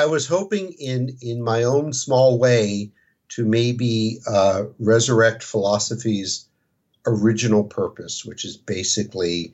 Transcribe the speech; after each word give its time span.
I 0.00 0.06
was 0.06 0.26
hoping 0.26 0.72
in 0.78 1.18
in 1.20 1.42
my 1.42 1.64
own 1.64 1.92
small 1.92 2.38
way 2.38 2.90
to 3.34 3.44
maybe 3.44 4.20
uh, 4.26 4.64
resurrect 4.78 5.42
philosophy's 5.42 6.46
original 7.06 7.64
purpose, 7.64 8.24
which 8.24 8.46
is 8.46 8.56
basically 8.56 9.52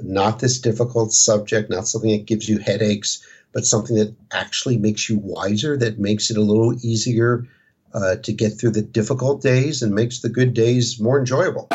not 0.00 0.38
this 0.38 0.60
difficult 0.60 1.12
subject, 1.12 1.68
not 1.68 1.88
something 1.88 2.12
that 2.12 2.26
gives 2.26 2.48
you 2.48 2.58
headaches, 2.58 3.26
but 3.52 3.66
something 3.66 3.96
that 3.96 4.14
actually 4.32 4.78
makes 4.78 5.10
you 5.10 5.18
wiser, 5.18 5.76
that 5.76 5.98
makes 5.98 6.30
it 6.30 6.36
a 6.36 6.42
little 6.42 6.74
easier 6.80 7.48
uh, 7.92 8.14
to 8.22 8.32
get 8.32 8.50
through 8.50 8.70
the 8.70 8.82
difficult 8.82 9.42
days 9.42 9.82
and 9.82 9.92
makes 9.96 10.20
the 10.20 10.28
good 10.28 10.54
days 10.54 11.00
more 11.00 11.18
enjoyable. 11.18 11.68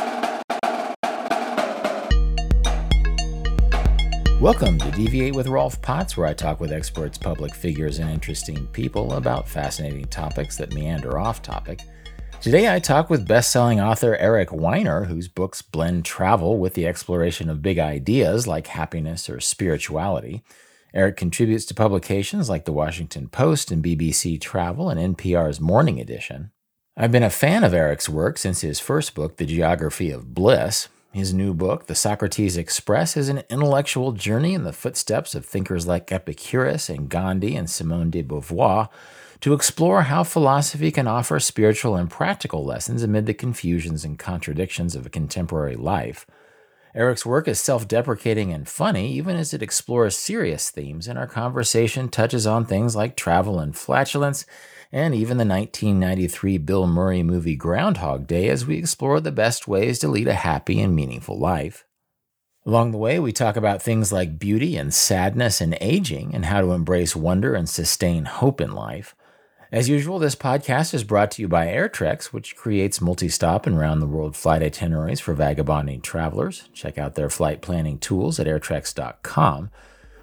Welcome 4.43 4.77
to 4.79 4.91
Deviate 4.91 5.35
with 5.35 5.47
Rolf 5.47 5.81
Potts, 5.81 6.17
where 6.17 6.27
I 6.27 6.33
talk 6.33 6.59
with 6.59 6.73
experts, 6.73 7.17
public 7.17 7.55
figures, 7.55 7.99
and 7.99 8.09
interesting 8.09 8.67
people 8.67 9.13
about 9.13 9.47
fascinating 9.47 10.03
topics 10.07 10.57
that 10.57 10.73
meander 10.73 11.17
off 11.17 11.41
topic. 11.41 11.79
Today, 12.41 12.69
I 12.69 12.79
talk 12.79 13.09
with 13.09 13.25
best-selling 13.25 13.79
author 13.79 14.17
Eric 14.17 14.51
Weiner, 14.51 15.05
whose 15.05 15.29
books 15.29 15.61
blend 15.61 16.03
travel 16.03 16.57
with 16.57 16.73
the 16.73 16.85
exploration 16.85 17.49
of 17.49 17.61
big 17.61 17.79
ideas 17.79 18.45
like 18.45 18.67
happiness 18.67 19.29
or 19.29 19.39
spirituality. 19.39 20.43
Eric 20.93 21.15
contributes 21.15 21.63
to 21.67 21.73
publications 21.73 22.49
like 22.49 22.65
the 22.65 22.73
Washington 22.73 23.29
Post 23.29 23.71
and 23.71 23.81
BBC 23.81 24.41
Travel 24.41 24.89
and 24.89 25.15
NPR's 25.15 25.61
Morning 25.61 26.01
Edition. 26.01 26.51
I've 26.97 27.13
been 27.13 27.23
a 27.23 27.29
fan 27.29 27.63
of 27.63 27.73
Eric's 27.73 28.09
work 28.09 28.37
since 28.37 28.59
his 28.59 28.81
first 28.81 29.15
book, 29.15 29.37
The 29.37 29.45
Geography 29.45 30.11
of 30.11 30.33
Bliss, 30.33 30.89
his 31.13 31.33
new 31.33 31.53
book, 31.53 31.85
The 31.85 31.95
Socrates 31.95 32.57
Express, 32.57 33.15
is 33.15 33.29
an 33.29 33.43
intellectual 33.49 34.13
journey 34.13 34.55
in 34.55 34.63
the 34.63 34.73
footsteps 34.73 35.35
of 35.35 35.45
thinkers 35.45 35.85
like 35.85 36.11
Epicurus 36.11 36.89
and 36.89 37.07
Gandhi 37.07 37.55
and 37.55 37.69
Simone 37.69 38.09
de 38.09 38.23
Beauvoir 38.23 38.89
to 39.41 39.53
explore 39.53 40.03
how 40.03 40.23
philosophy 40.23 40.89
can 40.89 41.07
offer 41.07 41.39
spiritual 41.39 41.95
and 41.95 42.09
practical 42.09 42.65
lessons 42.65 43.03
amid 43.03 43.27
the 43.27 43.33
confusions 43.35 44.03
and 44.03 44.17
contradictions 44.17 44.95
of 44.95 45.05
a 45.05 45.09
contemporary 45.09 45.75
life. 45.75 46.25
Eric's 46.95 47.25
work 47.25 47.47
is 47.47 47.59
self 47.59 47.87
deprecating 47.87 48.51
and 48.51 48.67
funny, 48.67 49.11
even 49.13 49.35
as 49.35 49.53
it 49.53 49.61
explores 49.61 50.15
serious 50.15 50.71
themes, 50.71 51.07
and 51.07 51.19
our 51.19 51.27
conversation 51.27 52.09
touches 52.09 52.47
on 52.47 52.65
things 52.65 52.95
like 52.95 53.15
travel 53.15 53.59
and 53.59 53.75
flatulence 53.75 54.45
and 54.93 55.15
even 55.15 55.37
the 55.37 55.45
1993 55.45 56.59
Bill 56.59 56.85
Murray 56.85 57.23
movie 57.23 57.55
Groundhog 57.55 58.27
Day 58.27 58.47
as 58.47 58.67
we 58.67 58.77
explore 58.77 59.19
the 59.19 59.31
best 59.31 59.67
ways 59.67 59.97
to 59.99 60.07
lead 60.07 60.27
a 60.27 60.35
happy 60.35 60.79
and 60.79 60.95
meaningful 60.95 61.39
life. 61.39 61.83
Along 62.63 62.91
the 62.91 62.99
way, 62.99 63.19
we 63.19 63.33
talk 63.33 63.57
about 63.57 63.81
things 63.81 64.13
like 64.13 64.37
beauty 64.37 64.77
and 64.77 64.93
sadness 64.93 65.59
and 65.59 65.75
aging 65.81 66.35
and 66.35 66.45
how 66.45 66.61
to 66.61 66.71
embrace 66.71 67.15
wonder 67.15 67.55
and 67.55 67.67
sustain 67.67 68.25
hope 68.25 68.61
in 68.61 68.71
life. 68.71 69.15
As 69.71 69.89
usual, 69.89 70.19
this 70.19 70.35
podcast 70.35 70.93
is 70.93 71.03
brought 71.03 71.31
to 71.31 71.41
you 71.41 71.47
by 71.47 71.65
AirTreks, 71.65 72.25
which 72.25 72.55
creates 72.55 73.01
multi 73.01 73.27
stop 73.27 73.65
and 73.65 73.79
round 73.79 73.99
the 73.99 74.07
world 74.07 74.35
flight 74.35 74.61
itineraries 74.61 75.19
for 75.19 75.33
vagabonding 75.33 76.01
travelers. 76.01 76.69
Check 76.71 76.99
out 76.99 77.15
their 77.15 77.31
flight 77.31 77.63
planning 77.63 77.97
tools 77.97 78.39
at 78.39 78.45
airtreks.com. 78.45 79.71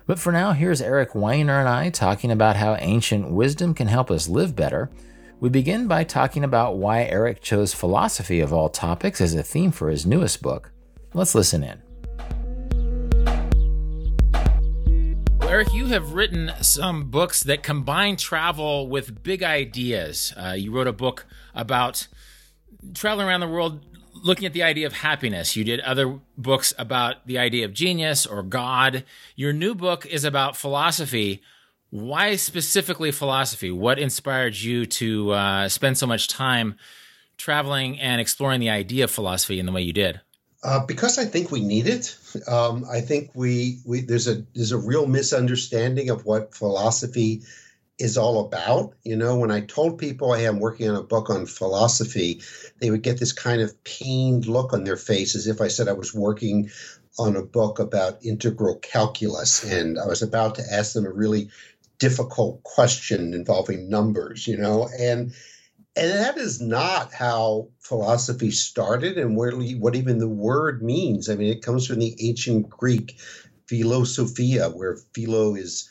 But 0.06 0.18
for 0.18 0.32
now, 0.32 0.52
here's 0.52 0.82
Eric 0.82 1.14
Weiner 1.14 1.58
and 1.58 1.68
I 1.68 1.90
talking 1.90 2.30
about 2.30 2.56
how 2.56 2.76
ancient 2.76 3.30
wisdom 3.30 3.74
can 3.74 3.86
help 3.86 4.10
us 4.10 4.28
live 4.28 4.56
better. 4.56 4.90
We 5.38 5.48
begin 5.48 5.86
by 5.86 6.04
talking 6.04 6.44
about 6.44 6.76
why 6.76 7.04
Eric 7.04 7.40
chose 7.40 7.72
philosophy 7.72 8.40
of 8.40 8.52
all 8.52 8.68
topics 8.68 9.20
as 9.20 9.34
a 9.34 9.42
theme 9.42 9.70
for 9.70 9.88
his 9.88 10.04
newest 10.04 10.42
book. 10.42 10.72
Let's 11.14 11.34
listen 11.34 11.62
in. 11.62 11.82
Eric, 15.42 15.72
you 15.72 15.86
have 15.86 16.12
written 16.12 16.52
some 16.60 17.10
books 17.10 17.42
that 17.42 17.62
combine 17.62 18.16
travel 18.16 18.88
with 18.88 19.22
big 19.22 19.42
ideas. 19.42 20.32
Uh, 20.36 20.52
you 20.52 20.70
wrote 20.70 20.86
a 20.86 20.92
book 20.92 21.26
about 21.54 22.06
traveling 22.94 23.26
around 23.26 23.40
the 23.40 23.48
world 23.48 23.84
looking 24.14 24.46
at 24.46 24.52
the 24.52 24.62
idea 24.62 24.86
of 24.86 24.92
happiness. 24.92 25.56
You 25.56 25.64
did 25.64 25.80
other 25.80 26.18
books 26.36 26.74
about 26.78 27.26
the 27.26 27.38
idea 27.38 27.64
of 27.64 27.72
genius 27.72 28.26
or 28.26 28.42
God. 28.42 29.04
Your 29.36 29.52
new 29.52 29.74
book 29.74 30.06
is 30.06 30.24
about 30.24 30.56
philosophy. 30.56 31.42
Why 31.90 32.36
specifically 32.36 33.10
philosophy? 33.10 33.70
What 33.70 33.98
inspired 33.98 34.56
you 34.56 34.86
to 34.86 35.30
uh, 35.32 35.68
spend 35.68 35.98
so 35.98 36.06
much 36.06 36.28
time 36.28 36.76
traveling 37.36 37.98
and 37.98 38.20
exploring 38.20 38.60
the 38.60 38.70
idea 38.70 39.04
of 39.04 39.10
philosophy 39.10 39.58
in 39.58 39.66
the 39.66 39.72
way 39.72 39.82
you 39.82 39.92
did? 39.92 40.20
Uh, 40.62 40.84
because 40.84 41.18
I 41.18 41.24
think 41.24 41.50
we 41.50 41.60
need 41.60 41.86
it. 41.86 42.16
Um, 42.46 42.84
I 42.90 43.00
think 43.00 43.30
we, 43.34 43.78
we 43.86 44.02
there's 44.02 44.28
a 44.28 44.44
there's 44.54 44.72
a 44.72 44.78
real 44.78 45.06
misunderstanding 45.06 46.10
of 46.10 46.26
what 46.26 46.54
philosophy 46.54 47.42
is 48.00 48.16
all 48.16 48.46
about. 48.46 48.94
You 49.04 49.16
know, 49.16 49.36
when 49.36 49.50
I 49.50 49.60
told 49.60 49.98
people 49.98 50.34
hey, 50.34 50.46
I 50.46 50.48
am 50.48 50.58
working 50.58 50.88
on 50.88 50.96
a 50.96 51.02
book 51.02 51.30
on 51.30 51.46
philosophy, 51.46 52.42
they 52.80 52.90
would 52.90 53.02
get 53.02 53.20
this 53.20 53.32
kind 53.32 53.60
of 53.60 53.84
pained 53.84 54.46
look 54.46 54.72
on 54.72 54.84
their 54.84 54.96
face 54.96 55.36
as 55.36 55.46
if 55.46 55.60
I 55.60 55.68
said 55.68 55.88
I 55.88 55.92
was 55.92 56.14
working 56.14 56.70
on 57.18 57.36
a 57.36 57.42
book 57.42 57.78
about 57.78 58.24
integral 58.24 58.78
calculus 58.78 59.64
and 59.64 59.98
I 59.98 60.06
was 60.06 60.22
about 60.22 60.54
to 60.56 60.72
ask 60.72 60.94
them 60.94 61.04
a 61.04 61.12
really 61.12 61.50
difficult 61.98 62.62
question 62.62 63.34
involving 63.34 63.90
numbers, 63.90 64.46
you 64.46 64.56
know, 64.56 64.88
and 64.98 65.34
and 65.96 66.10
that 66.12 66.38
is 66.38 66.60
not 66.60 67.12
how 67.12 67.68
philosophy 67.80 68.52
started 68.52 69.18
and 69.18 69.36
where 69.36 69.52
what 69.52 69.96
even 69.96 70.18
the 70.18 70.28
word 70.28 70.82
means. 70.82 71.28
I 71.28 71.34
mean, 71.34 71.52
it 71.52 71.62
comes 71.62 71.86
from 71.86 71.98
the 71.98 72.16
ancient 72.20 72.70
Greek 72.70 73.18
philosophia, 73.66 74.70
where 74.70 74.96
philo 75.14 75.54
is 75.56 75.90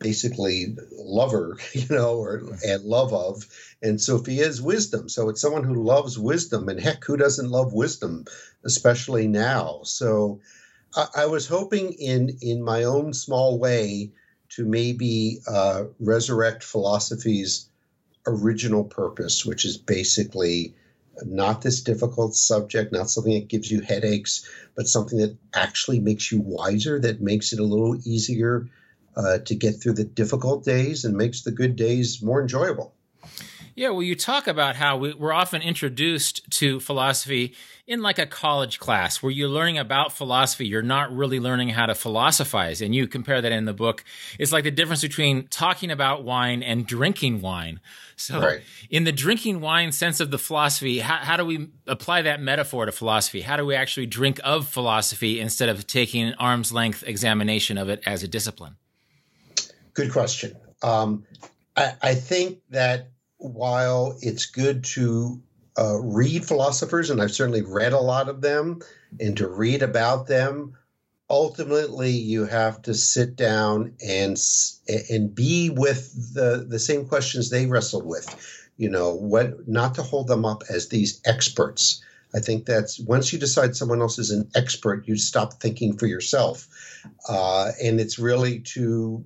basically 0.00 0.76
lover, 0.92 1.58
you 1.72 1.86
know, 1.90 2.16
or 2.18 2.42
and 2.66 2.82
love 2.84 3.12
of. 3.12 3.46
And 3.82 4.00
Sophia 4.00 4.46
is 4.46 4.60
wisdom. 4.60 5.08
So 5.08 5.28
it's 5.28 5.40
someone 5.40 5.64
who 5.64 5.84
loves 5.84 6.18
wisdom. 6.18 6.68
And 6.68 6.80
heck, 6.80 7.04
who 7.04 7.16
doesn't 7.16 7.50
love 7.50 7.72
wisdom, 7.72 8.24
especially 8.64 9.28
now? 9.28 9.82
So 9.84 10.40
I, 10.96 11.06
I 11.16 11.26
was 11.26 11.46
hoping 11.46 11.92
in 11.92 12.38
in 12.40 12.62
my 12.62 12.84
own 12.84 13.12
small 13.12 13.58
way 13.58 14.10
to 14.56 14.64
maybe 14.64 15.40
uh, 15.46 15.84
resurrect 16.00 16.64
philosophy's 16.64 17.68
original 18.26 18.84
purpose, 18.84 19.46
which 19.46 19.64
is 19.64 19.76
basically 19.78 20.74
not 21.22 21.62
this 21.62 21.82
difficult 21.82 22.34
subject, 22.34 22.92
not 22.92 23.10
something 23.10 23.34
that 23.34 23.48
gives 23.48 23.70
you 23.70 23.80
headaches, 23.80 24.48
but 24.74 24.88
something 24.88 25.18
that 25.18 25.36
actually 25.54 26.00
makes 26.00 26.32
you 26.32 26.40
wiser, 26.40 26.98
that 26.98 27.20
makes 27.20 27.52
it 27.52 27.60
a 27.60 27.64
little 27.64 27.96
easier 28.04 28.68
uh, 29.20 29.38
to 29.38 29.54
get 29.54 29.82
through 29.82 29.94
the 29.94 30.04
difficult 30.04 30.64
days 30.64 31.04
and 31.04 31.16
makes 31.16 31.42
the 31.42 31.52
good 31.52 31.76
days 31.76 32.22
more 32.22 32.40
enjoyable. 32.40 32.94
Yeah, 33.74 33.90
well, 33.90 34.02
you 34.02 34.16
talk 34.16 34.46
about 34.46 34.76
how 34.76 34.96
we, 34.96 35.12
are 35.12 35.32
often 35.32 35.62
introduced 35.62 36.50
to 36.58 36.80
philosophy 36.80 37.54
in 37.86 38.02
like 38.02 38.18
a 38.18 38.26
college 38.26 38.78
class 38.78 39.22
where 39.22 39.32
you're 39.32 39.48
learning 39.48 39.78
about 39.78 40.12
philosophy. 40.12 40.66
You're 40.66 40.82
not 40.82 41.14
really 41.14 41.40
learning 41.40 41.70
how 41.70 41.86
to 41.86 41.94
philosophize. 41.94 42.82
And 42.82 42.94
you 42.94 43.06
compare 43.06 43.40
that 43.40 43.52
in 43.52 43.64
the 43.64 43.72
book. 43.72 44.04
It's 44.38 44.52
like 44.52 44.64
the 44.64 44.70
difference 44.70 45.02
between 45.02 45.46
talking 45.48 45.90
about 45.90 46.24
wine 46.24 46.62
and 46.62 46.86
drinking 46.86 47.40
wine. 47.40 47.80
So, 48.16 48.40
right. 48.40 48.60
in 48.90 49.04
the 49.04 49.12
drinking 49.12 49.60
wine 49.60 49.92
sense 49.92 50.20
of 50.20 50.30
the 50.30 50.38
philosophy, 50.38 50.98
how, 50.98 51.16
how 51.16 51.36
do 51.36 51.44
we 51.44 51.68
apply 51.86 52.22
that 52.22 52.40
metaphor 52.40 52.84
to 52.86 52.92
philosophy? 52.92 53.40
How 53.40 53.56
do 53.56 53.64
we 53.64 53.74
actually 53.74 54.06
drink 54.06 54.40
of 54.44 54.68
philosophy 54.68 55.40
instead 55.40 55.68
of 55.68 55.86
taking 55.86 56.26
an 56.26 56.34
arm's 56.34 56.70
length 56.70 57.02
examination 57.06 57.78
of 57.78 57.88
it 57.88 58.02
as 58.04 58.22
a 58.22 58.28
discipline? 58.28 58.76
Good 59.94 60.12
question. 60.12 60.56
Um, 60.82 61.24
I, 61.76 61.92
I, 62.02 62.14
think 62.14 62.60
that 62.70 63.10
while 63.36 64.16
it's 64.22 64.46
good 64.46 64.84
to 64.84 65.42
uh, 65.78 65.98
read 66.00 66.44
philosophers, 66.44 67.10
and 67.10 67.20
I've 67.20 67.32
certainly 67.32 67.62
read 67.62 67.92
a 67.92 68.00
lot 68.00 68.28
of 68.28 68.40
them, 68.40 68.80
and 69.18 69.36
to 69.36 69.48
read 69.48 69.82
about 69.82 70.26
them, 70.26 70.76
ultimately 71.28 72.10
you 72.10 72.44
have 72.44 72.82
to 72.82 72.94
sit 72.94 73.36
down 73.36 73.94
and 74.06 74.36
and 75.10 75.34
be 75.34 75.70
with 75.70 76.34
the 76.34 76.66
the 76.68 76.78
same 76.78 77.06
questions 77.06 77.48
they 77.48 77.66
wrestled 77.66 78.04
with. 78.04 78.68
You 78.76 78.90
know, 78.90 79.14
what 79.14 79.68
not 79.68 79.94
to 79.96 80.02
hold 80.02 80.26
them 80.26 80.44
up 80.44 80.64
as 80.68 80.88
these 80.88 81.20
experts. 81.24 82.02
I 82.34 82.40
think 82.40 82.64
that's 82.64 83.00
once 83.00 83.32
you 83.32 83.38
decide 83.38 83.74
someone 83.74 84.00
else 84.00 84.18
is 84.18 84.30
an 84.30 84.48
expert, 84.54 85.08
you 85.08 85.16
stop 85.16 85.54
thinking 85.54 85.98
for 85.98 86.06
yourself, 86.06 86.68
uh, 87.28 87.72
and 87.82 88.00
it's 88.00 88.18
really 88.18 88.60
to 88.74 89.24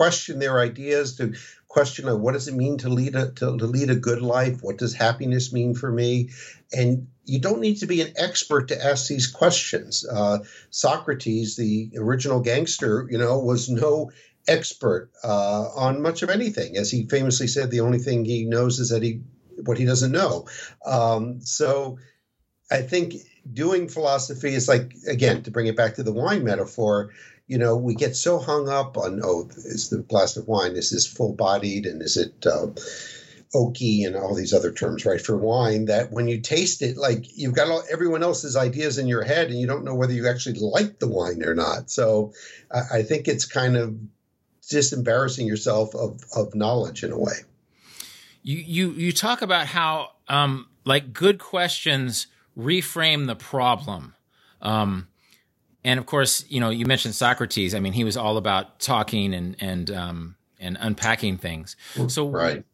question 0.00 0.38
their 0.38 0.58
ideas, 0.58 1.16
to 1.16 1.34
question 1.68 2.06
what 2.22 2.32
does 2.32 2.48
it 2.48 2.54
mean 2.54 2.78
to 2.78 2.88
lead 2.88 3.14
a 3.14 3.32
to, 3.32 3.58
to 3.58 3.66
lead 3.66 3.90
a 3.90 3.94
good 4.08 4.22
life? 4.22 4.62
What 4.62 4.78
does 4.78 4.94
happiness 4.94 5.52
mean 5.52 5.74
for 5.74 5.92
me? 5.92 6.30
And 6.72 7.08
you 7.26 7.38
don't 7.38 7.60
need 7.60 7.80
to 7.80 7.86
be 7.86 8.00
an 8.00 8.14
expert 8.16 8.68
to 8.68 8.82
ask 8.82 9.08
these 9.08 9.26
questions. 9.26 10.06
Uh, 10.10 10.38
Socrates, 10.70 11.56
the 11.56 11.90
original 11.98 12.40
gangster, 12.40 13.06
you 13.10 13.18
know, 13.18 13.40
was 13.40 13.68
no 13.68 14.10
expert 14.48 15.10
uh, 15.22 15.68
on 15.76 16.00
much 16.00 16.22
of 16.22 16.30
anything. 16.30 16.78
As 16.78 16.90
he 16.90 17.04
famously 17.04 17.46
said, 17.46 17.70
the 17.70 17.80
only 17.80 17.98
thing 17.98 18.24
he 18.24 18.46
knows 18.46 18.78
is 18.78 18.88
that 18.88 19.02
he 19.02 19.20
what 19.66 19.76
he 19.76 19.84
doesn't 19.84 20.12
know. 20.12 20.46
Um, 20.86 21.42
so 21.42 21.98
I 22.70 22.80
think 22.80 23.16
doing 23.52 23.88
philosophy 23.88 24.54
is 24.54 24.66
like 24.66 24.94
again 25.06 25.42
to 25.42 25.50
bring 25.50 25.66
it 25.66 25.76
back 25.76 25.96
to 25.96 26.02
the 26.02 26.12
wine 26.12 26.44
metaphor 26.44 27.10
you 27.50 27.58
know, 27.58 27.76
we 27.76 27.96
get 27.96 28.14
so 28.14 28.38
hung 28.38 28.68
up 28.68 28.96
on, 28.96 29.20
oh, 29.24 29.48
is 29.56 29.88
the 29.88 29.98
glass 29.98 30.36
of 30.36 30.46
wine, 30.46 30.76
is 30.76 30.90
this 30.90 31.04
full 31.04 31.32
bodied 31.32 31.84
and 31.84 32.00
is 32.00 32.16
it 32.16 32.46
uh, 32.46 32.68
oaky 33.52 34.06
and 34.06 34.14
all 34.14 34.36
these 34.36 34.54
other 34.54 34.70
terms, 34.70 35.04
right, 35.04 35.20
for 35.20 35.36
wine 35.36 35.86
that 35.86 36.12
when 36.12 36.28
you 36.28 36.40
taste 36.40 36.80
it, 36.80 36.96
like 36.96 37.24
you've 37.36 37.56
got 37.56 37.68
all, 37.68 37.82
everyone 37.90 38.22
else's 38.22 38.54
ideas 38.54 38.98
in 38.98 39.08
your 39.08 39.24
head 39.24 39.48
and 39.48 39.58
you 39.58 39.66
don't 39.66 39.84
know 39.84 39.96
whether 39.96 40.12
you 40.12 40.28
actually 40.28 40.60
like 40.60 41.00
the 41.00 41.08
wine 41.08 41.42
or 41.42 41.56
not. 41.56 41.90
So 41.90 42.34
I, 42.72 42.98
I 42.98 43.02
think 43.02 43.26
it's 43.26 43.46
kind 43.46 43.76
of 43.76 43.98
just 44.68 44.92
embarrassing 44.92 45.48
yourself 45.48 45.92
of, 45.96 46.20
of 46.36 46.54
knowledge 46.54 47.02
in 47.02 47.10
a 47.10 47.18
way. 47.18 47.34
You, 48.44 48.58
you, 48.58 48.90
you 48.92 49.10
talk 49.10 49.42
about 49.42 49.66
how, 49.66 50.10
um, 50.28 50.68
like 50.84 51.12
good 51.12 51.40
questions 51.40 52.28
reframe 52.56 53.26
the 53.26 53.34
problem. 53.34 54.14
Um, 54.62 55.08
and 55.84 55.98
of 55.98 56.06
course, 56.06 56.44
you 56.48 56.60
know, 56.60 56.70
you 56.70 56.86
mentioned 56.86 57.14
Socrates. 57.14 57.74
I 57.74 57.80
mean, 57.80 57.92
he 57.92 58.04
was 58.04 58.16
all 58.16 58.36
about 58.36 58.80
talking 58.80 59.34
and 59.34 59.56
and 59.60 59.90
um, 59.90 60.36
and 60.58 60.76
unpacking 60.80 61.38
things. 61.38 61.76
So, 62.08 62.28
right. 62.28 62.64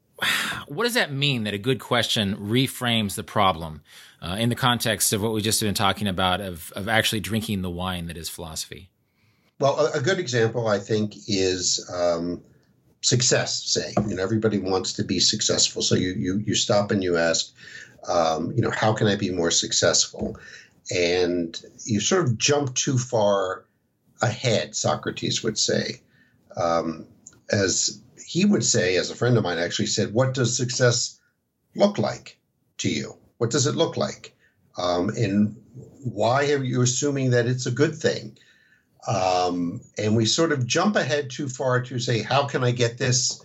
what 0.67 0.85
does 0.85 0.95
that 0.95 1.13
mean 1.13 1.45
that 1.45 1.55
a 1.55 1.59
good 1.59 1.79
question 1.79 2.37
reframes 2.37 3.15
the 3.15 3.23
problem 3.23 3.83
uh, 4.21 4.37
in 4.39 4.49
the 4.49 4.55
context 4.55 5.13
of 5.13 5.23
what 5.23 5.33
we 5.33 5.41
just 5.41 5.61
been 5.61 5.75
talking 5.75 6.09
about 6.09 6.41
of 6.41 6.73
of 6.75 6.89
actually 6.89 7.21
drinking 7.21 7.63
the 7.63 7.71
wine 7.71 8.07
that 8.07 8.17
is 8.17 8.29
philosophy? 8.29 8.91
Well, 9.59 9.79
a, 9.87 9.99
a 9.99 10.01
good 10.01 10.19
example, 10.19 10.69
I 10.69 10.79
think, 10.79 11.15
is 11.29 11.89
um, 11.95 12.43
success. 13.03 13.65
Say, 13.65 13.95
you 14.09 14.17
know, 14.17 14.23
everybody 14.23 14.59
wants 14.59 14.95
to 14.95 15.05
be 15.05 15.21
successful, 15.21 15.83
so 15.83 15.95
you 15.95 16.13
you 16.13 16.43
you 16.45 16.55
stop 16.55 16.91
and 16.91 17.05
you 17.05 17.17
ask, 17.17 17.53
um, 18.09 18.53
you 18.53 18.63
know, 18.63 18.71
how 18.71 18.93
can 18.95 19.07
I 19.07 19.17
be 19.17 19.31
more 19.31 19.51
successful? 19.51 20.37
And 20.91 21.61
you 21.85 22.01
sort 22.01 22.25
of 22.25 22.39
jump 22.39 22.75
too 22.75 22.99
far 22.99 23.65
ahead, 24.23 24.75
Socrates 24.75 25.43
would 25.43 25.59
say. 25.59 26.01
Um, 26.57 27.07
as 27.51 28.01
he 28.25 28.45
would 28.45 28.65
say, 28.65 28.97
as 28.97 29.11
a 29.11 29.15
friend 29.15 29.37
of 29.37 29.45
mine 29.45 29.59
actually 29.59 29.87
said, 29.87 30.13
What 30.13 30.35
does 30.35 30.57
success 30.57 31.21
look 31.75 31.99
like 31.99 32.39
to 32.79 32.89
you? 32.89 33.17
What 33.39 33.51
does 33.51 33.67
it 33.67 33.77
look 33.77 33.97
like? 33.97 34.35
Um, 34.79 35.11
and 35.11 35.57
why 36.05 36.53
are 36.53 36.63
you 36.63 36.83
assuming 36.83 37.31
that 37.31 37.47
it's 37.47 37.67
a 37.67 37.71
good 37.71 37.95
thing? 37.97 38.39
Um, 39.07 39.81
and 39.97 40.17
we 40.17 40.27
sort 40.27 40.53
of 40.53 40.67
jump 40.67 40.97
ahead 40.97 41.31
too 41.31 41.49
far 41.49 41.83
to 41.83 41.99
say, 41.99 42.23
How 42.23 42.47
can 42.47 42.65
I 42.65 42.71
get 42.73 42.99
this? 42.99 43.43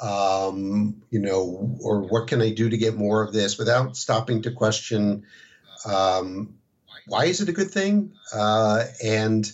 Um, 0.00 1.02
you 1.10 1.18
know, 1.18 1.76
or 1.82 2.00
what 2.00 2.28
can 2.28 2.40
I 2.40 2.50
do 2.54 2.70
to 2.70 2.78
get 2.78 2.96
more 2.96 3.22
of 3.22 3.34
this 3.34 3.58
without 3.58 3.96
stopping 3.96 4.42
to 4.42 4.50
question 4.50 5.24
um, 5.84 6.54
why 7.06 7.26
is 7.26 7.40
it 7.40 7.48
a 7.48 7.52
good 7.52 7.70
thing? 7.70 8.12
Uh, 8.32 8.84
and 9.04 9.50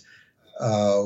uh, 0.59 1.01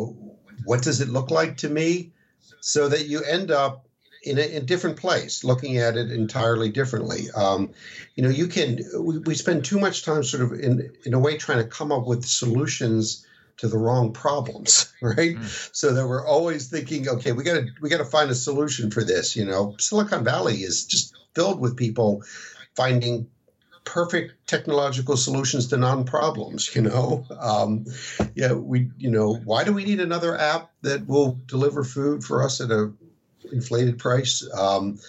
what 0.65 0.81
does 0.83 1.01
it 1.01 1.09
look 1.09 1.31
like 1.31 1.57
to 1.57 1.69
me? 1.69 2.11
So 2.59 2.89
that 2.89 3.07
you 3.07 3.23
end 3.23 3.51
up 3.51 3.87
in 4.23 4.37
a, 4.37 4.41
in 4.41 4.65
different 4.65 4.97
place, 4.97 5.43
looking 5.43 5.77
at 5.77 5.97
it 5.97 6.11
entirely 6.11 6.69
differently. 6.69 7.31
Um, 7.35 7.71
you 8.15 8.23
know, 8.23 8.29
you 8.29 8.47
can 8.47 8.79
we, 8.99 9.17
we 9.19 9.35
spend 9.35 9.65
too 9.65 9.79
much 9.79 10.03
time 10.03 10.23
sort 10.23 10.43
of 10.43 10.53
in 10.53 10.91
in 11.05 11.13
a 11.13 11.19
way 11.19 11.37
trying 11.37 11.57
to 11.59 11.67
come 11.67 11.91
up 11.91 12.05
with 12.05 12.25
solutions 12.25 13.25
to 13.57 13.67
the 13.67 13.77
wrong 13.77 14.13
problems, 14.13 14.91
right? 15.01 15.35
Mm. 15.35 15.75
So 15.75 15.93
that 15.93 16.07
we're 16.07 16.25
always 16.25 16.67
thinking, 16.67 17.07
okay, 17.07 17.31
we 17.31 17.43
got 17.43 17.53
to 17.55 17.67
we 17.81 17.89
got 17.89 17.97
to 17.97 18.05
find 18.05 18.29
a 18.29 18.35
solution 18.35 18.91
for 18.91 19.03
this. 19.03 19.35
You 19.35 19.45
know, 19.45 19.75
Silicon 19.79 20.23
Valley 20.23 20.57
is 20.57 20.85
just 20.85 21.15
filled 21.33 21.59
with 21.59 21.77
people 21.77 22.23
finding 22.75 23.27
perfect 23.83 24.47
technological 24.47 25.17
solutions 25.17 25.67
to 25.67 25.77
non-problems 25.77 26.75
you 26.75 26.81
know? 26.81 27.25
Um, 27.39 27.85
yeah 28.35 28.53
we 28.53 28.89
you 28.97 29.09
know 29.09 29.35
why 29.35 29.63
do 29.63 29.73
we 29.73 29.83
need 29.83 29.99
another 29.99 30.37
app 30.37 30.71
that 30.81 31.07
will 31.07 31.39
deliver 31.45 31.83
food 31.83 32.23
for 32.23 32.43
us 32.43 32.61
at 32.61 32.71
a 32.71 32.91
inflated 33.51 33.97
price? 33.97 34.47
Um, 34.53 34.99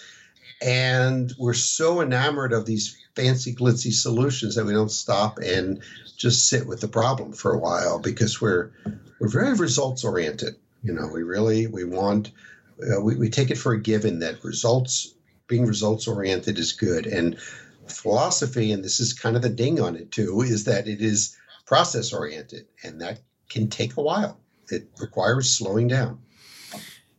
and 0.61 1.33
we're 1.37 1.53
so 1.53 2.01
enamored 2.01 2.53
of 2.53 2.65
these 2.65 2.97
fancy 3.15 3.53
glitzy 3.53 3.91
solutions 3.91 4.55
that 4.55 4.65
we 4.65 4.73
don't 4.73 4.91
stop 4.91 5.37
and 5.37 5.81
just 6.17 6.47
sit 6.47 6.65
with 6.65 6.81
the 6.81 6.87
problem 6.87 7.33
for 7.33 7.53
a 7.53 7.59
while 7.59 7.99
because 7.99 8.41
we're 8.41 8.71
we're 9.19 9.29
very 9.29 9.53
results 9.53 10.03
oriented 10.03 10.55
you 10.83 10.93
know? 10.93 11.07
We 11.07 11.23
really 11.23 11.67
we 11.67 11.85
want 11.85 12.31
uh, 12.81 13.01
we, 13.01 13.15
we 13.15 13.29
take 13.29 13.49
it 13.49 13.57
for 13.57 13.73
a 13.73 13.81
given 13.81 14.19
that 14.19 14.43
results 14.43 15.15
being 15.47 15.65
results 15.65 16.07
oriented 16.07 16.59
is 16.59 16.73
good. 16.73 17.05
And 17.05 17.37
philosophy, 17.87 18.71
and 18.71 18.83
this 18.83 18.99
is 18.99 19.13
kind 19.13 19.35
of 19.35 19.41
the 19.41 19.49
ding 19.49 19.79
on 19.79 19.95
it 19.95 20.11
too, 20.11 20.41
is 20.41 20.65
that 20.65 20.87
it 20.87 21.01
is 21.01 21.37
process 21.65 22.13
oriented, 22.13 22.67
and 22.83 23.01
that 23.01 23.19
can 23.49 23.69
take 23.69 23.97
a 23.97 24.01
while. 24.01 24.39
It 24.69 24.89
requires 24.99 25.51
slowing 25.51 25.87
down. 25.87 26.19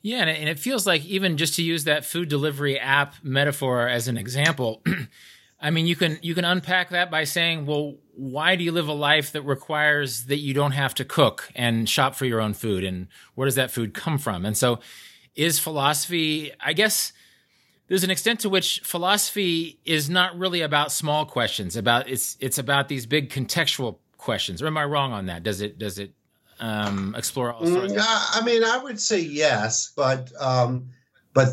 Yeah, 0.03 0.25
and 0.25 0.49
it 0.49 0.59
feels 0.59 0.87
like 0.87 1.05
even 1.07 1.39
just 1.39 1.55
to 1.55 1.63
use 1.63 1.85
that 1.85 2.05
food 2.05 2.29
delivery 2.29 2.79
app 2.79 3.15
metaphor 3.23 3.89
as 3.89 4.07
an 4.07 4.19
example, 4.19 4.83
I 5.61 5.71
mean, 5.71 5.87
you 5.87 5.97
can 5.97 6.19
you 6.21 6.35
can 6.35 6.45
unpack 6.45 6.91
that 6.91 7.11
by 7.11 7.25
saying, 7.25 7.65
well, 7.65 7.95
why 8.15 8.55
do 8.55 8.65
you 8.65 8.71
live 8.71 8.89
a 8.89 8.93
life 8.93 9.33
that 9.33 9.43
requires 9.43 10.25
that 10.27 10.37
you 10.37 10.53
don't 10.53 10.73
have 10.73 10.95
to 10.97 11.07
cook 11.07 11.51
and 11.55 11.89
shop 11.89 12.15
for 12.15 12.27
your 12.27 12.41
own 12.41 12.53
food, 12.53 12.85
and 12.85 13.09
where 13.35 13.47
does 13.47 13.55
that 13.55 13.71
food 13.71 13.95
come 13.95 14.19
from? 14.19 14.45
And 14.45 14.57
so, 14.57 14.81
is 15.35 15.59
philosophy, 15.59 16.53
I 16.61 16.75
guess 16.75 17.15
there's 17.89 18.05
an 18.05 18.11
extent 18.11 18.41
to 18.41 18.49
which 18.49 18.81
philosophy 18.85 19.79
is 19.85 20.09
not 20.09 20.39
really 20.39 20.63
about 20.63 20.91
small 20.91 21.27
questions 21.27 21.77
about 21.77 22.09
it's 22.09 22.37
it's 22.41 22.59
about 22.59 22.89
these 22.89 23.07
big 23.07 23.31
contextual 23.31 23.99
questions. 24.17 24.63
Or 24.63 24.67
am 24.67 24.77
i 24.77 24.85
wrong 24.85 25.13
on 25.13 25.27
that? 25.27 25.43
Does 25.43 25.61
it 25.61 25.79
does 25.79 25.99
it 25.99 26.13
um, 26.61 27.15
explore 27.17 27.53
all 27.53 27.67
sorts 27.67 27.93
mm, 27.93 27.99
i 27.99 28.41
mean 28.45 28.63
i 28.63 28.79
would 28.79 29.01
say 29.01 29.19
yes 29.19 29.93
but 29.97 30.31
um, 30.41 30.91
but 31.35 31.49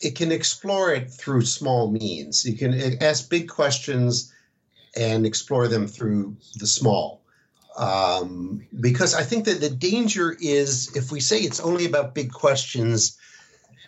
it 0.00 0.16
can 0.16 0.32
explore 0.32 0.92
it 0.92 1.12
through 1.12 1.42
small 1.42 1.90
means. 1.90 2.44
You 2.44 2.56
can 2.56 3.02
ask 3.02 3.30
big 3.30 3.48
questions 3.48 4.32
and 4.96 5.24
explore 5.24 5.68
them 5.68 5.86
through 5.86 6.36
the 6.56 6.66
small. 6.66 7.22
Um, 7.78 8.66
because 8.80 9.14
i 9.14 9.22
think 9.22 9.46
that 9.46 9.60
the 9.60 9.70
danger 9.70 10.36
is 10.38 10.94
if 10.94 11.10
we 11.10 11.20
say 11.20 11.38
it's 11.38 11.60
only 11.60 11.86
about 11.86 12.14
big 12.14 12.30
questions 12.30 13.16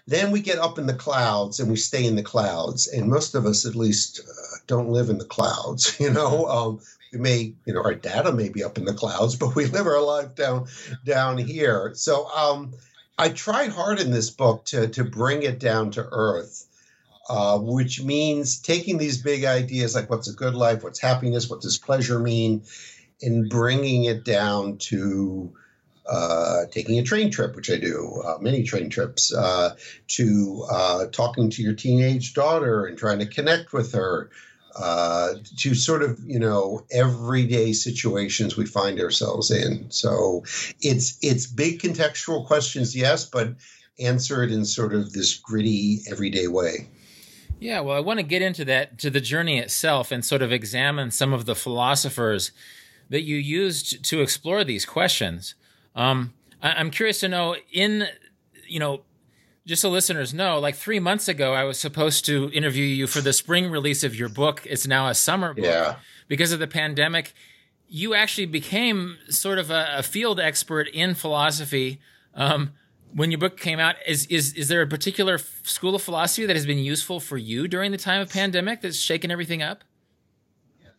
then 0.06 0.30
we 0.30 0.40
get 0.40 0.58
up 0.58 0.78
in 0.78 0.86
the 0.86 0.94
clouds 0.94 1.60
and 1.60 1.70
we 1.70 1.76
stay 1.76 2.04
in 2.04 2.16
the 2.16 2.22
clouds. 2.22 2.88
And 2.88 3.08
most 3.08 3.34
of 3.34 3.46
us, 3.46 3.64
at 3.64 3.74
least, 3.74 4.20
uh, 4.20 4.56
don't 4.66 4.90
live 4.90 5.08
in 5.08 5.18
the 5.18 5.24
clouds. 5.24 5.96
You 6.04 6.10
know, 6.12 6.46
um, 6.46 6.80
we 7.12 7.18
may, 7.18 7.54
you 7.64 7.72
know, 7.72 7.82
our 7.82 7.94
data 7.94 8.32
may 8.32 8.50
be 8.50 8.62
up 8.62 8.76
in 8.76 8.84
the 8.84 8.92
clouds, 8.92 9.36
but 9.40 9.54
we 9.54 9.66
live 9.66 9.86
our 9.86 10.02
life 10.02 10.34
down 10.34 10.66
down 11.04 11.38
here. 11.38 11.92
So 11.94 12.26
um, 12.28 12.74
I 13.16 13.30
tried 13.30 13.70
hard 13.70 14.00
in 14.00 14.10
this 14.10 14.30
book 14.30 14.66
to 14.66 14.88
to 14.88 15.04
bring 15.04 15.42
it 15.42 15.58
down 15.58 15.92
to 15.92 16.06
earth. 16.10 16.66
Uh, 17.26 17.58
which 17.58 18.02
means 18.02 18.60
taking 18.60 18.98
these 18.98 19.22
big 19.22 19.46
ideas 19.46 19.94
like 19.94 20.10
what's 20.10 20.28
a 20.28 20.34
good 20.34 20.54
life, 20.54 20.84
what's 20.84 21.00
happiness, 21.00 21.48
what 21.48 21.62
does 21.62 21.78
pleasure 21.78 22.18
mean, 22.18 22.62
and 23.22 23.48
bringing 23.48 24.04
it 24.04 24.26
down 24.26 24.76
to 24.76 25.50
uh, 26.06 26.66
taking 26.70 26.98
a 26.98 27.02
train 27.02 27.30
trip, 27.30 27.56
which 27.56 27.70
I 27.70 27.76
do, 27.76 28.22
uh, 28.24 28.38
many 28.40 28.62
train 28.62 28.90
trips, 28.90 29.34
uh, 29.34 29.76
to 30.08 30.66
uh, 30.70 31.06
talking 31.06 31.50
to 31.50 31.62
your 31.62 31.74
teenage 31.74 32.34
daughter 32.34 32.84
and 32.84 32.98
trying 32.98 33.20
to 33.20 33.26
connect 33.26 33.72
with 33.72 33.92
her, 33.92 34.30
uh, 34.76 35.34
to 35.58 35.74
sort 35.74 36.02
of 36.02 36.18
you 36.26 36.38
know 36.38 36.84
everyday 36.90 37.72
situations 37.72 38.56
we 38.56 38.66
find 38.66 39.00
ourselves 39.00 39.50
in. 39.50 39.90
So 39.90 40.44
it's 40.80 41.18
it's 41.22 41.46
big 41.46 41.80
contextual 41.80 42.46
questions, 42.46 42.94
yes, 42.94 43.24
but 43.24 43.54
answer 43.98 44.42
it 44.42 44.50
in 44.50 44.64
sort 44.64 44.94
of 44.94 45.12
this 45.12 45.38
gritty 45.38 46.00
everyday 46.10 46.48
way. 46.48 46.88
Yeah, 47.60 47.80
well, 47.80 47.96
I 47.96 48.00
want 48.00 48.18
to 48.18 48.24
get 48.24 48.42
into 48.42 48.64
that 48.66 48.98
to 48.98 49.10
the 49.10 49.20
journey 49.20 49.58
itself 49.58 50.10
and 50.10 50.24
sort 50.24 50.42
of 50.42 50.52
examine 50.52 51.10
some 51.10 51.32
of 51.32 51.46
the 51.46 51.54
philosophers 51.54 52.50
that 53.08 53.22
you 53.22 53.36
used 53.36 54.04
to 54.06 54.20
explore 54.20 54.64
these 54.64 54.84
questions. 54.84 55.54
Um, 55.94 56.34
I- 56.62 56.80
am 56.80 56.90
curious 56.90 57.20
to 57.20 57.28
know 57.28 57.56
in, 57.72 58.06
you 58.66 58.80
know, 58.80 59.02
just 59.66 59.80
so 59.80 59.88
listeners 59.88 60.34
know, 60.34 60.58
like 60.58 60.74
three 60.74 61.00
months 61.00 61.26
ago, 61.28 61.54
I 61.54 61.64
was 61.64 61.78
supposed 61.78 62.24
to 62.26 62.50
interview 62.52 62.84
you 62.84 63.06
for 63.06 63.20
the 63.20 63.32
spring 63.32 63.70
release 63.70 64.04
of 64.04 64.14
your 64.14 64.28
book. 64.28 64.62
It's 64.66 64.86
now 64.86 65.08
a 65.08 65.14
summer 65.14 65.54
book. 65.54 65.64
Yeah. 65.64 65.96
Because 66.28 66.52
of 66.52 66.58
the 66.58 66.66
pandemic, 66.66 67.32
you 67.88 68.14
actually 68.14 68.46
became 68.46 69.16
sort 69.30 69.58
of 69.58 69.70
a, 69.70 69.86
a 69.96 70.02
field 70.02 70.38
expert 70.38 70.88
in 70.88 71.14
philosophy. 71.14 72.00
Um, 72.34 72.72
when 73.14 73.30
your 73.30 73.38
book 73.38 73.58
came 73.58 73.78
out, 73.78 73.94
is, 74.06 74.26
is, 74.26 74.52
is 74.54 74.68
there 74.68 74.82
a 74.82 74.86
particular 74.86 75.34
f- 75.34 75.60
school 75.62 75.94
of 75.94 76.02
philosophy 76.02 76.44
that 76.46 76.56
has 76.56 76.66
been 76.66 76.78
useful 76.78 77.20
for 77.20 77.38
you 77.38 77.68
during 77.68 77.92
the 77.92 77.98
time 77.98 78.20
of 78.20 78.30
pandemic 78.30 78.80
that's 78.82 78.98
shaken 78.98 79.30
everything 79.30 79.62
up? 79.62 79.84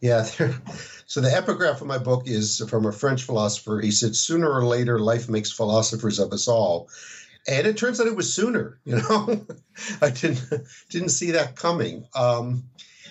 Yeah. 0.02 0.24
so 1.06 1.22
the 1.22 1.34
epigraph 1.34 1.82
of 1.82 1.88
my 1.88 1.98
book 1.98 2.28
is 2.28 2.64
from 2.70 2.86
a 2.86 2.92
French 2.92 3.24
philosopher. 3.24 3.80
He 3.82 3.92
said, 3.92 4.16
"Sooner 4.16 4.50
or 4.50 4.66
later, 4.66 5.00
life 5.00 5.30
makes 5.30 5.52
philosophers 5.52 6.20
of 6.20 6.34
us 6.34 6.48
all." 6.48 6.90
And 7.48 7.68
it 7.68 7.78
turns 7.78 8.02
out 8.02 8.08
it 8.08 8.16
was 8.16 8.34
sooner. 8.34 8.80
You 8.86 8.98
know, 8.98 9.46
I 10.02 10.10
didn't 10.10 10.44
didn't 10.90 11.10
see 11.10 11.32
that 11.32 11.56
coming. 11.56 12.08
Um, 12.16 12.64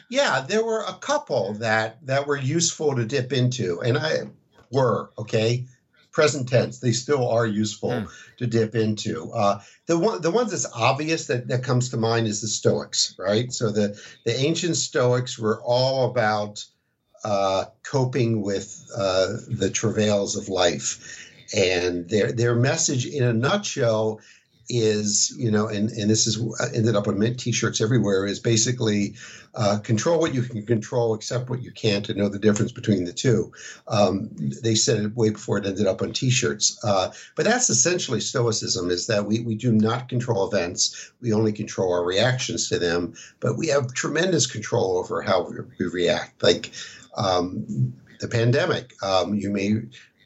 yeah, 0.08 0.44
there 0.46 0.64
were 0.64 0.80
a 0.80 0.94
couple 0.94 1.54
that 1.54 2.04
that 2.06 2.26
were 2.26 2.36
useful 2.36 2.96
to 2.96 3.04
dip 3.04 3.32
into, 3.32 3.80
and 3.80 3.98
I 3.98 4.28
were 4.70 5.10
okay. 5.18 5.66
present 6.12 6.48
tense. 6.48 6.78
They 6.78 6.92
still 6.92 7.28
are 7.28 7.46
useful 7.46 7.90
mm. 7.90 8.08
to 8.38 8.46
dip 8.46 8.76
into. 8.76 9.32
Uh, 9.32 9.60
the 9.86 9.98
one, 9.98 10.20
the 10.20 10.30
ones 10.30 10.52
that's 10.52 10.72
obvious 10.72 11.26
that, 11.26 11.48
that 11.48 11.64
comes 11.64 11.88
to 11.88 11.96
mind 11.96 12.28
is 12.28 12.40
the 12.40 12.46
Stoics, 12.46 13.16
right? 13.18 13.52
So 13.52 13.70
the 13.70 14.00
the 14.24 14.38
ancient 14.38 14.76
Stoics 14.76 15.38
were 15.38 15.60
all 15.62 16.10
about 16.10 16.64
uh, 17.24 17.64
coping 17.82 18.42
with 18.42 18.88
uh, 18.96 19.34
the 19.48 19.70
travails 19.70 20.36
of 20.36 20.48
life, 20.48 21.30
and 21.56 22.08
their 22.08 22.32
their 22.32 22.54
message, 22.54 23.06
in 23.06 23.24
a 23.24 23.32
nutshell, 23.32 24.20
is 24.68 25.34
you 25.38 25.50
know 25.50 25.66
and 25.68 25.90
and 25.90 26.10
this 26.10 26.26
is 26.26 26.40
uh, 26.40 26.68
ended 26.74 26.96
up 26.96 27.06
on 27.06 27.18
mint 27.18 27.38
t-shirts 27.38 27.80
everywhere 27.80 28.26
is 28.26 28.40
basically 28.40 29.14
uh, 29.54 29.78
control 29.78 30.18
what 30.18 30.34
you 30.34 30.42
can 30.42 30.64
control 30.64 31.14
accept 31.14 31.50
what 31.50 31.62
you 31.62 31.70
can't 31.70 32.08
and 32.08 32.18
know 32.18 32.28
the 32.28 32.38
difference 32.38 32.72
between 32.72 33.04
the 33.04 33.12
two. 33.12 33.52
Um, 33.86 34.30
they 34.34 34.74
said 34.74 35.04
it 35.04 35.14
way 35.14 35.30
before 35.30 35.58
it 35.58 35.66
ended 35.66 35.86
up 35.86 36.02
on 36.02 36.12
t-shirts. 36.12 36.78
Uh, 36.82 37.12
but 37.36 37.44
that's 37.44 37.70
essentially 37.70 38.20
stoicism 38.20 38.90
is 38.90 39.06
that 39.06 39.26
we, 39.26 39.40
we 39.40 39.54
do 39.54 39.70
not 39.70 40.08
control 40.08 40.48
events. 40.48 41.12
We 41.20 41.32
only 41.32 41.52
control 41.52 41.92
our 41.92 42.04
reactions 42.04 42.68
to 42.70 42.80
them. 42.80 43.14
But 43.38 43.56
we 43.56 43.68
have 43.68 43.94
tremendous 43.94 44.48
control 44.48 44.98
over 44.98 45.22
how 45.22 45.48
we, 45.48 45.58
we 45.78 45.86
react. 45.86 46.42
Like 46.42 46.72
um, 47.16 47.94
the 48.20 48.28
pandemic 48.28 48.92
um, 49.02 49.34
you 49.34 49.50
may 49.50 49.74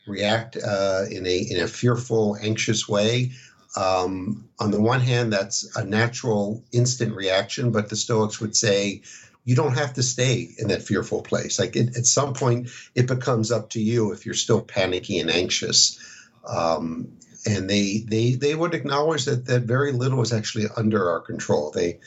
react 0.07 0.57
uh, 0.57 1.05
in 1.11 1.27
a 1.27 1.39
in 1.51 1.61
a 1.63 1.69
fearful 1.69 2.37
anxious 2.41 2.89
way 2.89 3.33
um, 3.77 4.49
on 4.59 4.71
the 4.71 4.81
one 4.81 5.01
hand, 5.01 5.33
that's 5.33 5.77
a 5.77 5.85
natural 5.85 6.65
instant 6.73 7.15
reaction, 7.15 7.71
but 7.71 7.89
the 7.89 7.97
Stoics 7.97 8.41
would 8.41 8.57
say 8.57 9.03
you 9.45 9.55
don't 9.55 9.77
have 9.77 9.95
to 9.95 10.03
stay 10.03 10.49
in 10.59 10.69
that 10.69 10.83
fearful 10.83 11.23
place. 11.23 11.59
Like 11.59 11.77
it, 11.77 11.97
at 11.97 12.07
some 12.07 12.35
point, 12.35 12.71
it 12.95 13.07
becomes 13.07 13.53
up 13.53 13.71
to 13.71 13.81
you 13.81 14.13
if 14.13 14.27
you're 14.27 14.35
still 14.35 14.61
panicky 14.61 15.19
and 15.19 15.31
anxious. 15.31 15.99
Um, 16.47 17.19
and 17.47 17.69
they 17.71 18.05
they 18.07 18.33
they 18.33 18.55
would 18.55 18.75
acknowledge 18.75 19.27
that 19.27 19.47
that 19.47 19.63
very 19.63 19.93
little 19.93 20.23
is 20.23 20.33
actually 20.33 20.67
under 20.77 21.11
our 21.11 21.21
control. 21.21 21.71
They 21.71 22.01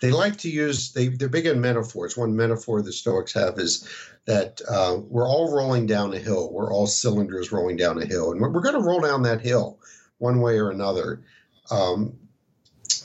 they 0.00 0.10
like 0.10 0.38
to 0.38 0.50
use 0.50 0.92
they 0.92 1.08
they're 1.08 1.28
big 1.28 1.46
in 1.46 1.60
metaphors. 1.60 2.16
One 2.16 2.36
metaphor 2.36 2.82
the 2.82 2.92
Stoics 2.92 3.34
have 3.34 3.58
is 3.58 3.88
that 4.26 4.60
uh, 4.68 4.98
we're 5.08 5.28
all 5.28 5.54
rolling 5.54 5.86
down 5.86 6.14
a 6.14 6.18
hill. 6.18 6.52
We're 6.52 6.72
all 6.72 6.86
cylinders 6.86 7.52
rolling 7.52 7.76
down 7.76 8.00
a 8.00 8.06
hill, 8.06 8.32
and 8.32 8.40
we're, 8.40 8.50
we're 8.50 8.62
going 8.62 8.80
to 8.80 8.86
roll 8.86 9.00
down 9.00 9.22
that 9.22 9.40
hill 9.40 9.78
one 10.18 10.40
way 10.40 10.58
or 10.58 10.70
another. 10.70 11.22
Um, 11.70 12.18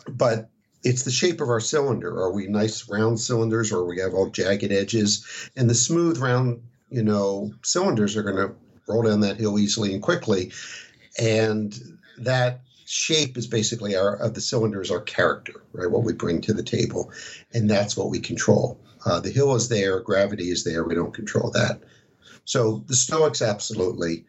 but 0.07 0.49
it's 0.83 1.03
the 1.03 1.11
shape 1.11 1.41
of 1.41 1.49
our 1.49 1.59
cylinder. 1.59 2.11
Are 2.21 2.31
we 2.31 2.47
nice 2.47 2.87
round 2.87 3.19
cylinders 3.19 3.71
or 3.71 3.85
we 3.85 3.99
have 3.99 4.13
all 4.13 4.29
jagged 4.29 4.71
edges? 4.71 5.49
And 5.55 5.69
the 5.69 5.75
smooth 5.75 6.19
round, 6.19 6.61
you 6.89 7.03
know, 7.03 7.53
cylinders 7.63 8.15
are 8.15 8.23
going 8.23 8.35
to 8.35 8.55
roll 8.87 9.01
down 9.01 9.21
that 9.21 9.37
hill 9.37 9.57
easily 9.57 9.93
and 9.93 10.03
quickly. 10.03 10.51
And 11.19 11.75
that 12.19 12.61
shape 12.95 13.37
is 13.37 13.47
basically 13.47 13.95
our 13.95 14.15
of 14.15 14.33
the 14.33 14.41
cylinder 14.41 14.81
is 14.81 14.91
our 14.91 15.01
character, 15.01 15.63
right? 15.73 15.91
What 15.91 16.03
we 16.03 16.13
bring 16.13 16.41
to 16.41 16.53
the 16.53 16.63
table, 16.63 17.11
and 17.53 17.69
that's 17.69 17.97
what 17.97 18.09
we 18.09 18.19
control. 18.19 18.79
Uh, 19.05 19.19
the 19.19 19.31
hill 19.31 19.53
is 19.55 19.69
there, 19.69 19.99
gravity 19.99 20.49
is 20.49 20.63
there. 20.63 20.83
We 20.83 20.95
don't 20.95 21.13
control 21.13 21.51
that. 21.51 21.81
So 22.45 22.83
the 22.87 22.95
Stoics 22.95 23.41
absolutely 23.41 24.25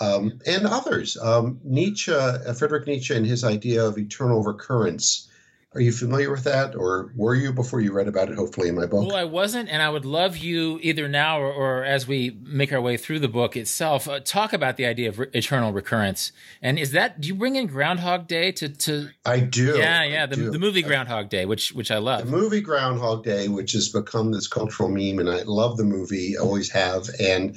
um, 0.00 0.40
and 0.46 0.66
others. 0.66 1.16
Um, 1.16 1.60
Nietzsche, 1.64 2.12
uh, 2.12 2.52
Friedrich 2.54 2.86
Nietzsche, 2.86 3.14
and 3.14 3.26
his 3.26 3.42
idea 3.42 3.84
of 3.84 3.98
eternal 3.98 4.42
recurrence. 4.42 5.28
Are 5.72 5.80
you 5.80 5.92
familiar 5.92 6.32
with 6.32 6.42
that, 6.44 6.74
or 6.74 7.12
were 7.14 7.36
you 7.36 7.52
before 7.52 7.80
you 7.80 7.92
read 7.92 8.08
about 8.08 8.28
it? 8.28 8.34
Hopefully, 8.34 8.68
in 8.68 8.74
my 8.74 8.86
book. 8.86 9.06
Well, 9.06 9.14
I 9.14 9.22
wasn't, 9.22 9.68
and 9.68 9.80
I 9.80 9.88
would 9.88 10.04
love 10.04 10.36
you 10.36 10.80
either 10.82 11.06
now 11.06 11.40
or, 11.40 11.52
or 11.52 11.84
as 11.84 12.08
we 12.08 12.36
make 12.42 12.72
our 12.72 12.80
way 12.80 12.96
through 12.96 13.20
the 13.20 13.28
book 13.28 13.56
itself, 13.56 14.08
uh, 14.08 14.18
talk 14.18 14.52
about 14.52 14.76
the 14.76 14.86
idea 14.86 15.10
of 15.10 15.20
re- 15.20 15.28
eternal 15.32 15.72
recurrence. 15.72 16.32
And 16.60 16.76
is 16.76 16.90
that 16.90 17.20
do 17.20 17.28
you 17.28 17.36
bring 17.36 17.54
in 17.54 17.68
Groundhog 17.68 18.26
Day 18.26 18.50
to? 18.50 18.68
to 18.68 19.10
I 19.24 19.38
do. 19.38 19.78
Yeah, 19.78 20.02
yeah. 20.02 20.26
The, 20.26 20.50
the 20.50 20.58
movie 20.58 20.82
Groundhog 20.82 21.28
Day, 21.28 21.46
which 21.46 21.72
which 21.72 21.92
I 21.92 21.98
love. 21.98 22.24
The 22.24 22.36
movie 22.36 22.60
Groundhog 22.60 23.22
Day, 23.22 23.46
which 23.46 23.70
has 23.72 23.90
become 23.90 24.32
this 24.32 24.48
cultural 24.48 24.88
meme, 24.88 25.20
and 25.20 25.30
I 25.30 25.42
love 25.42 25.76
the 25.76 25.84
movie, 25.84 26.36
always 26.36 26.68
have, 26.72 27.08
and 27.20 27.56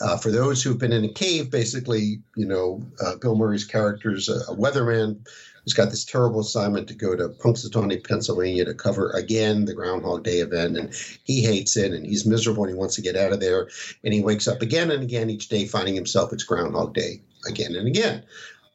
uh, 0.00 0.16
for 0.16 0.30
those 0.30 0.62
who've 0.62 0.78
been 0.78 0.92
in 0.92 1.04
a 1.04 1.12
cave, 1.12 1.50
basically, 1.50 2.22
you 2.36 2.46
know, 2.46 2.80
uh, 3.04 3.16
Bill 3.16 3.34
Murray's 3.34 3.64
character 3.64 4.12
is 4.12 4.28
a, 4.28 4.52
a 4.52 4.56
weatherman 4.56 5.26
who's 5.64 5.74
got 5.74 5.90
this 5.90 6.04
terrible 6.04 6.40
assignment 6.40 6.88
to 6.88 6.94
go 6.94 7.14
to 7.14 7.28
Punxsutawney, 7.28 8.06
Pennsylvania 8.06 8.64
to 8.64 8.74
cover 8.74 9.10
again 9.10 9.64
the 9.64 9.74
Groundhog 9.74 10.24
Day 10.24 10.38
event. 10.38 10.76
And 10.76 10.94
he 11.24 11.42
hates 11.42 11.76
it 11.76 11.92
and 11.92 12.06
he's 12.06 12.26
miserable 12.26 12.64
and 12.64 12.72
he 12.72 12.78
wants 12.78 12.96
to 12.96 13.02
get 13.02 13.16
out 13.16 13.32
of 13.32 13.40
there. 13.40 13.68
And 14.04 14.14
he 14.14 14.22
wakes 14.22 14.48
up 14.48 14.62
again 14.62 14.90
and 14.90 15.02
again 15.02 15.30
each 15.30 15.48
day, 15.48 15.66
finding 15.66 15.94
himself 15.94 16.32
it's 16.32 16.44
Groundhog 16.44 16.94
Day 16.94 17.22
again 17.46 17.74
and 17.74 17.86
again. 17.86 18.24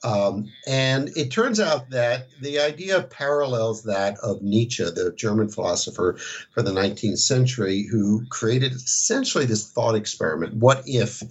Um, 0.03 0.51
and 0.67 1.09
it 1.15 1.31
turns 1.31 1.59
out 1.59 1.89
that 1.89 2.27
the 2.39 2.59
idea 2.59 3.01
parallels 3.01 3.83
that 3.83 4.17
of 4.19 4.43
Nietzsche, 4.43 4.83
the 4.83 5.13
German 5.15 5.49
philosopher 5.49 6.17
for 6.53 6.61
the 6.61 6.71
19th 6.71 7.17
century, 7.17 7.87
who 7.89 8.25
created 8.27 8.73
essentially 8.73 9.45
this 9.45 9.71
thought 9.71 9.95
experiment. 9.95 10.53
What 10.53 10.83
if 10.85 11.23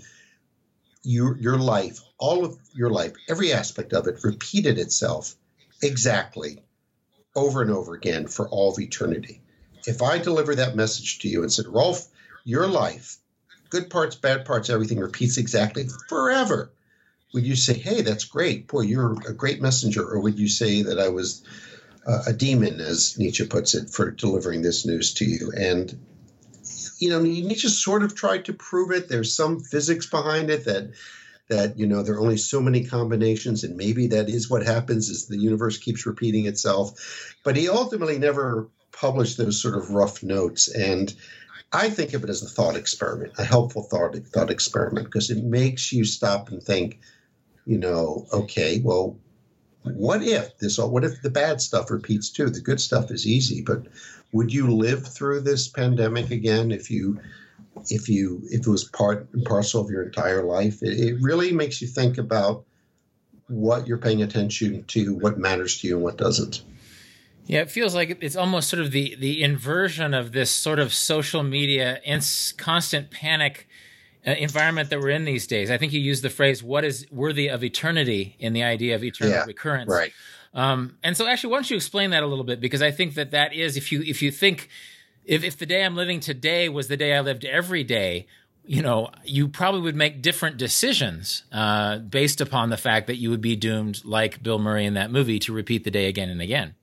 your, 1.04 1.36
your 1.38 1.58
life, 1.58 2.00
all 2.18 2.44
of 2.44 2.58
your 2.74 2.90
life, 2.90 3.12
every 3.28 3.52
aspect 3.52 3.92
of 3.92 4.08
it, 4.08 4.24
repeated 4.24 4.78
itself 4.78 5.36
exactly 5.84 6.62
over 7.36 7.62
and 7.62 7.70
over 7.70 7.94
again 7.94 8.26
for 8.26 8.48
all 8.48 8.72
of 8.72 8.78
eternity? 8.78 9.42
If 9.86 10.02
I 10.02 10.18
deliver 10.18 10.54
that 10.54 10.76
message 10.76 11.20
to 11.20 11.28
you 11.28 11.42
and 11.42 11.52
said, 11.52 11.66
Rolf, 11.66 12.06
your 12.44 12.66
life, 12.66 13.16
good 13.70 13.90
parts, 13.90 14.16
bad 14.16 14.44
parts, 14.44 14.70
everything 14.70 14.98
repeats 14.98 15.36
exactly 15.36 15.88
forever 16.08 16.70
would 17.34 17.44
you 17.44 17.56
say, 17.56 17.74
"Hey, 17.74 18.00
that's 18.00 18.24
great, 18.24 18.68
boy, 18.68 18.82
you're 18.82 19.12
a 19.28 19.34
great 19.34 19.60
messenger," 19.60 20.04
or 20.04 20.20
would 20.20 20.38
you 20.38 20.48
say 20.48 20.82
that 20.82 21.00
I 21.00 21.08
was 21.08 21.42
uh, 22.06 22.22
a 22.28 22.32
demon, 22.32 22.80
as 22.80 23.18
Nietzsche 23.18 23.44
puts 23.44 23.74
it, 23.74 23.90
for 23.90 24.12
delivering 24.12 24.62
this 24.62 24.86
news 24.86 25.12
to 25.14 25.24
you? 25.24 25.52
And 25.54 26.06
you 27.00 27.10
know, 27.10 27.20
Nietzsche 27.20 27.68
sort 27.68 28.04
of 28.04 28.14
tried 28.14 28.44
to 28.44 28.54
prove 28.54 28.92
it. 28.92 29.08
There's 29.08 29.34
some 29.34 29.60
physics 29.60 30.06
behind 30.06 30.48
it 30.48 30.64
that 30.66 30.92
that 31.48 31.78
you 31.78 31.86
know 31.86 32.02
there 32.02 32.14
are 32.14 32.20
only 32.20 32.36
so 32.36 32.60
many 32.60 32.84
combinations, 32.84 33.64
and 33.64 33.76
maybe 33.76 34.08
that 34.08 34.28
is 34.28 34.50
what 34.50 34.64
happens 34.64 35.08
is 35.10 35.26
the 35.26 35.38
universe 35.38 35.78
keeps 35.78 36.06
repeating 36.06 36.46
itself. 36.46 37.34
But 37.44 37.56
he 37.56 37.68
ultimately 37.68 38.18
never 38.18 38.68
published 38.92 39.38
those 39.38 39.60
sort 39.60 39.76
of 39.76 39.90
rough 39.90 40.22
notes 40.22 40.68
and. 40.68 41.14
I 41.72 41.90
think 41.90 42.12
of 42.14 42.22
it 42.22 42.30
as 42.30 42.40
a 42.40 42.48
thought 42.48 42.76
experiment, 42.76 43.32
a 43.36 43.42
helpful 43.42 43.82
thought 43.82 44.14
thought 44.32 44.50
experiment, 44.50 45.06
because 45.06 45.30
it 45.30 45.42
makes 45.42 45.92
you 45.92 46.04
stop 46.04 46.50
and 46.50 46.62
think, 46.62 47.00
you 47.66 47.78
know, 47.78 48.26
okay, 48.32 48.80
well, 48.84 49.18
what 49.82 50.22
if 50.22 50.56
this? 50.58 50.78
What 50.78 51.02
if 51.04 51.20
the 51.20 51.30
bad 51.30 51.60
stuff 51.60 51.90
repeats 51.90 52.30
too? 52.30 52.48
The 52.48 52.60
good 52.60 52.80
stuff 52.80 53.10
is 53.10 53.26
easy, 53.26 53.60
but 53.60 53.86
would 54.32 54.52
you 54.52 54.74
live 54.74 55.06
through 55.06 55.40
this 55.40 55.66
pandemic 55.66 56.30
again 56.30 56.70
if 56.70 56.90
you, 56.90 57.20
if 57.88 58.08
you, 58.08 58.42
if 58.50 58.66
it 58.66 58.70
was 58.70 58.84
part 58.84 59.28
and 59.32 59.44
parcel 59.44 59.80
of 59.80 59.90
your 59.90 60.02
entire 60.02 60.42
life? 60.42 60.82
It, 60.82 60.98
it 60.98 61.16
really 61.20 61.52
makes 61.52 61.80
you 61.82 61.88
think 61.88 62.18
about 62.18 62.64
what 63.48 63.86
you're 63.86 63.98
paying 63.98 64.22
attention 64.22 64.84
to, 64.84 65.14
what 65.16 65.38
matters 65.38 65.80
to 65.80 65.88
you, 65.88 65.94
and 65.96 66.04
what 66.04 66.16
doesn't. 66.16 66.62
Yeah, 67.46 67.60
it 67.60 67.70
feels 67.70 67.94
like 67.94 68.18
it's 68.22 68.36
almost 68.36 68.70
sort 68.70 68.80
of 68.82 68.90
the 68.90 69.16
the 69.16 69.42
inversion 69.42 70.14
of 70.14 70.32
this 70.32 70.50
sort 70.50 70.78
of 70.78 70.94
social 70.94 71.42
media 71.42 72.00
and 72.06 72.26
constant 72.56 73.10
panic 73.10 73.68
uh, 74.26 74.30
environment 74.30 74.88
that 74.88 74.98
we're 75.00 75.10
in 75.10 75.26
these 75.26 75.46
days. 75.46 75.70
I 75.70 75.76
think 75.76 75.92
you 75.92 76.00
used 76.00 76.22
the 76.22 76.30
phrase 76.30 76.62
"what 76.62 76.84
is 76.84 77.06
worthy 77.10 77.48
of 77.48 77.62
eternity" 77.62 78.36
in 78.38 78.54
the 78.54 78.62
idea 78.62 78.94
of 78.94 79.04
eternal 79.04 79.34
yeah, 79.34 79.44
recurrence. 79.44 79.90
Right. 79.90 80.12
Um, 80.54 80.96
and 81.02 81.16
so, 81.16 81.26
actually, 81.26 81.50
why 81.50 81.56
don't 81.58 81.70
you 81.70 81.76
explain 81.76 82.10
that 82.10 82.22
a 82.22 82.26
little 82.26 82.44
bit? 82.44 82.60
Because 82.60 82.80
I 82.80 82.90
think 82.90 83.14
that 83.14 83.32
that 83.32 83.52
is, 83.52 83.76
if 83.76 83.92
you 83.92 84.02
if 84.02 84.22
you 84.22 84.30
think, 84.30 84.70
if 85.24 85.44
if 85.44 85.56
the 85.56 85.66
day 85.66 85.84
I'm 85.84 85.96
living 85.96 86.20
today 86.20 86.68
was 86.68 86.88
the 86.88 86.96
day 86.96 87.14
I 87.14 87.20
lived 87.20 87.44
every 87.44 87.84
day, 87.84 88.26
you 88.66 88.82
know, 88.82 89.10
you 89.24 89.48
probably 89.48 89.82
would 89.82 89.96
make 89.96 90.22
different 90.22 90.56
decisions 90.56 91.44
uh, 91.52 91.98
based 91.98 92.40
upon 92.40 92.70
the 92.70 92.76
fact 92.76 93.06
that 93.08 93.16
you 93.16 93.30
would 93.30 93.40
be 93.40 93.56
doomed, 93.56 94.04
like 94.04 94.42
Bill 94.42 94.58
Murray 94.58 94.86
in 94.86 94.94
that 94.94 95.10
movie, 95.10 95.38
to 95.40 95.52
repeat 95.52 95.84
the 95.84 95.90
day 95.90 96.06
again 96.06 96.30
and 96.30 96.40
again. 96.40 96.74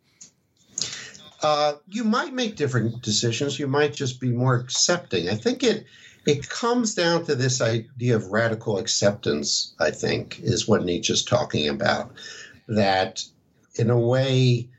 Uh, 1.41 1.73
you 1.87 2.03
might 2.03 2.33
make 2.33 2.55
different 2.55 3.01
decisions. 3.01 3.57
You 3.57 3.67
might 3.67 3.93
just 3.93 4.19
be 4.19 4.29
more 4.29 4.55
accepting. 4.55 5.29
I 5.29 5.35
think 5.35 5.63
it 5.63 5.85
it 6.25 6.49
comes 6.49 6.93
down 6.93 7.25
to 7.25 7.35
this 7.35 7.61
idea 7.61 8.15
of 8.15 8.27
radical 8.27 8.77
acceptance, 8.77 9.73
I 9.79 9.89
think, 9.89 10.39
is 10.39 10.67
what 10.67 10.83
Nietzsche's 10.83 11.23
talking 11.23 11.67
about. 11.67 12.11
That 12.67 13.23
in 13.75 13.89
a 13.89 13.99
way, 13.99 14.69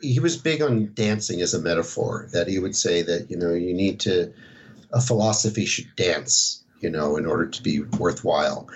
he 0.00 0.20
was 0.20 0.36
big 0.36 0.62
on 0.62 0.92
dancing 0.94 1.40
as 1.40 1.54
a 1.54 1.60
metaphor, 1.60 2.28
that 2.32 2.48
he 2.48 2.58
would 2.58 2.76
say 2.76 3.02
that, 3.02 3.30
you 3.30 3.36
know, 3.36 3.52
you 3.52 3.74
need 3.74 4.00
to, 4.00 4.32
a 4.92 5.00
philosophy 5.00 5.66
should 5.66 5.94
dance, 5.96 6.64
you 6.80 6.90
know, 6.90 7.16
in 7.16 7.26
order 7.26 7.46
to 7.46 7.62
be 7.62 7.80
worthwhile. 7.80 8.68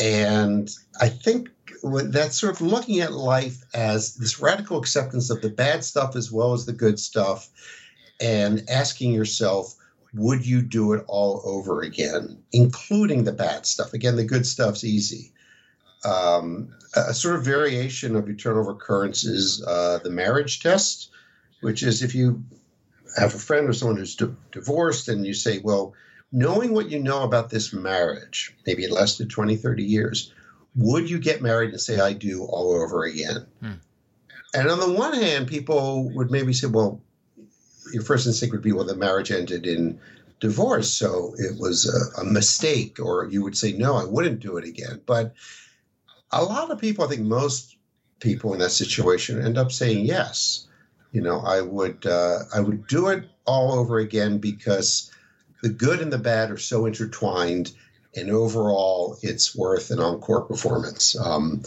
And 0.00 0.70
I 1.00 1.08
think 1.08 1.50
that's 1.82 2.40
sort 2.40 2.54
of 2.54 2.60
looking 2.60 3.00
at 3.00 3.12
life 3.12 3.62
as 3.74 4.16
this 4.16 4.40
radical 4.40 4.78
acceptance 4.78 5.30
of 5.30 5.40
the 5.42 5.50
bad 5.50 5.84
stuff 5.84 6.16
as 6.16 6.30
well 6.30 6.52
as 6.52 6.66
the 6.66 6.72
good 6.72 6.98
stuff 6.98 7.48
and 8.20 8.68
asking 8.68 9.12
yourself, 9.12 9.74
would 10.14 10.46
you 10.46 10.62
do 10.62 10.92
it 10.94 11.04
all 11.06 11.42
over 11.44 11.82
again, 11.82 12.42
including 12.52 13.24
the 13.24 13.32
bad 13.32 13.66
stuff? 13.66 13.92
Again, 13.92 14.16
the 14.16 14.24
good 14.24 14.46
stuff's 14.46 14.84
easy. 14.84 15.32
Um, 16.04 16.74
a 16.94 17.12
sort 17.12 17.36
of 17.36 17.44
variation 17.44 18.16
of 18.16 18.28
eternal 18.28 18.62
recurrence 18.62 19.24
is 19.24 19.64
uh, 19.66 19.98
the 20.02 20.10
marriage 20.10 20.60
test, 20.60 21.10
which 21.60 21.82
is 21.82 22.02
if 22.02 22.14
you 22.14 22.44
have 23.18 23.34
a 23.34 23.38
friend 23.38 23.68
or 23.68 23.72
someone 23.72 23.96
who's 23.96 24.16
di- 24.16 24.34
divorced 24.52 25.08
and 25.08 25.26
you 25.26 25.34
say, 25.34 25.58
well, 25.58 25.94
knowing 26.30 26.72
what 26.72 26.90
you 26.90 27.00
know 27.00 27.22
about 27.22 27.50
this 27.50 27.72
marriage, 27.72 28.54
maybe 28.66 28.84
it 28.84 28.92
lasted 28.92 29.30
20, 29.30 29.56
30 29.56 29.84
years, 29.84 30.32
would 30.76 31.08
you 31.10 31.18
get 31.18 31.42
married 31.42 31.70
and 31.70 31.80
say, 31.80 31.98
I 31.98 32.12
do 32.12 32.44
all 32.44 32.72
over 32.72 33.04
again? 33.04 33.46
Hmm. 33.60 33.72
And 34.54 34.70
on 34.70 34.80
the 34.80 34.92
one 34.92 35.14
hand, 35.14 35.48
people 35.48 36.10
would 36.10 36.30
maybe 36.30 36.52
say, 36.52 36.68
well, 36.68 37.00
your 37.92 38.02
first 38.02 38.26
instinct 38.26 38.52
would 38.52 38.62
be, 38.62 38.72
well, 38.72 38.84
the 38.84 38.96
marriage 38.96 39.30
ended 39.30 39.66
in 39.66 39.98
divorce, 40.40 40.90
so 40.90 41.34
it 41.36 41.58
was 41.58 41.86
a, 41.86 42.20
a 42.20 42.24
mistake, 42.24 42.98
or 43.00 43.26
you 43.26 43.42
would 43.42 43.56
say, 43.56 43.72
no, 43.72 43.96
I 43.96 44.04
wouldn't 44.04 44.40
do 44.40 44.56
it 44.56 44.64
again. 44.66 45.00
But 45.04 45.34
a 46.30 46.42
lot 46.42 46.70
of 46.70 46.80
people, 46.80 47.04
I 47.04 47.08
think 47.08 47.22
most 47.22 47.76
people 48.20 48.52
in 48.52 48.58
that 48.60 48.70
situation 48.70 49.44
end 49.44 49.58
up 49.58 49.72
saying 49.72 50.04
yes. 50.04 50.66
You 51.12 51.22
know, 51.22 51.40
I 51.40 51.62
would 51.62 52.04
uh, 52.04 52.40
I 52.54 52.60
would 52.60 52.86
do 52.86 53.08
it 53.08 53.24
all 53.46 53.78
over 53.78 53.98
again 53.98 54.38
because 54.38 55.10
the 55.62 55.70
good 55.70 56.00
and 56.00 56.12
the 56.12 56.18
bad 56.18 56.50
are 56.50 56.58
so 56.58 56.84
intertwined, 56.84 57.72
and 58.14 58.30
overall, 58.30 59.16
it's 59.22 59.56
worth 59.56 59.90
an 59.90 60.00
encore 60.00 60.42
performance. 60.42 61.18
Um, 61.18 61.62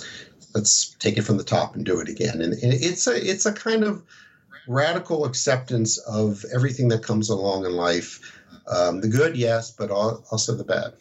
let's 0.54 0.96
take 1.00 1.18
it 1.18 1.24
from 1.24 1.38
the 1.38 1.44
top 1.44 1.76
and 1.76 1.84
do 1.84 2.00
it 2.00 2.10
again. 2.10 2.42
And, 2.42 2.54
and 2.54 2.74
it's 2.74 3.08
a 3.08 3.16
it's 3.16 3.48
a 3.48 3.54
kind 3.54 3.84
of 3.84 4.04
radical 4.68 5.26
acceptance 5.26 5.98
of 5.98 6.46
everything 6.54 6.90
that 6.90 7.04
comes 7.04 7.30
along 7.30 7.66
in 7.66 7.74
life. 7.74 8.38
Um, 8.68 9.02
the 9.02 9.08
good, 9.08 9.36
yes, 9.36 9.72
but 9.72 9.90
also 9.90 10.56
the 10.56 10.64
bad. 10.64 10.94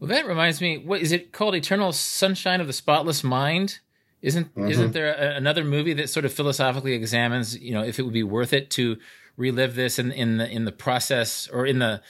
Well, 0.00 0.08
that 0.08 0.26
reminds 0.26 0.60
me. 0.60 0.78
What 0.78 1.00
is 1.00 1.12
it 1.12 1.32
called? 1.32 1.54
Eternal 1.54 1.92
Sunshine 1.92 2.60
of 2.60 2.66
the 2.66 2.72
Spotless 2.72 3.24
Mind. 3.24 3.80
Isn't 4.22 4.54
mm-hmm. 4.54 4.70
isn't 4.70 4.92
there 4.92 5.14
a, 5.14 5.36
another 5.36 5.64
movie 5.64 5.92
that 5.94 6.08
sort 6.08 6.24
of 6.24 6.32
philosophically 6.32 6.94
examines, 6.94 7.58
you 7.58 7.72
know, 7.72 7.82
if 7.82 7.98
it 7.98 8.02
would 8.02 8.14
be 8.14 8.22
worth 8.22 8.52
it 8.52 8.70
to 8.72 8.96
relive 9.36 9.74
this 9.74 9.98
in 9.98 10.12
in 10.12 10.38
the 10.38 10.50
in 10.50 10.64
the 10.64 10.72
process 10.72 11.48
or 11.48 11.66
in 11.66 11.78
the 11.78 12.00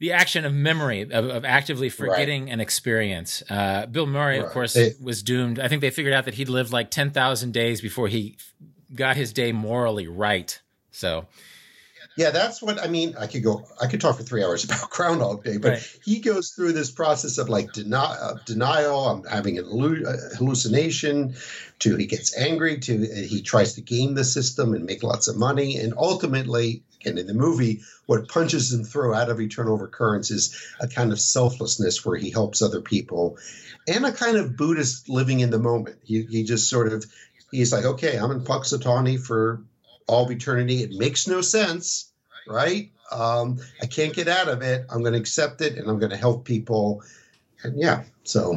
the 0.00 0.12
action 0.12 0.44
of 0.44 0.52
memory 0.52 1.02
of, 1.02 1.12
of 1.12 1.44
actively 1.44 1.88
forgetting 1.88 2.44
right. 2.44 2.52
an 2.52 2.60
experience. 2.60 3.42
Uh, 3.48 3.86
Bill 3.86 4.06
Murray, 4.06 4.38
right. 4.38 4.46
of 4.46 4.52
course, 4.52 4.74
they, 4.74 4.92
was 5.02 5.22
doomed. 5.22 5.58
I 5.58 5.68
think 5.68 5.80
they 5.80 5.90
figured 5.90 6.12
out 6.12 6.26
that 6.26 6.34
he'd 6.34 6.48
lived 6.48 6.72
like 6.72 6.90
ten 6.90 7.10
thousand 7.10 7.52
days 7.52 7.80
before 7.80 8.08
he 8.08 8.36
got 8.94 9.16
his 9.16 9.32
day 9.32 9.52
morally 9.52 10.06
right. 10.06 10.60
So 10.90 11.26
yeah, 12.16 12.30
that's 12.30 12.62
what 12.62 12.82
I 12.82 12.86
mean. 12.86 13.16
I 13.18 13.26
could 13.26 13.42
go, 13.42 13.66
I 13.80 13.88
could 13.88 14.00
talk 14.00 14.16
for 14.16 14.22
three 14.22 14.44
hours 14.44 14.64
about 14.64 14.90
Groundhog 14.90 15.44
Day, 15.44 15.56
but 15.56 15.72
right. 15.72 15.98
he 16.04 16.20
goes 16.20 16.50
through 16.50 16.72
this 16.72 16.90
process 16.90 17.38
of 17.38 17.48
like 17.48 17.72
deni- 17.72 17.94
uh, 17.94 18.34
denial. 18.44 19.08
I'm 19.08 19.24
having 19.24 19.58
an 19.58 19.64
hallucination. 19.64 21.34
To 21.80 21.96
he 21.96 22.06
gets 22.06 22.36
angry. 22.36 22.78
To 22.78 23.26
he 23.26 23.42
tries 23.42 23.74
to 23.74 23.80
game 23.80 24.14
the 24.14 24.24
system 24.24 24.74
and 24.74 24.84
make 24.84 25.02
lots 25.02 25.26
of 25.26 25.36
money, 25.36 25.76
and 25.76 25.94
ultimately, 25.96 26.84
and 27.04 27.18
in 27.18 27.26
the 27.26 27.34
movie, 27.34 27.82
what 28.06 28.28
punches 28.28 28.72
him 28.72 28.84
through 28.84 29.14
out 29.14 29.28
of 29.28 29.40
eternal 29.40 29.76
recurrence 29.76 30.30
is 30.30 30.56
a 30.80 30.86
kind 30.86 31.12
of 31.12 31.20
selflessness 31.20 32.04
where 32.04 32.16
he 32.16 32.30
helps 32.30 32.62
other 32.62 32.80
people, 32.80 33.38
and 33.88 34.06
a 34.06 34.12
kind 34.12 34.36
of 34.36 34.56
Buddhist 34.56 35.08
living 35.08 35.40
in 35.40 35.50
the 35.50 35.58
moment. 35.58 35.98
He 36.04 36.22
he 36.22 36.44
just 36.44 36.70
sort 36.70 36.92
of 36.92 37.04
he's 37.50 37.72
like, 37.72 37.84
okay, 37.84 38.16
I'm 38.16 38.30
in 38.30 38.42
Punxsutawney 38.42 39.18
for 39.20 39.62
all 40.06 40.24
of 40.24 40.30
eternity. 40.30 40.82
It 40.82 40.92
makes 40.92 41.26
no 41.26 41.40
sense, 41.40 42.12
right? 42.46 42.90
Um, 43.10 43.58
I 43.80 43.86
can't 43.86 44.14
get 44.14 44.28
out 44.28 44.48
of 44.48 44.62
it. 44.62 44.86
I'm 44.90 45.00
going 45.00 45.12
to 45.12 45.18
accept 45.18 45.60
it 45.60 45.76
and 45.76 45.88
I'm 45.88 45.98
going 45.98 46.10
to 46.10 46.16
help 46.16 46.44
people. 46.44 47.02
And 47.62 47.78
yeah, 47.78 48.04
so 48.24 48.56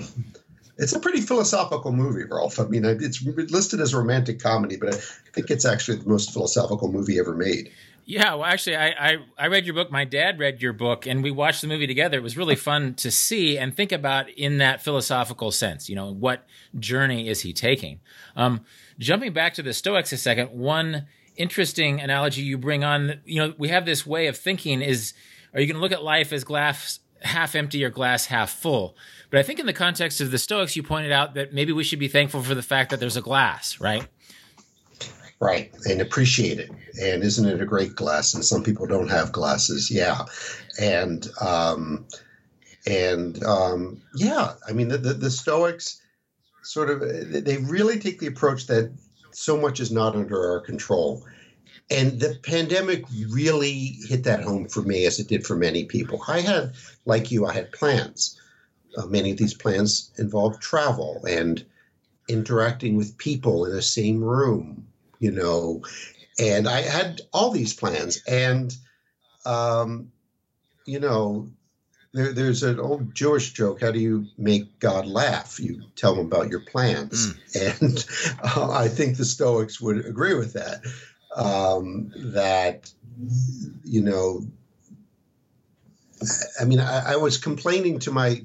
it's 0.78 0.94
a 0.94 1.00
pretty 1.00 1.22
philosophical 1.22 1.92
movie, 1.92 2.24
Rolf. 2.24 2.60
I 2.60 2.66
mean, 2.66 2.86
it's 2.86 3.24
listed 3.26 3.80
as 3.82 3.94
a 3.94 3.98
romantic 3.98 4.40
comedy, 4.40 4.78
but 4.78 4.94
I 4.94 4.98
think 5.34 5.50
it's 5.50 5.66
actually 5.66 5.98
the 5.98 6.10
most 6.10 6.32
philosophical 6.32 6.92
movie 6.92 7.20
ever 7.20 7.36
made. 7.36 7.72
Yeah, 8.10 8.36
well, 8.36 8.46
actually, 8.46 8.78
I, 8.78 8.88
I, 8.88 9.18
I 9.38 9.48
read 9.48 9.66
your 9.66 9.76
book. 9.76 9.92
My 9.92 10.06
dad 10.06 10.40
read 10.40 10.62
your 10.62 10.72
book, 10.72 11.06
and 11.06 11.22
we 11.22 11.30
watched 11.30 11.62
the 11.62 11.68
movie 11.68 11.88
together. 11.88 12.18
It 12.18 12.24
was 12.24 12.38
really 12.38 12.56
fun 12.56 12.94
to 12.96 13.12
see 13.12 13.58
and 13.58 13.76
think 13.76 13.92
about 13.92 14.30
in 14.30 14.60
that 14.60 14.82
philosophical 14.82 15.52
sense. 15.52 15.90
You 15.90 15.98
know, 15.98 16.14
what 16.14 16.46
journey 16.80 17.28
is 17.28 17.42
he 17.42 17.52
taking? 17.52 18.00
Um, 18.38 18.62
jumping 18.98 19.34
back 19.34 19.56
to 19.56 19.62
the 19.62 19.74
Stoics 19.74 20.14
a 20.14 20.18
second, 20.18 20.52
one 20.52 21.08
interesting 21.38 22.02
analogy 22.02 22.42
you 22.42 22.58
bring 22.58 22.84
on. 22.84 23.20
You 23.26 23.42
know, 23.42 23.54
we 23.58 23.70
have 23.70 23.86
this 23.86 24.06
way 24.06 24.28
of 24.28 24.38
thinking: 24.38 24.82
is 24.82 25.14
are 25.54 25.60
you 25.60 25.68
going 25.68 25.76
to 25.76 25.82
look 25.82 25.92
at 25.92 26.04
life 26.04 26.34
as 26.34 26.44
glass 26.44 27.00
half 27.22 27.56
empty 27.56 27.84
or 27.84 27.90
glass 27.90 28.26
half 28.26 28.52
full? 28.52 28.96
But 29.30 29.40
I 29.40 29.44
think 29.44 29.60
in 29.60 29.66
the 29.66 29.74
context 29.74 30.22
of 30.22 30.32
the 30.32 30.38
Stoics, 30.38 30.76
you 30.76 30.84
pointed 30.84 31.12
out 31.12 31.34
that 31.34 31.54
maybe 31.54 31.72
we 31.74 31.84
should 31.84 32.00
be 32.00 32.08
thankful 32.08 32.44
for 32.44 32.56
the 32.56 32.62
fact 32.62 32.92
that 32.92 33.00
there's 33.00 33.18
a 33.18 33.22
glass, 33.22 33.80
right? 33.80 34.08
Right, 35.40 35.72
and 35.86 36.02
appreciate 36.02 36.60
it. 36.60 36.72
And 37.00 37.24
isn't 37.24 37.48
it 37.48 37.62
a 37.62 37.66
great 37.66 37.96
glass? 37.96 38.34
And 38.34 38.44
some 38.44 38.64
people 38.64 38.88
don't 38.88 39.10
have 39.10 39.32
glasses, 39.32 39.92
yeah. 39.92 40.26
And 40.80 41.28
um, 41.40 42.08
and 42.88 43.44
um, 43.44 44.02
yeah, 44.16 44.54
I 44.68 44.74
mean 44.74 44.88
the, 44.88 44.98
the, 44.98 45.14
the 45.14 45.32
Stoics 45.32 46.02
sort 46.64 46.90
of 46.90 47.02
they 47.02 47.58
really 47.58 48.00
take 48.00 48.20
the 48.20 48.28
approach 48.28 48.68
that 48.68 48.92
so 49.38 49.56
much 49.56 49.80
is 49.80 49.92
not 49.92 50.16
under 50.16 50.50
our 50.52 50.60
control. 50.60 51.24
And 51.92 52.20
the 52.20 52.40
pandemic 52.42 53.06
really 53.30 53.96
hit 54.08 54.24
that 54.24 54.42
home 54.42 54.68
for 54.68 54.82
me 54.82 55.06
as 55.06 55.20
it 55.20 55.28
did 55.28 55.46
for 55.46 55.56
many 55.56 55.86
people. 55.86 56.24
I 56.28 56.42
had, 56.42 56.74
like 57.06 57.30
you, 57.30 57.46
I 57.46 57.54
had 57.54 57.72
plans. 57.72 58.42
Uh, 58.98 59.06
many 59.06 59.30
of 59.30 59.38
these 59.38 59.54
plans 59.54 60.12
involved 60.18 60.60
travel 60.60 61.24
and 61.30 61.64
interacting 62.28 62.98
with 62.98 63.20
people 63.20 63.66
in 63.66 63.74
the 63.74 63.82
same 63.84 64.24
room, 64.24 64.88
you 65.20 65.30
know. 65.30 65.84
And 66.40 66.68
I 66.68 66.82
had 66.82 67.22
all 67.32 67.52
these 67.52 67.76
plans. 67.76 68.24
And, 68.28 68.76
um, 69.46 70.12
you 70.88 71.00
know, 71.00 71.48
there, 72.14 72.34
there's 72.34 72.64
an 72.64 72.80
old 72.80 73.14
Jewish 73.14 73.54
joke. 73.54 73.82
How 73.82 73.92
do 73.92 74.00
you 74.00 74.26
make 74.38 74.80
God 74.80 75.06
laugh? 75.06 75.60
You 75.60 75.84
tell 75.96 76.14
him 76.14 76.26
about 76.26 76.50
your 76.50 76.62
plans. 76.62 77.34
Mm. 77.34 77.82
And 77.82 78.40
uh, 78.44 78.72
I 78.72 78.88
think 78.88 79.18
the 79.18 79.26
Stoics 79.26 79.80
would 79.82 80.06
agree 80.06 80.34
with 80.34 80.54
that. 80.54 80.82
Um, 81.36 82.12
that, 82.34 82.92
you 83.84 84.02
know, 84.02 84.46
I 86.60 86.66
mean, 86.66 86.80
I, 86.80 87.14
I 87.14 87.16
was 87.18 87.38
complaining 87.38 88.00
to 88.00 88.12
my 88.12 88.44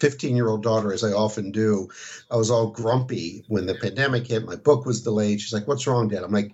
15 0.00 0.34
year 0.34 0.48
old 0.48 0.62
daughter, 0.62 0.92
as 0.92 1.04
I 1.04 1.12
often 1.12 1.52
do. 1.52 1.88
I 2.30 2.36
was 2.36 2.50
all 2.50 2.68
grumpy 2.68 3.44
when 3.48 3.66
the 3.66 3.74
pandemic 3.74 4.26
hit. 4.26 4.44
My 4.44 4.56
book 4.56 4.86
was 4.86 5.02
delayed. 5.02 5.40
She's 5.40 5.52
like, 5.52 5.68
What's 5.68 5.86
wrong, 5.86 6.08
Dad? 6.08 6.22
I'm 6.22 6.32
like, 6.32 6.52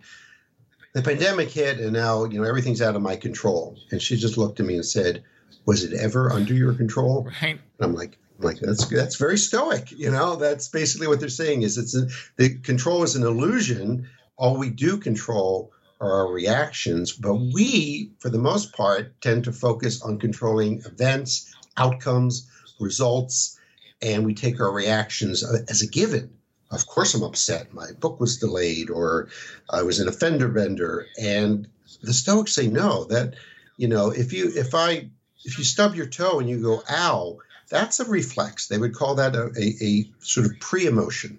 The 0.94 1.02
pandemic 1.02 1.50
hit, 1.50 1.78
and 1.78 1.92
now, 1.92 2.24
you 2.24 2.40
know, 2.40 2.48
everything's 2.48 2.82
out 2.82 2.96
of 2.96 3.02
my 3.02 3.16
control. 3.16 3.78
And 3.92 4.02
she 4.02 4.16
just 4.16 4.36
looked 4.36 4.58
at 4.58 4.66
me 4.66 4.74
and 4.74 4.84
said, 4.84 5.22
was 5.66 5.84
it 5.84 5.92
ever 5.92 6.32
under 6.32 6.54
your 6.54 6.74
control? 6.74 7.28
Right. 7.42 7.58
And 7.78 7.80
I'm 7.80 7.94
like, 7.94 8.18
I'm 8.38 8.44
like 8.44 8.60
that's 8.60 8.86
that's 8.86 9.16
very 9.16 9.38
stoic. 9.38 9.90
You 9.92 10.10
know, 10.10 10.36
that's 10.36 10.68
basically 10.68 11.08
what 11.08 11.20
they're 11.20 11.28
saying 11.28 11.62
is 11.62 11.78
it's 11.78 11.96
a, 11.96 12.08
the 12.36 12.58
control 12.58 13.02
is 13.02 13.16
an 13.16 13.22
illusion. 13.22 14.08
All 14.36 14.58
we 14.58 14.70
do 14.70 14.98
control 14.98 15.72
are 16.00 16.12
our 16.12 16.32
reactions, 16.32 17.12
but 17.12 17.34
we, 17.34 18.12
for 18.18 18.28
the 18.28 18.38
most 18.38 18.74
part, 18.74 19.18
tend 19.22 19.44
to 19.44 19.52
focus 19.52 20.02
on 20.02 20.18
controlling 20.18 20.82
events, 20.84 21.54
outcomes, 21.78 22.50
results, 22.78 23.58
and 24.02 24.26
we 24.26 24.34
take 24.34 24.60
our 24.60 24.70
reactions 24.70 25.42
as 25.42 25.80
a 25.80 25.86
given. 25.86 26.30
Of 26.70 26.86
course, 26.86 27.14
I'm 27.14 27.22
upset. 27.22 27.72
My 27.72 27.92
book 27.98 28.20
was 28.20 28.38
delayed, 28.38 28.90
or 28.90 29.28
I 29.70 29.82
was 29.82 30.00
in 30.00 30.08
a 30.08 30.12
fender 30.12 30.48
bender. 30.48 31.06
And 31.20 31.68
the 32.02 32.12
Stoics 32.12 32.54
say 32.54 32.66
no. 32.66 33.04
That 33.04 33.34
you 33.76 33.88
know, 33.88 34.10
if 34.10 34.32
you 34.32 34.52
if 34.54 34.74
I 34.74 35.08
if 35.46 35.58
you 35.58 35.64
stub 35.64 35.94
your 35.94 36.06
toe 36.06 36.40
and 36.40 36.48
you 36.48 36.60
go, 36.60 36.82
ow, 36.90 37.38
that's 37.68 38.00
a 38.00 38.04
reflex. 38.04 38.68
They 38.68 38.78
would 38.78 38.94
call 38.94 39.14
that 39.16 39.34
a, 39.34 39.50
a, 39.58 39.84
a 39.84 40.10
sort 40.20 40.46
of 40.46 40.60
pre 40.60 40.86
emotion. 40.86 41.38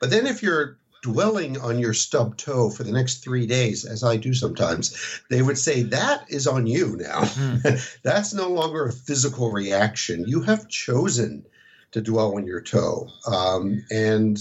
But 0.00 0.10
then 0.10 0.26
if 0.26 0.42
you're 0.42 0.76
dwelling 1.02 1.58
on 1.60 1.78
your 1.78 1.94
stub 1.94 2.36
toe 2.36 2.68
for 2.68 2.82
the 2.82 2.92
next 2.92 3.22
three 3.22 3.46
days, 3.46 3.84
as 3.84 4.02
I 4.02 4.16
do 4.16 4.34
sometimes, 4.34 5.22
they 5.30 5.40
would 5.40 5.58
say 5.58 5.84
that 5.84 6.26
is 6.28 6.46
on 6.46 6.66
you 6.66 6.96
now. 6.96 7.20
Mm. 7.22 8.00
That's 8.02 8.34
no 8.34 8.48
longer 8.48 8.86
a 8.86 8.92
physical 8.92 9.50
reaction. 9.52 10.24
You 10.26 10.42
have 10.42 10.68
chosen 10.68 11.46
to 11.92 12.00
dwell 12.00 12.36
on 12.36 12.46
your 12.46 12.60
toe. 12.60 13.08
Um, 13.26 13.84
and 13.90 14.36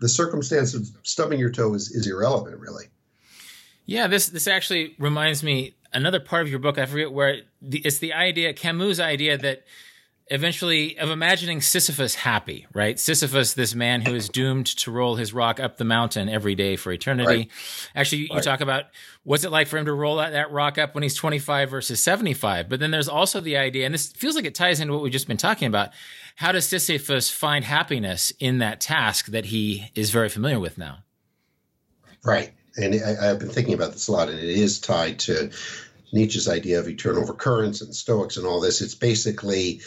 the 0.00 0.08
circumstance 0.08 0.74
of 0.74 0.88
stubbing 1.02 1.38
your 1.38 1.50
toe 1.50 1.74
is, 1.74 1.90
is 1.90 2.06
irrelevant, 2.06 2.58
really. 2.58 2.86
Yeah, 3.84 4.06
this 4.06 4.28
this 4.28 4.46
actually 4.46 4.94
reminds 4.98 5.42
me 5.42 5.74
another 5.92 6.20
part 6.20 6.42
of 6.42 6.48
your 6.48 6.58
book. 6.58 6.78
I 6.78 6.86
forget 6.86 7.12
where 7.12 7.42
it's 7.62 7.98
the 7.98 8.12
idea 8.12 8.52
Camus' 8.52 9.00
idea 9.00 9.38
that 9.38 9.64
eventually 10.30 10.98
of 10.98 11.10
imagining 11.10 11.60
Sisyphus 11.60 12.14
happy, 12.14 12.66
right? 12.72 12.98
Sisyphus, 12.98 13.54
this 13.54 13.74
man 13.74 14.02
who 14.02 14.14
is 14.14 14.28
doomed 14.28 14.66
to 14.66 14.90
roll 14.90 15.16
his 15.16 15.32
rock 15.32 15.58
up 15.58 15.76
the 15.76 15.84
mountain 15.84 16.28
every 16.28 16.54
day 16.54 16.76
for 16.76 16.92
eternity. 16.92 17.26
Right. 17.26 17.50
Actually, 17.94 18.22
you 18.22 18.34
right. 18.34 18.42
talk 18.42 18.60
about 18.60 18.84
what's 19.24 19.44
it 19.44 19.50
like 19.50 19.68
for 19.68 19.78
him 19.78 19.86
to 19.86 19.92
roll 19.92 20.16
that 20.16 20.50
rock 20.50 20.78
up 20.78 20.94
when 20.94 21.02
he's 21.02 21.14
25 21.14 21.70
versus 21.70 22.02
75. 22.02 22.68
But 22.68 22.80
then 22.80 22.90
there's 22.90 23.08
also 23.08 23.40
the 23.40 23.56
idea, 23.56 23.86
and 23.86 23.94
this 23.94 24.12
feels 24.12 24.36
like 24.36 24.44
it 24.44 24.54
ties 24.54 24.80
into 24.80 24.92
what 24.92 25.02
we've 25.02 25.12
just 25.12 25.28
been 25.28 25.36
talking 25.36 25.68
about. 25.68 25.90
How 26.36 26.52
does 26.52 26.66
Sisyphus 26.66 27.30
find 27.30 27.64
happiness 27.64 28.32
in 28.38 28.58
that 28.58 28.80
task 28.80 29.26
that 29.26 29.46
he 29.46 29.90
is 29.94 30.10
very 30.10 30.28
familiar 30.28 30.60
with 30.60 30.78
now? 30.78 30.98
Right. 32.24 32.52
And 32.78 32.94
I, 32.94 33.26
have 33.26 33.40
been 33.40 33.48
thinking 33.48 33.74
about 33.74 33.92
this 33.92 34.08
a 34.08 34.12
lot, 34.12 34.28
and 34.28 34.38
it 34.38 34.44
is 34.44 34.80
tied 34.80 35.18
to 35.20 35.50
Nietzsche's 36.12 36.48
idea 36.48 36.78
of 36.78 36.88
eternal 36.88 37.24
recurrence 37.24 37.82
and 37.82 37.94
Stoics 37.94 38.36
and 38.36 38.46
all 38.46 38.60
this. 38.60 38.80
It's 38.80 38.94
basically 38.94 39.80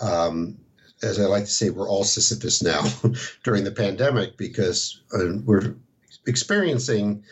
um, 0.00 0.58
as 1.02 1.18
I 1.18 1.24
like 1.24 1.44
to 1.44 1.50
say, 1.50 1.70
we're 1.70 1.88
all 1.88 2.04
Sisyphus 2.04 2.62
now 2.62 2.84
during 3.44 3.64
the 3.64 3.72
pandemic 3.72 4.36
because 4.36 5.00
uh, 5.12 5.36
we're 5.44 5.74
experiencing 6.26 7.24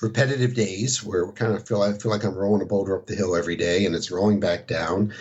repetitive 0.00 0.54
days 0.54 1.04
where 1.04 1.26
we 1.26 1.32
kind 1.32 1.54
of 1.54 1.66
feel 1.66 1.82
I 1.82 1.92
feel 1.92 2.10
like 2.10 2.24
I'm 2.24 2.34
rolling 2.34 2.62
a 2.62 2.66
boulder 2.66 2.96
up 2.96 3.06
the 3.06 3.14
hill 3.14 3.36
every 3.36 3.56
day 3.56 3.84
and 3.84 3.94
it's 3.94 4.10
rolling 4.10 4.40
back 4.40 4.66
down, 4.66 5.12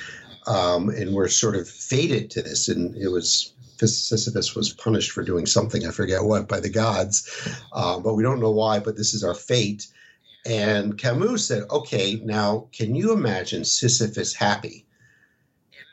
um, 0.47 0.89
and 0.89 1.13
we're 1.13 1.27
sort 1.27 1.55
of 1.55 1.69
fated 1.69 2.31
to 2.31 2.41
this. 2.41 2.69
And 2.69 2.95
it 2.95 3.09
was 3.09 3.53
Sisyphus 3.87 4.55
was 4.55 4.73
punished 4.73 5.11
for 5.11 5.23
doing 5.23 5.45
something 5.45 5.85
I 5.85 5.91
forget 5.91 6.23
what 6.23 6.47
by 6.47 6.59
the 6.59 6.69
gods, 6.69 7.49
um, 7.73 8.03
but 8.03 8.15
we 8.15 8.23
don't 8.23 8.39
know 8.39 8.51
why. 8.51 8.79
But 8.79 8.97
this 8.97 9.13
is 9.13 9.23
our 9.23 9.35
fate. 9.35 9.87
And 10.45 10.97
Camus 10.97 11.47
said, 11.47 11.63
"Okay, 11.69 12.21
now 12.23 12.67
can 12.71 12.95
you 12.95 13.13
imagine 13.13 13.63
Sisyphus 13.63 14.33
happy?" 14.33 14.85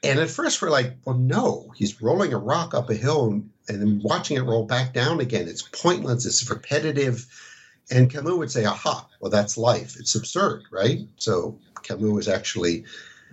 And 0.03 0.21
at 0.21 0.31
first 0.31 0.63
we're 0.63 0.71
like, 0.71 0.97
well, 1.05 1.17
no, 1.17 1.73
he's 1.77 2.01
rolling 2.01 2.33
a 2.33 2.39
rock 2.39 2.75
up 2.75 2.89
a 2.91 2.95
hill 2.95 3.27
and, 3.27 3.51
and 3.69 3.81
then 3.81 4.01
watching 4.03 4.37
it 4.37 4.43
roll 4.43 4.65
back 4.65 4.93
down 4.93 5.21
again. 5.21 5.49
It's 5.49 5.63
pointless, 5.63 6.25
it's 6.25 6.49
repetitive. 6.49 7.27
And 7.91 8.11
Camus 8.11 8.35
would 8.35 8.51
say, 8.51 8.65
aha, 8.65 9.09
well, 9.21 9.31
that's 9.31 9.59
life. 9.59 9.97
It's 9.99 10.15
absurd, 10.15 10.65
right? 10.71 11.01
So 11.17 11.59
Camus 11.83 12.13
was 12.13 12.29
actually 12.29 12.85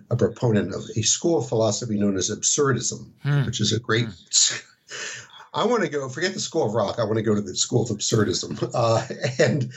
a 0.10 0.16
proponent 0.16 0.74
of 0.74 0.84
a 0.96 1.02
school 1.02 1.40
of 1.40 1.50
philosophy 1.50 1.98
known 1.98 2.18
as 2.18 2.30
absurdism, 2.30 3.12
hmm. 3.24 3.46
which 3.46 3.60
is 3.60 3.74
a 3.74 3.80
great. 3.80 4.06
Hmm. 4.06 4.56
I 5.54 5.66
want 5.66 5.84
to 5.84 5.90
go, 5.90 6.10
forget 6.10 6.34
the 6.34 6.40
school 6.42 6.68
of 6.68 6.74
rock, 6.74 7.00
I 7.00 7.06
want 7.06 7.16
to 7.16 7.22
go 7.24 7.34
to 7.34 7.42
the 7.42 7.56
school 7.56 7.84
of 7.84 7.90
absurdism. 7.90 8.62
Uh, 8.76 9.06
and 9.40 9.72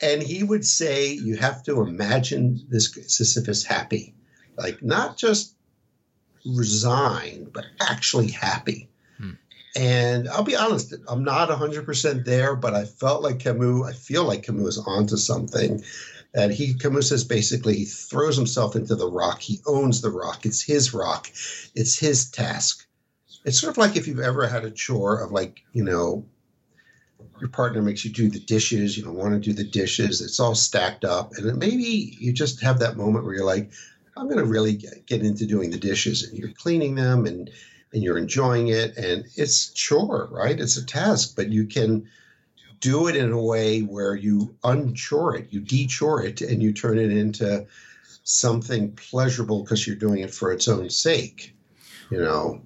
and 0.00 0.22
he 0.22 0.42
would 0.42 0.66
say, 0.66 1.12
you 1.12 1.36
have 1.36 1.62
to 1.64 1.80
imagine 1.80 2.60
this 2.68 2.92
Sisyphus 3.06 3.64
happy. 3.64 4.14
Like, 4.56 4.82
not 4.82 5.16
just 5.16 5.54
resigned, 6.44 7.52
but 7.52 7.64
actually 7.80 8.30
happy. 8.30 8.90
Hmm. 9.18 9.30
And 9.76 10.28
I'll 10.28 10.44
be 10.44 10.56
honest, 10.56 10.94
I'm 11.08 11.24
not 11.24 11.48
100% 11.48 12.24
there, 12.24 12.54
but 12.54 12.74
I 12.74 12.84
felt 12.84 13.22
like 13.22 13.38
Camus, 13.38 13.88
I 13.88 13.92
feel 13.92 14.24
like 14.24 14.42
Camus 14.42 14.76
is 14.76 14.84
onto 14.86 15.16
something. 15.16 15.82
And 16.34 16.52
he, 16.52 16.74
Camus 16.74 17.08
says 17.08 17.24
basically, 17.24 17.76
he 17.76 17.84
throws 17.84 18.36
himself 18.36 18.74
into 18.74 18.96
the 18.96 19.08
rock. 19.08 19.40
He 19.40 19.60
owns 19.66 20.00
the 20.00 20.10
rock. 20.10 20.44
It's 20.44 20.62
his 20.62 20.92
rock. 20.92 21.30
It's 21.74 21.96
his 21.96 22.30
task. 22.30 22.86
It's 23.44 23.60
sort 23.60 23.72
of 23.72 23.78
like 23.78 23.96
if 23.96 24.08
you've 24.08 24.20
ever 24.20 24.46
had 24.48 24.64
a 24.64 24.70
chore 24.70 25.20
of 25.20 25.30
like, 25.30 25.62
you 25.72 25.84
know, 25.84 26.26
your 27.40 27.50
partner 27.50 27.82
makes 27.82 28.04
you 28.04 28.10
do 28.10 28.30
the 28.30 28.40
dishes, 28.40 28.96
you 28.96 29.04
don't 29.04 29.14
want 29.14 29.34
to 29.34 29.40
do 29.40 29.52
the 29.52 29.68
dishes, 29.68 30.20
it's 30.20 30.40
all 30.40 30.54
stacked 30.54 31.04
up. 31.04 31.32
And 31.36 31.58
maybe 31.58 32.16
you 32.18 32.32
just 32.32 32.62
have 32.62 32.78
that 32.78 32.96
moment 32.96 33.24
where 33.24 33.34
you're 33.34 33.44
like, 33.44 33.70
I'm 34.16 34.26
going 34.26 34.38
to 34.38 34.44
really 34.44 34.74
get 34.74 35.22
into 35.22 35.46
doing 35.46 35.70
the 35.70 35.78
dishes, 35.78 36.22
and 36.22 36.38
you're 36.38 36.52
cleaning 36.52 36.94
them, 36.94 37.26
and 37.26 37.50
and 37.92 38.02
you're 38.02 38.18
enjoying 38.18 38.68
it, 38.68 38.96
and 38.96 39.24
it's 39.36 39.72
chore, 39.72 40.28
right? 40.30 40.58
It's 40.58 40.76
a 40.76 40.84
task, 40.84 41.34
but 41.36 41.50
you 41.50 41.66
can 41.66 42.08
do 42.80 43.08
it 43.08 43.16
in 43.16 43.32
a 43.32 43.42
way 43.42 43.80
where 43.80 44.14
you 44.14 44.56
unchore 44.64 45.38
it, 45.38 45.48
you 45.50 45.60
dechore 45.60 46.24
it, 46.24 46.40
and 46.40 46.62
you 46.62 46.72
turn 46.72 46.98
it 46.98 47.10
into 47.10 47.66
something 48.24 48.92
pleasurable 48.92 49.62
because 49.62 49.86
you're 49.86 49.96
doing 49.96 50.20
it 50.20 50.32
for 50.32 50.52
its 50.52 50.68
own 50.68 50.88
sake. 50.90 51.54
You 52.10 52.20
know, 52.20 52.62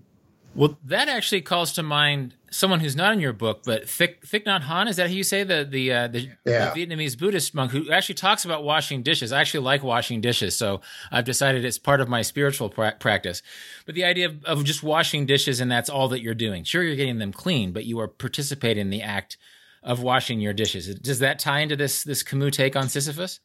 well, 0.58 0.76
that 0.86 1.08
actually 1.08 1.42
calls 1.42 1.72
to 1.74 1.84
mind 1.84 2.34
someone 2.50 2.80
who's 2.80 2.96
not 2.96 3.12
in 3.12 3.20
your 3.20 3.32
book, 3.32 3.62
but 3.64 3.84
Thich, 3.84 4.20
Thich 4.26 4.44
Nhat 4.44 4.62
Hanh. 4.62 4.88
Is 4.88 4.96
that 4.96 5.06
how 5.06 5.12
you 5.12 5.22
say 5.22 5.44
the 5.44 5.64
the, 5.64 5.92
uh, 5.92 6.08
the, 6.08 6.30
yeah. 6.44 6.74
the, 6.74 6.86
Vietnamese 6.86 7.16
Buddhist 7.16 7.54
monk 7.54 7.70
who 7.70 7.90
actually 7.92 8.16
talks 8.16 8.44
about 8.44 8.64
washing 8.64 9.04
dishes? 9.04 9.30
I 9.30 9.40
actually 9.40 9.64
like 9.64 9.84
washing 9.84 10.20
dishes, 10.20 10.56
so 10.56 10.80
I've 11.12 11.24
decided 11.24 11.64
it's 11.64 11.78
part 11.78 12.00
of 12.00 12.08
my 12.08 12.22
spiritual 12.22 12.70
pra- 12.70 12.96
practice. 12.98 13.40
But 13.86 13.94
the 13.94 14.04
idea 14.04 14.26
of, 14.26 14.44
of 14.44 14.64
just 14.64 14.82
washing 14.82 15.26
dishes 15.26 15.60
and 15.60 15.70
that's 15.70 15.88
all 15.88 16.08
that 16.08 16.22
you're 16.22 16.34
doing. 16.34 16.64
Sure, 16.64 16.82
you're 16.82 16.96
getting 16.96 17.18
them 17.18 17.32
clean, 17.32 17.72
but 17.72 17.84
you 17.84 18.00
are 18.00 18.08
participating 18.08 18.80
in 18.80 18.90
the 18.90 19.02
act 19.02 19.36
of 19.82 20.02
washing 20.02 20.40
your 20.40 20.52
dishes. 20.52 20.94
Does 20.96 21.20
that 21.20 21.38
tie 21.38 21.60
into 21.60 21.76
this 21.76 22.02
this 22.02 22.22
Camus 22.22 22.56
take 22.56 22.76
on 22.76 22.88
Sisyphus? 22.88 23.40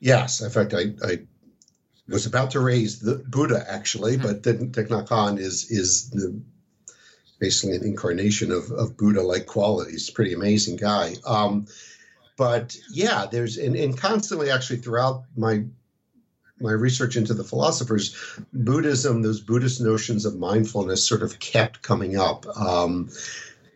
Yes. 0.00 0.40
In 0.40 0.50
fact, 0.50 0.74
I, 0.74 0.94
I 1.06 1.18
was 2.08 2.26
about 2.26 2.52
to 2.52 2.60
raise 2.60 3.00
the 3.00 3.16
Buddha 3.16 3.64
actually, 3.68 4.16
mm-hmm. 4.16 4.26
but 4.26 4.42
then 4.42 4.72
Thich 4.72 4.88
Nhat 4.88 5.08
Hanh 5.08 5.38
is 5.38 5.70
is 5.70 6.10
the 6.10 6.40
basically 7.38 7.76
an 7.76 7.84
incarnation 7.84 8.52
of, 8.52 8.70
of 8.70 8.96
Buddha 8.96 9.22
like 9.22 9.46
qualities. 9.46 10.10
Pretty 10.10 10.34
amazing 10.34 10.76
guy. 10.76 11.14
Um, 11.26 11.66
but 12.36 12.76
yeah, 12.90 13.26
there's 13.30 13.58
and, 13.58 13.76
and 13.76 13.98
constantly 13.98 14.50
actually 14.50 14.78
throughout 14.78 15.24
my 15.36 15.64
my 16.60 16.72
research 16.72 17.16
into 17.16 17.32
the 17.32 17.44
philosophers, 17.44 18.14
Buddhism, 18.52 19.22
those 19.22 19.40
Buddhist 19.40 19.80
notions 19.80 20.26
of 20.26 20.38
mindfulness 20.38 21.06
sort 21.06 21.22
of 21.22 21.38
kept 21.38 21.80
coming 21.80 22.18
up. 22.18 22.46
Um, 22.46 23.08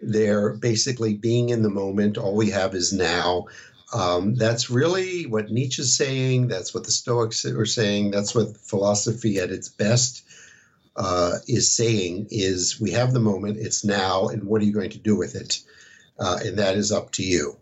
they're 0.06 0.54
basically 0.54 1.14
being 1.14 1.48
in 1.50 1.62
the 1.62 1.70
moment. 1.70 2.18
All 2.18 2.34
we 2.34 2.50
have 2.50 2.74
is 2.74 2.92
now. 2.92 3.46
Um, 3.92 4.34
that's 4.34 4.70
really 4.70 5.26
what 5.26 5.50
Nietzsche's 5.50 5.96
saying. 5.96 6.48
That's 6.48 6.74
what 6.74 6.84
the 6.84 6.90
Stoics 6.90 7.44
are 7.44 7.66
saying. 7.66 8.10
That's 8.10 8.34
what 8.34 8.56
philosophy 8.56 9.38
at 9.38 9.50
its 9.50 9.68
best 9.68 10.24
uh, 10.96 11.32
is 11.46 11.74
saying: 11.74 12.28
is 12.30 12.80
we 12.80 12.92
have 12.92 13.12
the 13.12 13.20
moment, 13.20 13.58
it's 13.58 13.84
now, 13.84 14.28
and 14.28 14.44
what 14.44 14.62
are 14.62 14.64
you 14.64 14.72
going 14.72 14.90
to 14.90 14.98
do 14.98 15.16
with 15.16 15.34
it? 15.34 15.60
Uh, 16.18 16.38
and 16.44 16.58
that 16.58 16.76
is 16.76 16.92
up 16.92 17.12
to 17.12 17.22
you. 17.22 17.56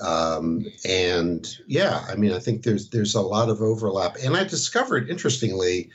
Um, 0.00 0.66
and 0.84 1.46
yeah, 1.66 2.04
I 2.08 2.16
mean, 2.16 2.32
I 2.32 2.38
think 2.38 2.62
there's 2.62 2.90
there's 2.90 3.14
a 3.14 3.20
lot 3.20 3.48
of 3.48 3.62
overlap. 3.62 4.16
And 4.22 4.36
I 4.36 4.44
discovered, 4.44 5.10
interestingly, 5.10 5.90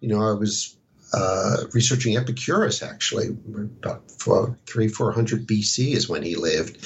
you 0.00 0.08
know, 0.08 0.22
I 0.22 0.32
was 0.32 0.76
uh, 1.12 1.64
researching 1.72 2.16
Epicurus 2.16 2.82
actually 2.82 3.28
about 3.82 4.10
four, 4.10 4.58
three 4.66 4.88
four 4.88 5.12
hundred 5.12 5.46
BC 5.46 5.94
is 5.94 6.08
when 6.08 6.22
he 6.22 6.36
lived, 6.36 6.78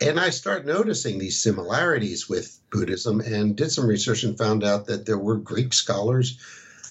and 0.00 0.18
I 0.18 0.30
started 0.30 0.66
noticing 0.66 1.18
these 1.18 1.40
similarities 1.40 2.28
with 2.28 2.58
Buddhism 2.70 3.20
and 3.20 3.56
did 3.56 3.70
some 3.70 3.86
research 3.86 4.24
and 4.24 4.36
found 4.36 4.64
out 4.64 4.86
that 4.86 5.06
there 5.06 5.18
were 5.18 5.36
Greek 5.36 5.72
scholars 5.72 6.38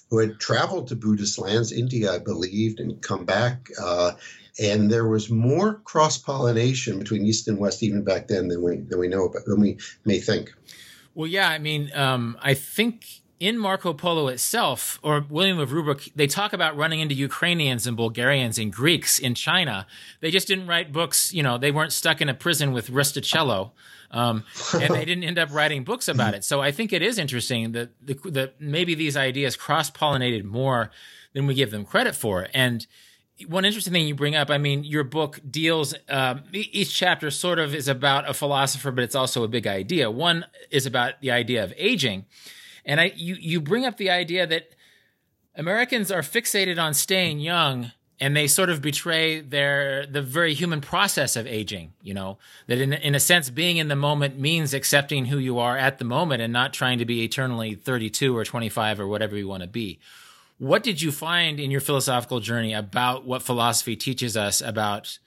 who 0.08 0.18
had 0.18 0.38
traveled 0.38 0.88
to 0.88 0.96
Buddhist 0.96 1.38
lands, 1.38 1.72
India, 1.72 2.12
I 2.12 2.18
believed, 2.18 2.80
and 2.80 3.00
come 3.00 3.24
back. 3.24 3.70
Uh, 3.80 4.12
and 4.60 4.90
there 4.90 5.08
was 5.08 5.30
more 5.30 5.74
cross 5.84 6.18
pollination 6.18 6.98
between 6.98 7.24
East 7.24 7.48
and 7.48 7.58
West 7.58 7.82
even 7.82 8.04
back 8.04 8.28
then 8.28 8.48
than 8.48 8.62
we 8.62 8.76
than 8.76 8.98
we 8.98 9.08
know 9.08 9.24
about 9.24 9.44
than 9.46 9.60
we 9.60 9.78
may 10.04 10.20
think. 10.20 10.52
Well, 11.14 11.26
yeah, 11.26 11.48
I 11.48 11.58
mean, 11.58 11.90
um, 11.94 12.38
I 12.40 12.54
think 12.54 13.21
in 13.42 13.58
Marco 13.58 13.92
Polo 13.92 14.28
itself, 14.28 15.00
or 15.02 15.26
William 15.28 15.58
of 15.58 15.70
Rubruck, 15.70 16.12
they 16.14 16.28
talk 16.28 16.52
about 16.52 16.76
running 16.76 17.00
into 17.00 17.12
Ukrainians 17.12 17.88
and 17.88 17.96
Bulgarians 17.96 18.56
and 18.56 18.72
Greeks 18.72 19.18
in 19.18 19.34
China. 19.34 19.84
They 20.20 20.30
just 20.30 20.46
didn't 20.46 20.68
write 20.68 20.92
books. 20.92 21.34
You 21.34 21.42
know, 21.42 21.58
they 21.58 21.72
weren't 21.72 21.92
stuck 21.92 22.20
in 22.20 22.28
a 22.28 22.34
prison 22.34 22.72
with 22.72 22.88
Rustichello, 22.88 23.72
um, 24.12 24.44
and 24.74 24.94
they 24.94 25.04
didn't 25.04 25.24
end 25.24 25.40
up 25.40 25.52
writing 25.52 25.82
books 25.82 26.06
about 26.06 26.34
it. 26.34 26.44
So 26.44 26.60
I 26.60 26.70
think 26.70 26.92
it 26.92 27.02
is 27.02 27.18
interesting 27.18 27.72
that 27.72 27.90
the, 28.00 28.14
that 28.30 28.60
maybe 28.60 28.94
these 28.94 29.16
ideas 29.16 29.56
cross 29.56 29.90
pollinated 29.90 30.44
more 30.44 30.92
than 31.32 31.48
we 31.48 31.54
give 31.54 31.72
them 31.72 31.84
credit 31.84 32.14
for. 32.14 32.46
And 32.54 32.86
one 33.48 33.64
interesting 33.64 33.92
thing 33.92 34.06
you 34.06 34.14
bring 34.14 34.36
up, 34.36 34.50
I 34.50 34.58
mean, 34.58 34.84
your 34.84 35.02
book 35.02 35.40
deals, 35.50 35.96
um, 36.08 36.44
each 36.52 36.94
chapter 36.94 37.28
sort 37.32 37.58
of 37.58 37.74
is 37.74 37.88
about 37.88 38.30
a 38.30 38.34
philosopher, 38.34 38.92
but 38.92 39.02
it's 39.02 39.16
also 39.16 39.42
a 39.42 39.48
big 39.48 39.66
idea. 39.66 40.12
One 40.12 40.46
is 40.70 40.86
about 40.86 41.20
the 41.20 41.32
idea 41.32 41.64
of 41.64 41.74
aging. 41.76 42.26
And 42.84 43.00
I, 43.00 43.12
you, 43.14 43.34
you 43.34 43.60
bring 43.60 43.84
up 43.84 43.96
the 43.96 44.10
idea 44.10 44.46
that 44.46 44.70
Americans 45.54 46.10
are 46.10 46.22
fixated 46.22 46.82
on 46.82 46.94
staying 46.94 47.40
young 47.40 47.92
and 48.22 48.36
they 48.36 48.46
sort 48.46 48.70
of 48.70 48.80
betray 48.80 49.40
their 49.40 50.06
the 50.06 50.22
very 50.22 50.54
human 50.54 50.80
process 50.80 51.34
of 51.34 51.46
aging 51.46 51.92
you 52.02 52.14
know? 52.14 52.38
That 52.68 52.78
in, 52.78 52.92
in 52.92 53.14
a 53.14 53.20
sense 53.20 53.50
being 53.50 53.78
in 53.78 53.88
the 53.88 53.96
moment 53.96 54.38
means 54.38 54.72
accepting 54.72 55.26
who 55.26 55.38
you 55.38 55.58
are 55.58 55.76
at 55.76 55.98
the 55.98 56.04
moment 56.04 56.40
and 56.40 56.52
not 56.52 56.72
trying 56.72 56.98
to 56.98 57.04
be 57.04 57.24
eternally 57.24 57.74
32 57.74 58.36
or 58.36 58.44
25 58.44 59.00
or 59.00 59.06
whatever 59.06 59.36
you 59.36 59.48
want 59.48 59.62
to 59.62 59.68
be. 59.68 59.98
What 60.58 60.84
did 60.84 61.02
you 61.02 61.10
find 61.10 61.58
in 61.58 61.72
your 61.72 61.80
philosophical 61.80 62.38
journey 62.38 62.72
about 62.72 63.24
what 63.24 63.42
philosophy 63.42 63.96
teaches 63.96 64.36
us 64.36 64.60
about 64.60 65.18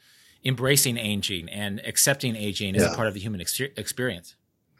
embracing 0.45 0.97
aging 0.97 1.49
and 1.49 1.81
accepting 1.85 2.35
aging 2.35 2.75
as 2.75 2.83
a 2.83 2.95
part 2.95 3.07
of 3.07 3.13
the 3.13 3.19
human 3.19 3.41
ex- 3.41 3.59
experience 3.59 4.35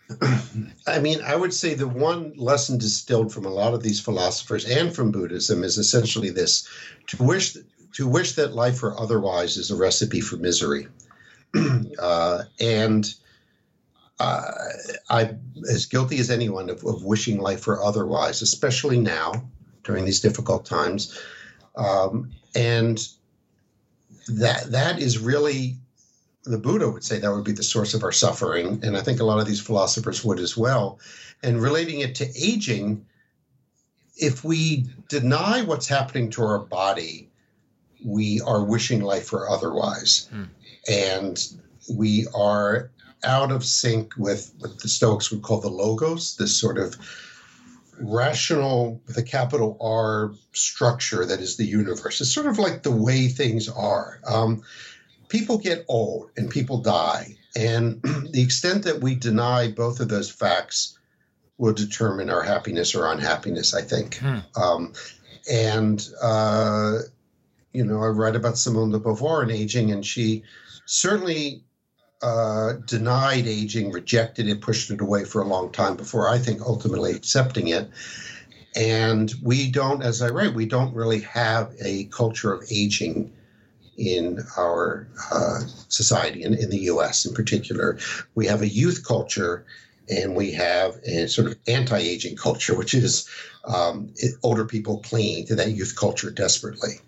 I 0.87 0.99
mean, 0.99 1.21
I 1.21 1.35
would 1.35 1.53
say 1.53 1.73
the 1.73 1.87
one 1.87 2.33
lesson 2.35 2.77
distilled 2.77 3.33
from 3.33 3.45
a 3.45 3.49
lot 3.49 3.73
of 3.73 3.81
these 3.81 3.99
philosophers 3.99 4.65
and 4.65 4.93
from 4.93 5.11
Buddhism 5.11 5.63
is 5.63 5.77
essentially 5.77 6.29
this: 6.29 6.67
to 7.07 7.23
wish 7.23 7.57
to 7.93 8.07
wish 8.07 8.35
that 8.35 8.53
life 8.53 8.81
were 8.81 8.99
otherwise 8.99 9.57
is 9.57 9.71
a 9.71 9.75
recipe 9.75 10.21
for 10.21 10.37
misery. 10.37 10.87
uh, 11.99 12.43
and 12.59 13.13
uh, 14.19 14.51
I'm 15.09 15.41
as 15.69 15.85
guilty 15.85 16.19
as 16.19 16.29
anyone 16.29 16.69
of, 16.69 16.83
of, 16.85 17.03
wishing 17.03 17.39
life 17.39 17.67
were 17.67 17.83
otherwise, 17.83 18.41
especially 18.41 18.99
now 18.99 19.49
during 19.83 20.05
these 20.05 20.21
difficult 20.21 20.65
times. 20.65 21.19
Um, 21.75 22.31
and 22.53 22.97
that 24.27 24.71
that 24.71 24.99
is 24.99 25.19
really 25.19 25.77
the 26.45 26.58
Buddha 26.58 26.89
would 26.89 27.03
say 27.03 27.19
that 27.19 27.31
would 27.31 27.43
be 27.43 27.51
the 27.51 27.63
source 27.63 27.93
of 27.93 28.03
our 28.03 28.12
suffering, 28.12 28.79
and 28.84 28.95
I 28.95 29.01
think 29.01 29.19
a 29.19 29.25
lot 29.25 29.39
of 29.39 29.47
these 29.47 29.62
philosophers 29.62 30.23
would 30.23 30.39
as 30.39 30.55
well. 30.55 30.99
And 31.43 31.62
relating 31.62 31.99
it 31.99 32.15
to 32.15 32.27
aging, 32.36 33.05
if 34.15 34.43
we 34.43 34.86
deny 35.10 35.63
what's 35.63 35.88
happening 35.88 36.29
to 36.31 36.43
our 36.43 36.60
body, 36.60 37.29
we 38.03 38.41
are 38.41 38.63
wishing 38.63 39.01
life 39.01 39.31
were 39.31 39.49
otherwise, 39.49 40.29
hmm. 40.31 40.43
and 40.88 41.43
we 41.91 42.27
are 42.36 42.91
out 43.23 43.51
of 43.51 43.65
sync 43.65 44.13
with 44.17 44.53
what 44.60 44.79
the 44.79 44.88
Stoics 44.88 45.31
would 45.31 45.41
call 45.41 45.60
the 45.60 45.69
logos, 45.69 46.36
this 46.38 46.55
sort 46.55 46.77
of 46.77 46.95
rational 47.99 49.01
with 49.08 49.17
a 49.17 49.23
capital 49.23 49.77
R 49.81 50.34
structure 50.51 51.25
that 51.25 51.39
is 51.39 51.58
the 51.58 51.65
universe. 51.65 52.21
It's 52.21 52.31
sort 52.31 52.45
of 52.45 52.60
like 52.60 52.84
the 52.84 52.91
way 52.91 53.29
things 53.29 53.67
are. 53.69 54.19
Um, 54.27 54.63
people 55.36 55.58
get 55.58 55.84
old 55.89 56.32
and 56.38 56.50
people 56.50 56.78
die. 56.78 57.36
And 57.58 58.02
the 58.32 58.41
extent 58.41 58.84
that 58.84 59.02
we 59.02 59.15
deny 59.15 59.69
both 59.69 60.00
of 60.00 60.08
those 60.08 60.32
facts 60.32 60.98
will 61.58 61.74
determine 61.74 62.30
our 62.30 62.41
happiness 62.41 62.95
or 62.95 63.12
unhappiness, 63.12 63.74
I 63.74 63.82
think. 63.82 64.15
Hmm. 64.17 64.39
Um, 64.56 64.93
and, 65.52 66.08
uh, 66.21 67.00
you 67.74 67.84
know, 67.84 68.02
I 68.02 68.08
read 68.08 68.38
about 68.38 68.58
Simone 68.58 68.91
de 68.91 69.00
Beauvoir 69.00 69.41
and 69.41 69.52
aging, 69.52 69.91
and 69.91 70.06
she 70.06 70.43
certainly 70.86 71.63
uh, 72.21 72.74
denied 72.86 73.45
aging, 73.45 73.91
rejected 73.91 74.48
it, 74.48 74.62
pushed 74.62 74.89
it 74.89 75.02
away 75.02 75.26
for 75.26 75.41
a 75.41 75.48
long 75.48 75.69
time 75.69 75.98
before 75.98 76.30
I 76.30 76.38
think 76.38 76.62
ultimately 76.62 77.12
accepting 77.12 77.67
it. 77.67 77.89
And 78.74 79.34
we 79.43 79.69
don't, 79.69 80.02
as 80.02 80.21
I 80.21 80.30
write, 80.30 80.54
we 80.54 80.65
don't 80.65 80.93
really 80.93 81.21
have 81.21 81.74
a 81.82 82.06
culture 82.06 82.54
of 82.54 82.63
aging 82.71 83.32
in 83.97 84.39
our 84.58 85.08
uh, 85.31 85.60
society, 85.88 86.43
in, 86.43 86.53
in 86.53 86.69
the 86.69 86.79
US 86.91 87.25
in 87.25 87.34
particular. 87.34 87.97
We 88.34 88.47
have 88.47 88.62
a 88.62 88.67
youth 88.67 89.05
culture 89.05 89.65
and 90.10 90.36
we 90.36 90.51
have 90.51 90.97
a 91.03 91.27
sort 91.27 91.47
of 91.47 91.58
anti 91.67 91.97
aging 91.97 92.36
culture, 92.36 92.77
which 92.77 92.93
is 92.93 93.27
um, 93.65 94.13
older 94.43 94.65
people 94.65 94.99
clinging 94.99 95.47
to 95.47 95.55
that 95.55 95.71
youth 95.71 95.95
culture 95.95 96.29
desperately. 96.29 96.99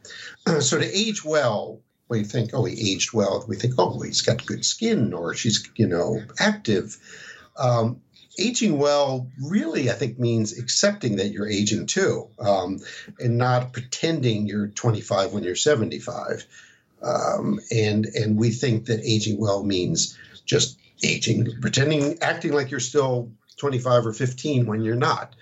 so 0.59 0.79
to 0.79 0.97
age 0.97 1.23
well, 1.23 1.79
we 2.09 2.23
think, 2.23 2.51
oh, 2.53 2.63
he 2.63 2.93
aged 2.93 3.13
well. 3.13 3.43
We 3.47 3.57
think, 3.57 3.75
oh, 3.77 3.99
he's 3.99 4.21
got 4.21 4.45
good 4.45 4.65
skin 4.65 5.13
or 5.13 5.35
she's, 5.35 5.69
you 5.75 5.87
know, 5.87 6.21
active. 6.39 6.97
Um, 7.57 8.01
aging 8.39 8.77
well 8.77 9.29
really, 9.41 9.89
I 9.89 9.93
think, 9.93 10.19
means 10.19 10.57
accepting 10.57 11.17
that 11.17 11.29
you're 11.29 11.49
aging 11.49 11.87
too 11.87 12.29
um, 12.39 12.79
and 13.19 13.37
not 13.37 13.73
pretending 13.73 14.47
you're 14.47 14.67
25 14.67 15.33
when 15.33 15.43
you're 15.43 15.55
75. 15.55 16.45
Um, 17.01 17.59
and 17.71 18.05
and 18.07 18.37
we 18.37 18.49
think 18.49 18.85
that 18.87 19.01
aging 19.03 19.39
well 19.39 19.63
means 19.63 20.17
just 20.45 20.79
aging, 21.03 21.61
pretending, 21.61 22.17
acting 22.21 22.53
like 22.53 22.71
you're 22.71 22.79
still 22.79 23.31
25 23.57 24.07
or 24.07 24.13
15 24.13 24.65
when 24.65 24.81
you're 24.81 24.95
not. 24.95 25.35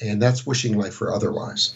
And 0.00 0.22
that's 0.22 0.46
wishing 0.46 0.76
life 0.76 0.94
for 0.94 1.12
otherwise. 1.12 1.74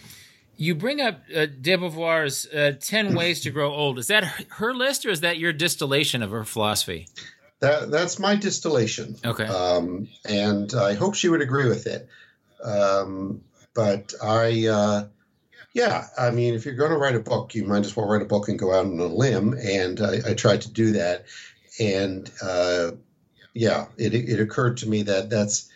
You 0.56 0.74
bring 0.74 1.00
up 1.00 1.20
uh, 1.34 1.46
de 1.46 1.76
Beauvoir's 1.76 2.46
uh, 2.46 2.72
10 2.80 3.14
Ways 3.16 3.40
to 3.42 3.50
Grow 3.50 3.72
Old. 3.72 3.98
Is 3.98 4.06
that 4.08 4.24
her 4.50 4.74
list 4.74 5.04
or 5.06 5.10
is 5.10 5.20
that 5.20 5.38
your 5.38 5.52
distillation 5.52 6.22
of 6.22 6.30
her 6.30 6.44
philosophy? 6.44 7.08
That, 7.60 7.90
that's 7.90 8.18
my 8.18 8.36
distillation. 8.36 9.16
Okay. 9.24 9.44
Um, 9.44 10.08
and 10.24 10.72
I 10.74 10.94
hope 10.94 11.14
she 11.14 11.28
would 11.28 11.42
agree 11.42 11.68
with 11.68 11.86
it. 11.86 12.08
Um, 12.62 13.42
but 13.74 14.14
I, 14.22 14.66
uh, 14.66 15.04
yeah, 15.74 16.06
I 16.18 16.30
mean, 16.30 16.54
if 16.54 16.64
you're 16.64 16.74
going 16.74 16.90
to 16.90 16.98
write 16.98 17.14
a 17.14 17.20
book, 17.20 17.54
you 17.54 17.64
might 17.64 17.84
as 17.84 17.96
well 17.96 18.08
write 18.08 18.22
a 18.22 18.26
book 18.26 18.48
and 18.48 18.58
go 18.58 18.74
out 18.74 18.84
on 18.84 18.98
a 18.98 19.06
limb. 19.06 19.54
And 19.54 20.00
I, 20.00 20.30
I 20.30 20.34
tried 20.34 20.62
to 20.62 20.70
do 20.70 20.92
that. 20.92 21.24
And 21.80 22.30
uh, 22.42 22.92
yeah, 23.54 23.86
it, 23.96 24.14
it 24.14 24.40
occurred 24.40 24.76
to 24.78 24.88
me 24.88 25.02
that 25.04 25.30
that's 25.30 25.70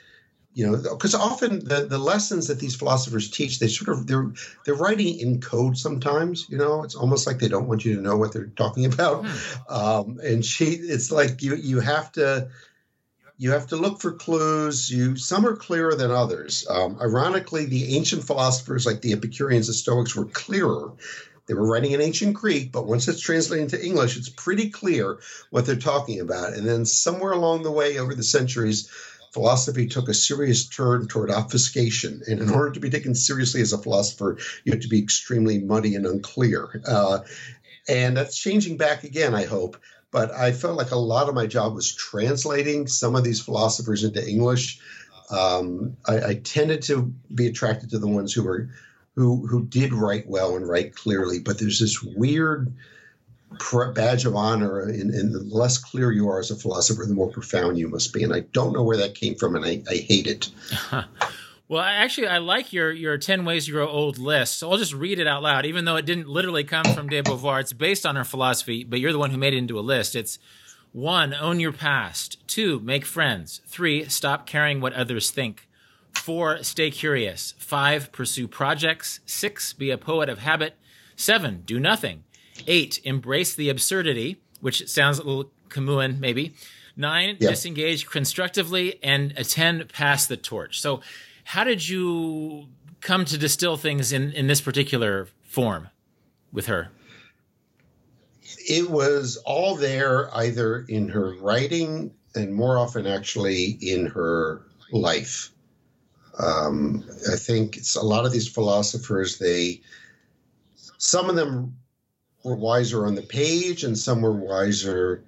you 0.53 0.67
know 0.67 0.77
because 0.95 1.15
often 1.15 1.65
the, 1.65 1.87
the 1.87 1.99
lessons 1.99 2.49
that 2.49 2.59
these 2.59 2.75
philosophers 2.75 3.31
teach 3.31 3.59
they 3.59 3.69
sort 3.69 3.97
of 3.97 4.07
they're 4.07 4.33
they're 4.65 4.75
writing 4.75 5.19
in 5.21 5.39
code 5.39 5.77
sometimes 5.77 6.47
you 6.49 6.57
know 6.57 6.83
it's 6.83 6.95
almost 6.95 7.27
like 7.27 7.39
they 7.39 7.49
don't 7.49 7.69
want 7.69 7.85
you 7.85 7.95
to 7.95 8.01
know 8.01 8.17
what 8.17 8.33
they're 8.33 8.47
talking 8.57 8.87
about 8.87 9.27
hmm. 9.27 9.73
um, 9.73 10.19
and 10.25 10.47
she 10.47 10.65
it's 10.65 11.13
like 11.13 11.43
you 11.43 11.57
you 11.57 11.79
have 11.79 12.11
to 12.11 12.49
you 13.39 13.53
have 13.53 13.67
to 13.67 13.77
look 13.77 14.01
for 14.01 14.13
clues 14.13 14.91
you 14.91 15.17
some 15.17 15.47
are 15.47 15.57
clearer 15.57 15.95
than 15.95 16.11
others 16.11 16.67
um, 16.71 16.99
ironically 17.01 17.67
the 17.67 17.97
ancient 17.97 18.25
philosophers 18.25 18.87
like 18.87 19.01
the 19.03 19.13
epicureans 19.13 19.69
and 19.69 19.77
stoics 19.77 20.17
were 20.17 20.27
clearer 20.27 20.93
they 21.47 21.55
were 21.55 21.67
writing 21.67 21.93
in 21.93 22.01
ancient 22.01 22.35
Greek, 22.35 22.73
but 22.73 22.87
once 22.87 23.07
it's 23.07 23.21
translated 23.21 23.73
into 23.73 23.85
English, 23.85 24.17
it's 24.17 24.29
pretty 24.29 24.71
clear 24.71 25.19
what 25.51 25.65
they're 25.65 25.77
talking 25.77 26.21
about. 26.21 26.55
And 26.55 26.67
then 26.67 26.85
somewhere 26.85 27.33
along 27.33 27.63
the 27.63 27.71
way 27.71 27.99
over 27.99 28.15
the 28.15 28.25
centuries, 28.25 28.91
philosophy 29.33 29.87
took 29.87 30.09
a 30.09 30.15
serious 30.15 30.67
turn 30.67 31.07
toward 31.07 31.31
obfuscation. 31.31 32.23
And 32.27 32.41
in 32.41 32.51
order 32.51 32.73
to 32.73 32.81
be 32.81 32.91
taken 32.91 33.15
seriously 33.15 33.61
as 33.61 33.73
a 33.73 33.79
philosopher, 33.79 34.39
you 34.65 34.73
have 34.73 34.81
to 34.81 34.89
be 34.89 34.99
extremely 34.99 35.59
muddy 35.59 35.95
and 35.95 36.07
unclear. 36.07 36.83
Uh, 36.87 37.21
and 37.89 38.17
that's 38.17 38.37
changing 38.37 38.77
back 38.77 39.05
again, 39.05 39.35
I 39.35 39.45
hope. 39.45 39.77
But 40.11 40.33
I 40.33 40.53
felt 40.53 40.77
like 40.77 40.93
a 40.93 40.97
lot 40.97 41.29
of 41.29 41.35
my 41.35 41.47
job 41.47 41.75
was 41.75 41.95
translating 41.95 42.87
some 42.87 43.17
of 43.17 43.25
these 43.25 43.41
philosophers 43.41 44.05
into 44.05 44.27
English. 44.27 44.81
Um, 45.31 45.97
I, 46.07 46.25
I, 46.25 46.35
tended 46.35 46.83
to 46.83 47.13
be 47.35 47.49
attracted 47.49 47.91
to 47.91 47.99
the 47.99 48.07
ones 48.07 48.33
who 48.33 48.45
were 48.45 48.71
who 49.17 49.45
who 49.47 49.65
did 49.65 49.93
write 49.93 50.29
well 50.29 50.55
and 50.55 50.69
write 50.69 50.95
clearly. 50.95 51.41
But 51.41 51.59
there's 51.59 51.81
this 51.81 52.01
weird 52.01 52.73
badge 53.95 54.25
of 54.25 54.37
honor 54.37 54.81
and, 54.81 55.35
the 55.35 55.41
less 55.41 55.79
clear 55.79 56.13
you 56.13 56.29
are 56.29 56.39
as 56.39 56.51
a 56.51 56.57
philosopher 56.57 57.05
the 57.07 57.15
more 57.15 57.31
profound 57.31 57.79
you 57.79 57.89
must 57.89 58.13
be 58.13 58.23
and 58.23 58.35
i 58.35 58.41
don't 58.41 58.73
know 58.73 58.83
where 58.83 58.97
that 58.97 59.15
came 59.15 59.35
from 59.35 59.55
and 59.55 59.65
i, 59.65 59.83
I 59.89 59.97
hate 59.97 60.27
it 60.27 60.51
well 61.69 61.83
actually 61.83 62.27
i 62.27 62.39
like 62.39 62.73
your 62.73 62.93
your 62.93 63.19
10 63.19 63.45
ways 63.45 63.67
to 63.67 63.73
grow 63.73 63.89
old 63.89 64.19
list. 64.19 64.59
So 64.59 64.71
i'll 64.71 64.79
just 64.79 64.95
read 64.95 65.19
it 65.19 65.27
out 65.27 65.43
loud 65.43 65.67
even 65.67 65.85
though 65.85 65.97
it 65.97 66.07
didn't 66.07 66.29
literally 66.29 66.65
come 66.65 66.85
from 66.95 67.09
de 67.09 67.23
beauvoir 67.23 67.61
it's 67.61 67.73
based 67.73 68.07
on 68.07 68.17
her 68.17 68.25
philosophy 68.25 68.85
but 68.85 69.01
you're 69.01 69.13
the 69.13 69.19
one 69.19 69.31
who 69.31 69.39
made 69.39 69.55
it 69.55 69.59
into 69.59 69.79
a 69.79 69.81
list. 69.81 70.15
It's 70.15 70.39
one 70.93 71.35
own 71.35 71.61
your 71.61 71.73
past. 71.73 72.39
Two 72.49 72.81
make 72.81 73.05
friends. 73.05 73.61
Three 73.67 74.09
stop 74.09 74.47
caring 74.47 74.81
what 74.81 74.95
others 74.95 75.31
think. 75.31 75.69
Four 76.15 76.63
stay 76.63 76.91
curious. 76.91 77.53
Five 77.59 78.11
pursue 78.13 78.49
projects. 78.49 79.21
Six 79.27 79.75
be 79.75 79.91
a 79.91 79.99
poet 79.99 80.31
of 80.31 80.39
habit. 80.39 80.75
Seven 81.15 81.63
do 81.67 81.79
nothing. 81.79 82.25
Eight, 82.67 83.01
embrace 83.05 83.55
the 83.55 83.69
absurdity, 83.69 84.41
which 84.61 84.89
sounds 84.89 85.19
a 85.19 85.23
little 85.23 85.51
Camusan 85.69 86.19
maybe. 86.19 86.55
Nine, 86.97 87.37
disengage 87.51 88.07
constructively. 88.07 88.99
And 89.03 89.35
attend 89.37 89.91
pass 89.91 90.25
the 90.27 90.39
torch. 90.39 90.81
So, 90.81 91.03
how 91.47 91.63
did 91.63 91.89
you 91.89 92.67
come 93.01 93.25
to 93.25 93.39
distill 93.39 93.77
things 93.77 94.13
in, 94.13 94.33
in 94.33 94.49
this 94.49 94.61
particular 94.61 95.29
form 95.45 95.89
with 96.53 96.67
her? 96.67 96.89
It 98.69 98.91
was 98.91 99.37
all 99.47 99.77
there 99.77 100.29
either 100.37 100.85
in 100.89 101.09
her 101.11 101.37
writing 101.37 102.13
and 102.35 102.53
more 102.53 102.77
often 102.77 103.07
actually 103.07 103.79
in 103.81 104.07
her 104.07 104.63
life. 104.91 105.53
Um, 106.37 107.05
I 107.33 107.37
think 107.37 107.77
it's 107.77 107.95
a 107.95 108.03
lot 108.03 108.27
of 108.27 108.33
these 108.33 108.49
philosophers, 108.49 109.39
they, 109.39 109.83
some 110.99 111.31
of 111.31 111.37
them 111.37 111.77
were 112.43 112.57
wiser 112.57 113.07
on 113.07 113.15
the 113.15 113.23
page 113.23 113.85
and 113.85 113.97
some 113.97 114.21
were 114.21 114.33
wiser 114.33 115.23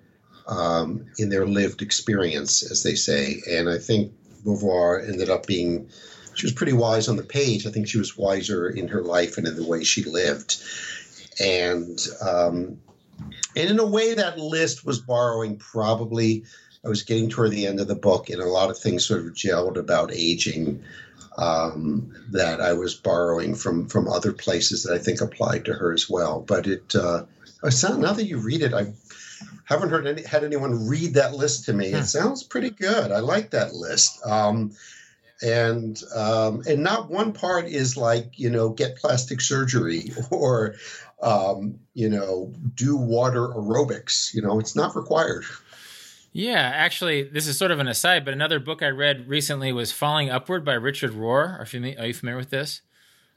um, 0.49 1.07
in 1.17 1.29
their 1.29 1.47
lived 1.47 1.81
experience, 1.81 2.69
as 2.69 2.83
they 2.83 2.97
say. 2.97 3.41
And 3.49 3.69
I 3.69 3.79
think 3.79 4.13
Beauvoir 4.45 5.07
ended 5.07 5.31
up 5.31 5.47
being, 5.47 5.89
she 6.35 6.47
was 6.47 6.53
pretty 6.53 6.73
wise 6.73 7.09
on 7.09 7.17
the 7.17 7.23
page. 7.23 7.67
I 7.67 7.71
think 7.71 7.89
she 7.89 7.99
was 7.99 8.17
wiser 8.17 8.69
in 8.69 8.89
her 8.89 9.03
life 9.03 9.39
and 9.39 9.47
in 9.47 9.57
the 9.57 9.67
way 9.67 9.85
she 9.85 10.05
lived. 10.05 10.63
And 11.41 11.99
um, 12.21 12.79
and 13.57 13.71
in 13.71 13.79
a 13.79 13.87
way, 13.87 14.15
that 14.15 14.39
list 14.39 14.85
was 14.85 15.01
borrowing 15.01 15.57
probably. 15.57 16.45
I 16.85 16.89
was 16.89 17.03
getting 17.03 17.29
toward 17.29 17.51
the 17.51 17.67
end 17.67 17.81
of 17.81 17.89
the 17.89 17.97
book, 17.97 18.31
and 18.31 18.41
a 18.41 18.47
lot 18.47 18.71
of 18.71 18.79
things 18.79 19.05
sort 19.05 19.27
of 19.27 19.35
gelled 19.35 19.77
about 19.77 20.13
aging 20.13 20.85
um, 21.37 22.15
that 22.31 22.61
I 22.61 22.75
was 22.75 22.95
borrowing 22.95 23.55
from 23.55 23.89
from 23.89 24.09
other 24.09 24.33
places 24.33 24.85
that 24.85 24.95
I 24.95 24.99
think 24.99 25.21
applied 25.21 25.65
to 25.67 25.75
her 25.75 25.93
as 25.93 26.09
well. 26.09 26.41
But 26.41 26.67
it 26.67 26.95
uh, 26.95 27.25
now 27.63 28.13
that 28.13 28.27
you 28.27 28.39
read 28.39 28.63
it, 28.63 28.75
I 28.75 28.93
haven't 29.65 29.91
heard 29.91 30.07
any, 30.07 30.23
had 30.23 30.45
anyone 30.45 30.89
read 30.89 31.15
that 31.15 31.35
list 31.35 31.67
to 31.67 31.73
me. 31.73 31.87
It 31.87 32.07
sounds 32.07 32.43
pretty 32.43 32.71
good. 32.71 33.13
I 33.13 33.21
like 33.21 33.51
that 33.51 33.75
list. 33.75 34.25
Um, 34.27 34.73
and 35.43 36.03
um, 36.15 36.63
and 36.67 36.83
not 36.83 37.11
one 37.11 37.33
part 37.33 37.67
is 37.67 37.97
like 37.97 38.39
you 38.39 38.51
know 38.51 38.71
get 38.71 38.97
plastic 38.97 39.41
surgery 39.41 40.13
or 40.31 40.75
um, 41.23 41.79
you 41.95 42.09
know 42.09 42.53
do 42.75 42.97
water 42.97 43.49
aerobics. 43.49 44.35
You 44.35 44.43
know, 44.43 44.59
it's 44.59 44.75
not 44.75 44.97
required. 44.97 45.45
Yeah, 46.33 46.71
actually, 46.75 47.23
this 47.23 47.47
is 47.47 47.57
sort 47.57 47.71
of 47.71 47.79
an 47.79 47.89
aside, 47.89 48.25
but 48.25 48.35
another 48.35 48.61
book 48.61 48.83
I 48.83 48.89
read 48.89 49.29
recently 49.29 49.73
was 49.73 49.93
Falling 49.93 50.31
Upward 50.31 50.65
by 50.65 50.75
Richard 50.75 51.13
Rohr. 51.13 51.59
Are 51.59 51.77
you, 51.77 51.97
are 51.99 52.07
you 52.07 52.15
familiar 52.15 52.37
with 52.37 52.51
this? 52.51 52.83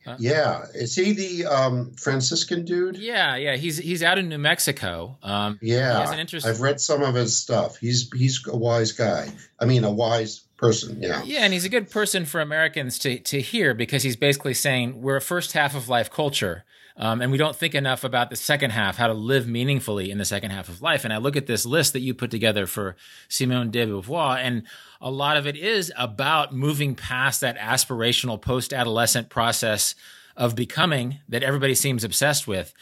Uh, 0.05 0.15
yeah, 0.19 0.65
is 0.73 0.95
he 0.95 1.13
the 1.13 1.45
um, 1.45 1.91
Franciscan 1.93 2.65
dude? 2.65 2.97
Yeah, 2.97 3.35
yeah, 3.35 3.55
he's 3.55 3.77
he's 3.77 4.01
out 4.01 4.17
in 4.17 4.29
New 4.29 4.39
Mexico. 4.39 5.17
Um, 5.21 5.59
yeah, 5.61 5.99
I've 6.43 6.61
read 6.61 6.81
some 6.81 7.03
of 7.03 7.13
his 7.13 7.37
stuff. 7.37 7.77
He's 7.77 8.09
he's 8.11 8.41
a 8.47 8.57
wise 8.57 8.93
guy. 8.93 9.29
I 9.59 9.65
mean, 9.65 9.83
a 9.83 9.91
wise 9.91 10.39
person. 10.57 11.01
Yeah, 11.01 11.21
yeah, 11.23 11.41
and 11.41 11.53
he's 11.53 11.65
a 11.65 11.69
good 11.69 11.91
person 11.91 12.25
for 12.25 12.41
Americans 12.41 12.97
to 12.99 13.19
to 13.19 13.41
hear 13.41 13.75
because 13.75 14.01
he's 14.01 14.15
basically 14.15 14.55
saying 14.55 15.01
we're 15.01 15.17
a 15.17 15.21
first 15.21 15.51
half 15.53 15.75
of 15.75 15.87
life 15.87 16.09
culture, 16.09 16.65
um, 16.97 17.21
and 17.21 17.31
we 17.31 17.37
don't 17.37 17.55
think 17.55 17.75
enough 17.75 18.03
about 18.03 18.29
the 18.29 18.35
second 18.35 18.71
half, 18.71 18.97
how 18.97 19.07
to 19.07 19.13
live 19.13 19.47
meaningfully 19.47 20.11
in 20.11 20.17
the 20.17 20.25
second 20.25 20.51
half 20.51 20.69
of 20.69 20.81
life. 20.81 21.03
And 21.03 21.13
I 21.13 21.17
look 21.17 21.35
at 21.35 21.47
this 21.47 21.65
list 21.65 21.93
that 21.93 22.01
you 22.01 22.13
put 22.13 22.31
together 22.31 22.67
for 22.67 22.95
Simone 23.29 23.71
de 23.71 23.85
Beauvoir, 23.85 24.37
and 24.37 24.63
a 24.99 25.11
lot 25.11 25.37
of 25.37 25.47
it 25.47 25.55
is 25.55 25.91
about 25.97 26.53
moving 26.53 26.95
past 26.95 27.41
that 27.41 27.57
aspirational 27.57 28.41
post 28.41 28.73
adolescent 28.73 29.29
process 29.29 29.95
of 30.35 30.55
becoming 30.55 31.19
that 31.29 31.43
everybody 31.43 31.75
seems 31.75 32.03
obsessed 32.03 32.47
with. 32.47 32.73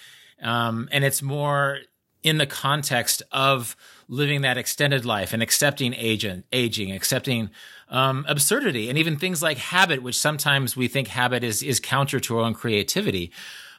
Um, 0.42 0.88
and 0.92 1.04
it's 1.04 1.22
more 1.22 1.80
in 2.22 2.38
the 2.38 2.46
context 2.46 3.24
of 3.32 3.76
living 4.08 4.42
that 4.42 4.58
extended 4.58 5.06
life 5.06 5.34
and 5.34 5.42
accepting 5.42 5.94
aging, 5.94 6.44
aging, 6.52 6.92
accepting 6.92 7.50
um, 7.90 8.26
absurdity, 8.28 8.90
and 8.90 8.98
even 8.98 9.18
things 9.18 9.42
like 9.42 9.58
habit, 9.58 10.04
which 10.04 10.18
sometimes 10.18 10.76
we 10.76 10.88
think 10.88 11.08
habit 11.08 11.44
is 11.44 11.64
is 11.64 11.80
counter 11.80 12.20
to 12.20 12.38
our 12.38 12.44
own 12.44 12.54
creativity 12.54 13.32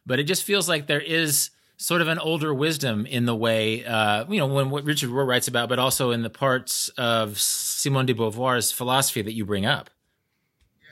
but 0.07 0.19
it 0.19 0.25
just 0.25 0.45
feels 0.45 0.69
like 0.69 0.87
there 0.87 1.01
is 1.01 1.51
sort 1.81 2.03
of 2.03 2.09
an 2.09 2.19
older 2.19 2.53
wisdom 2.53 3.07
in 3.07 3.25
the 3.25 3.35
way, 3.35 3.85
uh, 3.87 4.27
you 4.29 4.39
know, 4.39 4.47
when 4.47 4.69
what 4.69 4.85
Richard 4.85 5.09
Rohr 5.09 5.27
writes 5.27 5.49
about, 5.49 5.71
but 5.71 5.79
also 5.79 6.11
in 6.11 6.23
the 6.23 6.31
parts 6.31 6.91
of 6.99 7.41
Simone 7.41 8.05
de 8.05 8.13
Beauvoir's 8.13 8.71
philosophy 8.71 9.23
that 9.23 9.33
you 9.33 9.47
bring 9.47 9.65
up. 9.65 9.89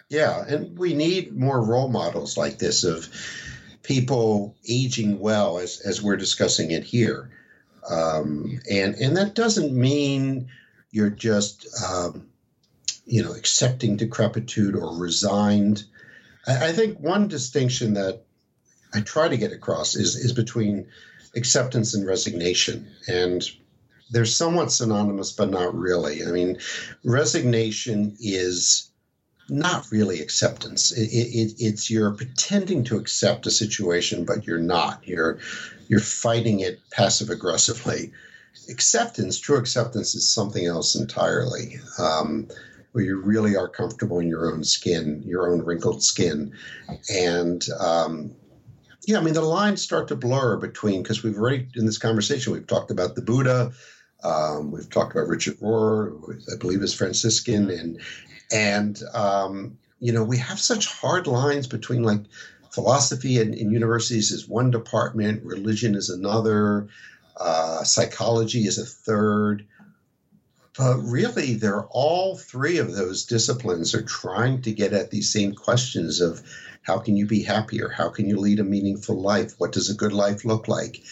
Yeah, 0.09 0.43
and 0.49 0.79
we 0.79 0.95
need 0.95 1.37
more 1.37 1.63
role 1.63 1.89
models 1.89 2.39
like 2.39 2.59
this 2.59 2.85
of 2.85 3.09
people 3.83 4.57
aging 4.67 5.19
well, 5.19 5.59
as 5.59 5.81
as 5.81 6.03
we're 6.03 6.17
discussing 6.17 6.71
it 6.71 6.85
here, 6.85 7.31
um, 7.89 8.59
and 8.71 8.95
and 8.95 9.17
that 9.19 9.35
doesn't 9.35 9.75
mean 9.75 10.49
you're 10.91 11.11
just 11.11 11.69
um, 11.85 12.29
you 13.05 13.23
know 13.23 13.33
accepting 13.33 13.99
decrepitude 13.99 14.75
or 14.75 14.97
resigned. 14.97 15.85
I, 16.47 16.69
I 16.69 16.73
think 16.73 16.99
one 16.99 17.29
distinction 17.29 17.95
that 17.95 18.23
I 18.95 19.01
try 19.01 19.29
to 19.29 19.37
get 19.37 19.53
across 19.53 19.95
is 19.95 20.17
is 20.17 20.33
between 20.33 20.87
acceptance 21.37 21.95
and 21.95 22.07
resignation, 22.07 22.89
and 23.07 23.43
they're 24.11 24.25
somewhat 24.25 24.73
synonymous, 24.73 25.33
but 25.33 25.51
not 25.51 25.75
really. 25.75 26.25
I 26.25 26.31
mean, 26.31 26.59
resignation 27.05 28.17
is 28.21 28.91
not 29.49 29.91
really 29.91 30.21
acceptance. 30.21 30.93
It, 30.93 31.11
it, 31.11 31.55
it's 31.59 31.91
you're 31.91 32.13
pretending 32.13 32.85
to 32.85 32.97
accept 32.97 33.47
a 33.47 33.51
situation, 33.51 34.25
but 34.25 34.47
you're 34.47 34.59
not. 34.59 35.07
You're 35.07 35.39
you're 35.89 36.01
fighting 36.01 36.61
it 36.61 36.81
passive 36.91 37.31
aggressively. 37.31 38.13
Acceptance, 38.69 39.39
true 39.39 39.57
acceptance, 39.57 40.15
is 40.15 40.29
something 40.29 40.67
else 40.67 40.95
entirely. 40.95 41.79
Um, 41.99 42.49
where 42.93 43.05
you 43.05 43.21
really 43.21 43.55
are 43.55 43.69
comfortable 43.69 44.19
in 44.19 44.29
your 44.29 44.51
own 44.53 44.65
skin, 44.65 45.23
your 45.27 45.53
own 45.53 45.63
wrinkled 45.63 46.03
skin, 46.03 46.53
and 47.11 47.65
um, 47.79 48.35
yeah, 49.07 49.19
I 49.19 49.23
mean, 49.23 49.35
the 49.35 49.43
lines 49.43 49.83
start 49.83 50.09
to 50.09 50.17
blur 50.17 50.57
between 50.57 51.03
because 51.03 51.23
we've 51.23 51.37
already 51.37 51.69
in 51.77 51.87
this 51.87 51.99
conversation 51.99 52.53
we've 52.53 52.67
talked 52.67 52.91
about 52.91 53.15
the 53.15 53.23
Buddha, 53.23 53.73
um, 54.23 54.73
we've 54.73 54.91
talked 54.91 55.13
about 55.13 55.29
Richard 55.29 55.59
Rohr, 55.61 56.41
I 56.53 56.57
believe 56.57 56.83
is 56.83 56.95
Franciscan, 56.95 57.71
and 57.71 58.01
and 58.53 59.01
um, 59.15 59.79
you 60.01 60.13
know 60.13 60.25
we 60.25 60.39
have 60.39 60.59
such 60.59 60.87
hard 60.87 61.27
lines 61.27 61.67
between 61.67 62.03
like 62.03 62.23
philosophy 62.71 63.41
and, 63.41 63.55
in 63.55 63.71
universities 63.71 64.31
is 64.31 64.49
one 64.49 64.71
department, 64.71 65.45
religion 65.45 65.95
is 65.95 66.11
another, 66.11 66.89
uh, 67.37 67.83
psychology 67.85 68.67
is 68.67 68.79
a 68.79 68.85
third. 68.85 69.67
But 70.77 70.99
really, 70.99 71.55
they're 71.55 71.87
all 71.87 72.37
three 72.37 72.79
of 72.79 72.95
those 72.95 73.25
disciplines 73.25 73.95
are 73.95 74.03
trying 74.03 74.63
to 74.63 74.73
get 74.73 74.93
at 74.93 75.11
these 75.11 75.33
same 75.33 75.55
questions 75.55 76.21
of 76.21 76.43
how 76.89 76.99
can 76.99 77.19
you 77.19 77.27
be 77.27 77.43
happier? 77.43 77.91
How 77.91 78.09
can 78.09 78.29
you 78.29 78.39
lead 78.39 78.61
a 78.61 78.65
meaningful 78.65 79.21
life? 79.21 79.53
What 79.59 79.73
does 79.73 79.91
a 79.91 79.95
good 79.95 80.15
life 80.15 80.47
look 80.47 80.69
like? 80.69 81.03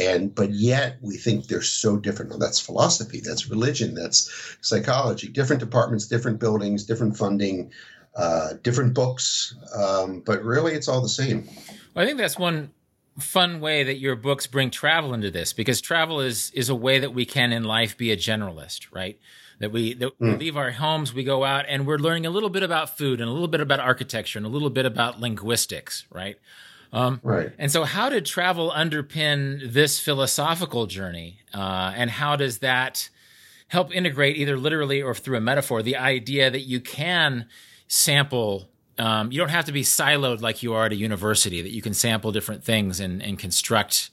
And 0.00 0.32
but 0.32 0.50
yet 0.50 0.98
we 1.02 1.16
think 1.16 1.48
they're 1.48 1.60
so 1.60 1.96
different. 1.96 2.30
Well, 2.30 2.38
that's 2.38 2.60
philosophy, 2.60 3.20
that's 3.20 3.50
religion, 3.50 3.94
that's 3.94 4.30
psychology, 4.60 5.28
different 5.28 5.58
departments, 5.58 6.06
different 6.06 6.38
buildings, 6.38 6.84
different 6.84 7.16
funding, 7.16 7.72
uh, 8.14 8.54
different 8.62 8.94
books. 8.94 9.56
Um, 9.74 10.20
but 10.24 10.44
really, 10.44 10.74
it's 10.74 10.86
all 10.86 11.00
the 11.00 11.08
same. 11.08 11.48
Well, 11.94 12.04
I 12.04 12.06
think 12.06 12.18
that's 12.18 12.38
one 12.38 12.70
fun 13.18 13.58
way 13.60 13.82
that 13.82 13.98
your 13.98 14.14
books 14.14 14.46
bring 14.46 14.70
travel 14.70 15.12
into 15.14 15.32
this 15.32 15.52
because 15.52 15.80
travel 15.80 16.20
is 16.20 16.52
is 16.52 16.68
a 16.68 16.76
way 16.76 17.00
that 17.00 17.12
we 17.12 17.24
can 17.24 17.52
in 17.52 17.64
life 17.64 17.98
be 17.98 18.12
a 18.12 18.16
generalist, 18.16 18.86
right? 18.92 19.18
That 19.58 19.72
we 19.72 19.94
that 19.94 20.18
mm. 20.18 20.32
we 20.32 20.36
leave 20.36 20.56
our 20.56 20.70
homes, 20.70 21.12
we 21.12 21.24
go 21.24 21.44
out, 21.44 21.64
and 21.68 21.86
we're 21.86 21.98
learning 21.98 22.26
a 22.26 22.30
little 22.30 22.50
bit 22.50 22.62
about 22.62 22.96
food 22.96 23.20
and 23.20 23.28
a 23.28 23.32
little 23.32 23.48
bit 23.48 23.60
about 23.60 23.80
architecture 23.80 24.38
and 24.38 24.46
a 24.46 24.50
little 24.50 24.70
bit 24.70 24.86
about 24.86 25.20
linguistics, 25.20 26.04
right? 26.10 26.38
Um, 26.92 27.20
right. 27.22 27.52
And 27.58 27.70
so, 27.70 27.84
how 27.84 28.08
did 28.08 28.24
travel 28.24 28.70
underpin 28.70 29.72
this 29.72 30.00
philosophical 30.00 30.86
journey, 30.86 31.40
uh, 31.52 31.92
and 31.94 32.10
how 32.10 32.36
does 32.36 32.58
that 32.58 33.08
help 33.68 33.94
integrate, 33.94 34.36
either 34.36 34.56
literally 34.56 35.02
or 35.02 35.14
through 35.14 35.36
a 35.36 35.40
metaphor, 35.40 35.82
the 35.82 35.96
idea 35.96 36.50
that 36.50 36.62
you 36.62 36.80
can 36.80 37.46
sample 37.86 38.68
um, 38.98 39.30
you 39.30 39.38
don't 39.38 39.50
have 39.50 39.66
to 39.66 39.72
be 39.72 39.82
siloed 39.82 40.40
like 40.40 40.62
you 40.62 40.74
are 40.74 40.86
at 40.86 40.92
a 40.92 40.96
university 40.96 41.62
that 41.62 41.70
you 41.70 41.80
can 41.80 41.94
sample 41.94 42.32
different 42.32 42.64
things 42.64 42.98
and, 42.98 43.22
and 43.22 43.38
construct 43.38 44.10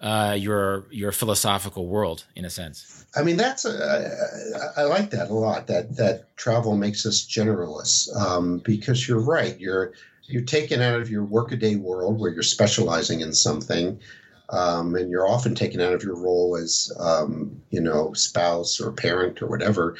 uh, 0.00 0.34
your 0.38 0.86
your 0.90 1.12
philosophical 1.12 1.86
world 1.86 2.24
in 2.34 2.44
a 2.44 2.50
sense. 2.50 3.01
I 3.14 3.22
mean, 3.22 3.36
that's 3.36 3.64
a, 3.64 4.72
I 4.76 4.84
like 4.84 5.10
that 5.10 5.28
a 5.28 5.34
lot. 5.34 5.66
That 5.66 5.96
that 5.96 6.34
travel 6.36 6.76
makes 6.76 7.04
us 7.04 7.24
generalists 7.26 8.14
um, 8.16 8.58
because 8.58 9.06
you're 9.06 9.20
right. 9.20 9.58
You're 9.60 9.92
you're 10.24 10.44
taken 10.44 10.80
out 10.80 11.00
of 11.00 11.10
your 11.10 11.24
workaday 11.24 11.76
world 11.76 12.18
where 12.18 12.30
you're 12.30 12.42
specializing 12.42 13.20
in 13.20 13.34
something, 13.34 14.00
um, 14.48 14.94
and 14.94 15.10
you're 15.10 15.28
often 15.28 15.54
taken 15.54 15.80
out 15.80 15.92
of 15.92 16.02
your 16.02 16.16
role 16.16 16.56
as 16.56 16.90
um, 16.98 17.60
you 17.70 17.80
know 17.80 18.14
spouse 18.14 18.80
or 18.80 18.92
parent 18.92 19.42
or 19.42 19.46
whatever. 19.46 19.96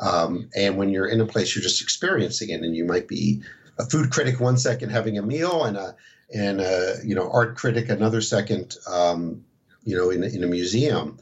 Um, 0.00 0.50
and 0.54 0.76
when 0.76 0.90
you're 0.90 1.08
in 1.08 1.20
a 1.20 1.26
place, 1.26 1.54
you're 1.54 1.62
just 1.62 1.82
experiencing 1.82 2.50
it, 2.50 2.60
and 2.60 2.76
you 2.76 2.84
might 2.84 3.08
be 3.08 3.42
a 3.78 3.86
food 3.86 4.10
critic 4.10 4.38
one 4.38 4.58
second 4.58 4.90
having 4.90 5.16
a 5.16 5.22
meal 5.22 5.64
and 5.64 5.78
a 5.78 5.96
and 6.34 6.60
a 6.60 6.96
you 7.04 7.14
know 7.14 7.30
art 7.30 7.56
critic 7.56 7.88
another 7.88 8.20
second 8.20 8.76
um, 8.86 9.44
you 9.84 9.96
know 9.96 10.10
in, 10.10 10.22
in 10.24 10.44
a 10.44 10.46
museum 10.46 11.18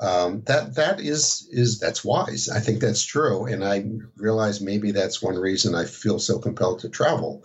um, 0.00 0.42
that 0.42 0.74
that 0.76 1.00
is 1.00 1.48
is 1.50 1.78
that's 1.78 2.04
wise 2.04 2.48
i 2.48 2.60
think 2.60 2.80
that's 2.80 3.04
true 3.04 3.46
and 3.46 3.64
i 3.64 3.84
realize 4.16 4.60
maybe 4.60 4.90
that's 4.92 5.22
one 5.22 5.36
reason 5.36 5.74
i 5.74 5.84
feel 5.84 6.18
so 6.18 6.38
compelled 6.38 6.80
to 6.80 6.88
travel 6.88 7.44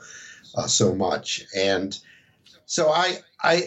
uh, 0.56 0.68
so 0.68 0.94
much 0.94 1.44
and 1.56 2.00
so 2.66 2.89
i 2.89 3.18
i 3.42 3.63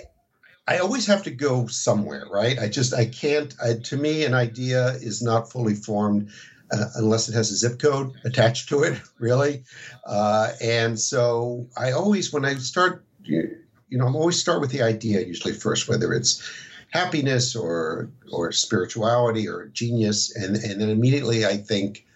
I 0.68 0.79
always 0.79 1.07
have 1.07 1.22
to 1.22 1.31
go 1.31 1.68
somewhere, 1.68 2.25
right? 2.29 2.59
I 2.59 2.68
just 2.68 2.92
I 2.92 3.07
can't. 3.07 3.55
I, 3.62 3.75
to 3.85 3.96
me, 3.96 4.25
an 4.25 4.35
idea 4.35 4.88
is 4.94 5.22
not 5.22 5.53
fully 5.53 5.75
formed 5.75 6.31
uh, 6.72 6.87
unless 6.96 7.29
it 7.29 7.35
has 7.35 7.51
a 7.51 7.57
zip 7.57 7.79
code 7.79 8.14
attached 8.25 8.68
to 8.70 8.83
it, 8.83 9.01
really. 9.18 9.64
Uh, 10.05 10.53
and 10.61 10.99
so 10.99 11.68
I 11.77 11.92
always, 11.92 12.33
when 12.33 12.44
I 12.44 12.55
start, 12.57 13.05
you, 13.22 13.57
know, 13.90 14.07
I'm 14.07 14.16
always 14.16 14.40
start 14.40 14.61
with 14.61 14.70
the 14.70 14.83
idea 14.83 15.20
usually 15.20 15.55
first, 15.55 15.88
whether 15.88 16.12
it's 16.12 16.42
happiness 16.90 17.57
or 17.57 18.11
or 18.33 18.53
spirituality 18.53 19.49
or 19.49 19.66
genius, 19.66 20.35
and 20.35 20.57
and 20.57 20.81
then 20.81 20.90
immediately 20.90 21.44
I 21.44 21.57
think, 21.57 22.07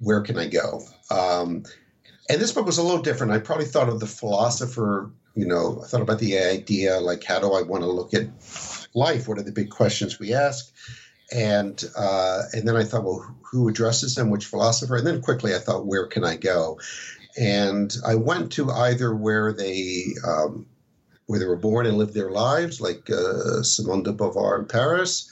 where 0.00 0.20
can 0.20 0.38
I 0.38 0.48
go? 0.48 0.82
Um, 1.10 1.64
and 2.30 2.40
this 2.40 2.52
book 2.52 2.66
was 2.66 2.78
a 2.78 2.82
little 2.82 3.02
different. 3.02 3.32
I 3.32 3.38
probably 3.38 3.66
thought 3.66 3.88
of 3.88 4.00
the 4.00 4.06
philosopher. 4.06 5.10
You 5.34 5.46
know, 5.46 5.82
I 5.84 5.86
thought 5.86 6.00
about 6.00 6.18
the 6.18 6.38
idea 6.38 6.98
like, 6.98 7.22
how 7.22 7.38
do 7.38 7.52
I 7.52 7.62
want 7.62 7.84
to 7.84 7.90
look 7.90 8.12
at 8.12 8.26
life? 8.92 9.28
What 9.28 9.38
are 9.38 9.42
the 9.44 9.52
big 9.52 9.70
questions 9.70 10.18
we 10.18 10.34
ask? 10.34 10.72
and 11.30 11.84
uh, 11.96 12.42
and 12.52 12.66
then 12.66 12.76
I 12.76 12.84
thought, 12.84 13.04
well, 13.04 13.36
who 13.42 13.68
addresses 13.68 14.14
them? 14.14 14.30
Which 14.30 14.46
philosopher? 14.46 14.96
And 14.96 15.06
then 15.06 15.22
quickly 15.22 15.54
I 15.54 15.58
thought, 15.58 15.86
where 15.86 16.06
can 16.06 16.24
I 16.24 16.36
go? 16.36 16.80
And 17.38 17.94
I 18.06 18.14
went 18.14 18.52
to 18.52 18.70
either 18.70 19.14
where 19.14 19.52
they 19.52 20.06
um, 20.26 20.66
where 21.28 21.38
they 21.38 21.44
were 21.44 21.56
born 21.56 21.84
and 21.84 21.98
lived 21.98 22.14
their 22.14 22.30
lives, 22.30 22.80
like 22.80 23.08
uh, 23.10 23.62
Simone 23.62 24.02
de 24.02 24.12
Beauvoir 24.12 24.58
in 24.58 24.64
Paris, 24.64 25.30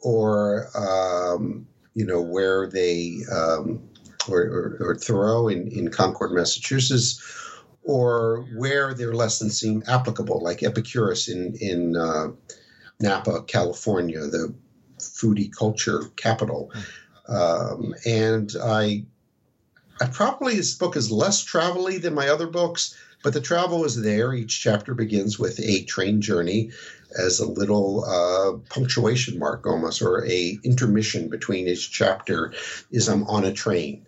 or 0.00 0.68
um, 0.76 1.66
you 1.94 2.06
know 2.06 2.22
where 2.22 2.68
they 2.68 3.18
um, 3.30 3.82
or, 4.28 4.40
or, 4.40 4.78
or, 4.80 4.94
Thoreau 4.94 5.48
in, 5.48 5.66
in 5.66 5.90
Concord, 5.90 6.30
Massachusetts, 6.30 7.20
or 7.82 8.46
where 8.54 8.94
their 8.94 9.14
lessons 9.14 9.58
seem 9.58 9.82
applicable, 9.88 10.40
like 10.40 10.62
Epicurus 10.62 11.28
in 11.28 11.56
in 11.60 11.96
uh, 11.96 12.28
Napa, 13.00 13.42
California, 13.42 14.20
the 14.20 14.54
foodie 15.00 15.52
culture 15.52 16.04
capital. 16.14 16.72
Um, 17.26 17.96
and 18.06 18.54
I, 18.62 19.06
I 20.00 20.06
probably 20.06 20.54
this 20.54 20.74
book 20.74 20.96
is 20.96 21.10
less 21.10 21.42
travel-y 21.42 21.98
than 21.98 22.14
my 22.14 22.28
other 22.28 22.46
books, 22.46 22.96
but 23.22 23.32
the 23.32 23.40
travel 23.40 23.84
is 23.84 24.00
there. 24.00 24.32
Each 24.32 24.60
chapter 24.60 24.94
begins 24.94 25.38
with 25.38 25.60
a 25.60 25.84
train 25.84 26.20
journey 26.20 26.70
as 27.16 27.40
a 27.40 27.46
little 27.46 28.04
uh, 28.04 28.58
punctuation 28.68 29.38
mark 29.38 29.66
almost, 29.66 30.02
or 30.02 30.24
a 30.26 30.58
intermission 30.64 31.28
between 31.28 31.68
each 31.68 31.90
chapter 31.90 32.52
is 32.90 33.08
I'm 33.08 33.24
on 33.24 33.44
a 33.44 33.52
train 33.52 34.06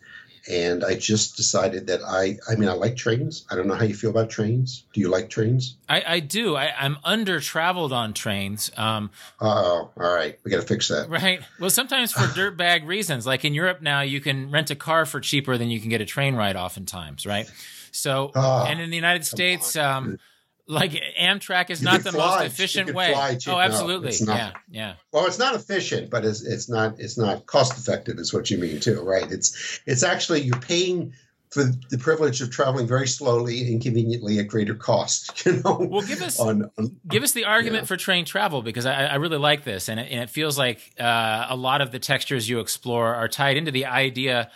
and 0.49 0.85
I 0.85 0.95
just 0.95 1.37
decided 1.37 1.87
that 1.87 2.03
I 2.05 2.39
I 2.49 2.57
mean 2.57 2.69
I 2.69 2.73
like 2.73 2.97
trains. 2.97 3.47
I 3.51 3.57
don't 3.57 3.67
know 3.67 3.75
how 3.75 3.85
you 3.85 3.95
feel 3.95 4.11
about 4.11 4.31
trains. 4.31 4.85
Do 4.93 5.01
you 5.01 5.09
like 5.09 5.31
trains? 5.31 5.77
I, 5.89 6.03
I 6.07 6.21
do. 6.21 6.55
I, 6.57 6.73
am 6.79 6.99
under 7.03 7.41
traveled 7.41 7.93
on 7.93 8.13
trains. 8.13 8.71
Um, 8.77 9.11
oh, 9.41 9.91
all 9.97 10.15
right. 10.15 10.39
We 10.45 10.51
got 10.51 10.61
to 10.61 10.67
fix 10.67 10.89
that. 10.89 11.09
Right. 11.09 11.41
Well, 11.59 11.71
sometimes 11.71 12.13
for 12.13 12.21
dirtbag 12.39 12.87
reasons. 12.87 13.27
Like 13.27 13.45
in 13.45 13.55
Europe 13.55 13.81
now, 13.81 14.03
you 14.03 14.21
can 14.21 14.51
rent 14.51 14.71
a 14.71 14.75
car 14.75 15.07
for 15.07 15.21
cheaper 15.21 15.57
than 15.57 15.71
you 15.71 15.81
can 15.81 15.89
get 15.89 16.01
a 16.01 16.07
train 16.07 16.35
ride. 16.35 16.57
Oftentimes, 16.57 17.25
right? 17.25 17.51
So, 17.95 18.33
oh, 18.35 18.65
and 18.65 18.81
in 18.81 18.91
the 18.91 18.97
United 18.97 19.25
States. 19.25 19.77
Um, 19.77 20.19
like 20.67 20.93
Amtrak 21.21 21.69
is 21.69 21.83
you 21.83 21.85
not 21.85 22.03
the 22.03 22.13
fly. 22.13 22.39
most 22.39 22.47
efficient 22.47 22.95
way. 22.95 23.13
oh, 23.15 23.59
absolutely. 23.59 24.13
No, 24.23 24.35
yeah, 24.35 24.53
yeah. 24.71 24.95
Well, 25.13 25.27
it's 25.27 25.39
not 25.39 25.55
efficient, 25.55 26.09
but 26.09 26.25
it's 26.25 26.43
it's 26.43 26.71
not 26.71 26.99
it's 26.99 27.19
not 27.19 27.45
cost 27.45 27.77
effective. 27.77 28.19
Is 28.19 28.33
what 28.33 28.51
you 28.51 28.57
mean 28.59 28.81
too, 28.81 29.03
right? 29.03 29.31
It's 29.31 29.81
it's 29.87 30.03
actually 30.03 30.41
you're 30.41 30.59
paying 30.61 31.13
for 31.55 31.65
the 31.91 31.99
privilege 31.99 32.41
of 32.41 32.51
traveling 32.51 32.87
very 32.87 33.07
slowly 33.07 33.71
and 33.71 33.81
conveniently 33.81 34.41
at 34.41 34.49
greater 34.49 34.75
cost. 34.75 35.47
You 35.47 35.63
know. 35.63 35.87
Well, 35.91 36.01
give 36.01 36.23
us 36.23 36.41
on, 36.41 36.71
on, 36.79 36.97
give 37.07 37.23
us 37.23 37.33
the 37.33 37.45
argument 37.45 37.83
yeah. 37.83 37.87
for 37.87 37.97
train 37.97 38.25
travel 38.25 38.63
because 38.63 38.87
I, 38.87 39.05
I 39.05 39.15
really 39.17 39.37
like 39.37 39.65
this, 39.65 39.89
and 39.89 40.01
it, 40.01 40.11
and 40.11 40.23
it 40.23 40.31
feels 40.31 40.57
like 40.57 40.95
uh, 40.99 41.47
a 41.51 41.57
lot 41.57 41.83
of 41.83 41.93
the 41.93 41.99
textures 41.99 42.49
you 42.49 42.61
explore 42.61 43.15
are 43.15 43.29
tied 43.29 43.59
into 43.59 43.71
the 43.71 43.85
idea 43.85 44.51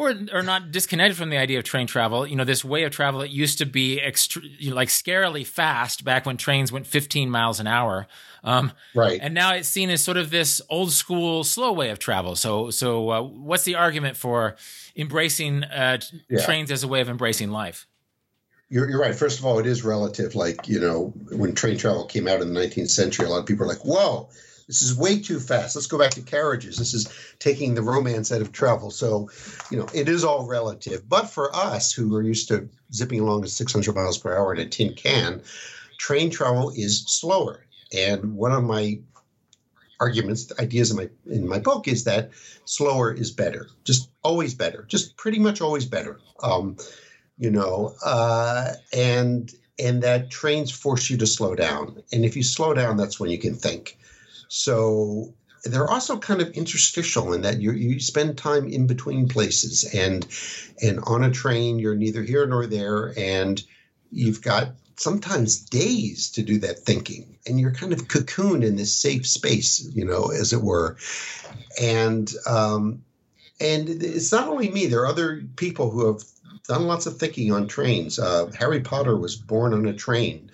or 0.00 0.14
or 0.32 0.42
not 0.42 0.70
disconnected 0.70 1.16
from 1.16 1.30
the 1.30 1.36
idea 1.36 1.58
of 1.58 1.64
train 1.64 1.86
travel. 1.86 2.26
You 2.26 2.36
know, 2.36 2.44
this 2.44 2.64
way 2.64 2.84
of 2.84 2.92
travel 2.92 3.20
it 3.20 3.30
used 3.30 3.58
to 3.58 3.66
be 3.66 4.00
extre- 4.02 4.48
you 4.58 4.70
know, 4.70 4.76
like 4.76 4.88
scarily 4.88 5.46
fast 5.46 6.04
back 6.04 6.26
when 6.26 6.36
trains 6.36 6.72
went 6.72 6.86
15 6.86 7.30
miles 7.30 7.60
an 7.60 7.66
hour. 7.66 8.06
Um, 8.42 8.72
right. 8.94 9.20
And 9.22 9.34
now 9.34 9.54
it's 9.54 9.68
seen 9.68 9.90
as 9.90 10.02
sort 10.02 10.16
of 10.16 10.30
this 10.30 10.62
old 10.70 10.92
school 10.92 11.44
slow 11.44 11.72
way 11.72 11.90
of 11.90 11.98
travel. 11.98 12.34
So 12.36 12.70
so 12.70 13.10
uh, 13.10 13.22
what's 13.22 13.64
the 13.64 13.74
argument 13.74 14.16
for 14.16 14.56
embracing 14.96 15.64
uh, 15.64 15.98
yeah. 16.28 16.44
trains 16.44 16.70
as 16.70 16.82
a 16.82 16.88
way 16.88 17.00
of 17.00 17.08
embracing 17.08 17.50
life? 17.50 17.86
You're, 18.70 18.88
you're 18.88 19.00
right. 19.00 19.14
First 19.14 19.40
of 19.40 19.44
all, 19.44 19.58
it 19.58 19.66
is 19.66 19.84
relative. 19.84 20.36
Like, 20.36 20.68
you 20.68 20.78
know, 20.78 21.12
when 21.32 21.56
train 21.56 21.76
travel 21.76 22.04
came 22.06 22.28
out 22.28 22.40
in 22.40 22.54
the 22.54 22.60
19th 22.60 22.90
century, 22.90 23.26
a 23.26 23.28
lot 23.28 23.40
of 23.40 23.46
people 23.46 23.64
are 23.64 23.68
like, 23.68 23.84
whoa, 23.84 24.28
this 24.70 24.82
is 24.82 24.96
way 24.96 25.18
too 25.18 25.40
fast. 25.40 25.74
Let's 25.74 25.88
go 25.88 25.98
back 25.98 26.12
to 26.12 26.22
carriages. 26.22 26.76
This 26.76 26.94
is 26.94 27.08
taking 27.40 27.74
the 27.74 27.82
romance 27.82 28.30
out 28.30 28.40
of 28.40 28.52
travel. 28.52 28.92
So, 28.92 29.28
you 29.68 29.78
know, 29.78 29.88
it 29.92 30.08
is 30.08 30.22
all 30.22 30.46
relative. 30.46 31.08
But 31.08 31.28
for 31.28 31.54
us 31.54 31.92
who 31.92 32.14
are 32.14 32.22
used 32.22 32.46
to 32.48 32.68
zipping 32.94 33.18
along 33.18 33.42
at 33.42 33.50
600 33.50 33.96
miles 33.96 34.18
per 34.18 34.32
hour 34.32 34.54
in 34.54 34.60
a 34.60 34.68
tin 34.68 34.94
can, 34.94 35.42
train 35.98 36.30
travel 36.30 36.70
is 36.70 37.02
slower. 37.08 37.66
And 37.92 38.36
one 38.36 38.52
of 38.52 38.62
my 38.62 39.00
arguments, 39.98 40.52
ideas 40.60 40.92
in 40.92 40.98
my 40.98 41.08
in 41.26 41.48
my 41.48 41.58
book 41.58 41.88
is 41.88 42.04
that 42.04 42.30
slower 42.64 43.12
is 43.12 43.32
better. 43.32 43.66
Just 43.82 44.08
always 44.22 44.54
better. 44.54 44.84
Just 44.86 45.16
pretty 45.16 45.40
much 45.40 45.60
always 45.60 45.84
better. 45.84 46.20
Um, 46.40 46.76
you 47.38 47.50
know, 47.50 47.96
uh, 48.04 48.74
and 48.92 49.52
and 49.80 50.04
that 50.04 50.30
trains 50.30 50.70
force 50.70 51.10
you 51.10 51.16
to 51.16 51.26
slow 51.26 51.56
down. 51.56 52.04
And 52.12 52.24
if 52.24 52.36
you 52.36 52.44
slow 52.44 52.72
down, 52.72 52.96
that's 52.96 53.18
when 53.18 53.30
you 53.30 53.38
can 53.38 53.56
think. 53.56 53.96
So 54.52 55.32
they're 55.62 55.88
also 55.88 56.18
kind 56.18 56.42
of 56.42 56.50
interstitial 56.50 57.32
in 57.32 57.42
that 57.42 57.60
you 57.60 57.70
you 57.70 58.00
spend 58.00 58.36
time 58.36 58.66
in 58.66 58.88
between 58.88 59.28
places 59.28 59.84
and 59.94 60.26
and 60.82 60.98
on 61.04 61.22
a 61.22 61.30
train 61.30 61.78
you're 61.78 61.94
neither 61.94 62.22
here 62.22 62.46
nor 62.46 62.66
there 62.66 63.14
and 63.16 63.62
you've 64.10 64.42
got 64.42 64.72
sometimes 64.96 65.60
days 65.60 66.32
to 66.32 66.42
do 66.42 66.58
that 66.58 66.80
thinking 66.80 67.38
and 67.46 67.60
you're 67.60 67.72
kind 67.72 67.92
of 67.92 68.08
cocooned 68.08 68.64
in 68.64 68.74
this 68.74 68.92
safe 68.92 69.24
space 69.24 69.88
you 69.94 70.04
know 70.04 70.30
as 70.32 70.52
it 70.52 70.62
were. 70.62 70.96
And 71.80 72.28
um, 72.44 73.04
and 73.60 73.88
it's 73.88 74.32
not 74.32 74.48
only 74.48 74.68
me 74.68 74.86
there 74.86 75.02
are 75.02 75.06
other 75.06 75.42
people 75.54 75.90
who 75.90 76.06
have 76.08 76.22
done 76.66 76.88
lots 76.88 77.06
of 77.06 77.18
thinking 77.18 77.52
on 77.52 77.68
trains. 77.68 78.18
Uh, 78.18 78.50
harry 78.58 78.80
potter 78.80 79.16
was 79.16 79.36
born 79.36 79.74
on 79.74 79.86
a 79.86 79.94
train 79.94 80.50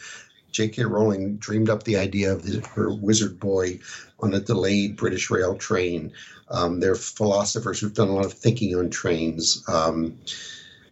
J.K. 0.52 0.84
Rowling 0.84 1.36
dreamed 1.36 1.68
up 1.68 1.82
the 1.82 1.96
idea 1.96 2.32
of 2.32 2.42
the, 2.42 2.66
her 2.68 2.92
wizard 2.92 3.38
boy 3.38 3.80
on 4.20 4.34
a 4.34 4.40
delayed 4.40 4.96
British 4.96 5.30
rail 5.30 5.56
train. 5.56 6.12
Um, 6.48 6.80
there 6.80 6.92
are 6.92 6.96
philosophers 6.96 7.80
who've 7.80 7.94
done 7.94 8.08
a 8.08 8.14
lot 8.14 8.24
of 8.24 8.32
thinking 8.32 8.74
on 8.76 8.90
trains. 8.90 9.64
Um, 9.68 10.18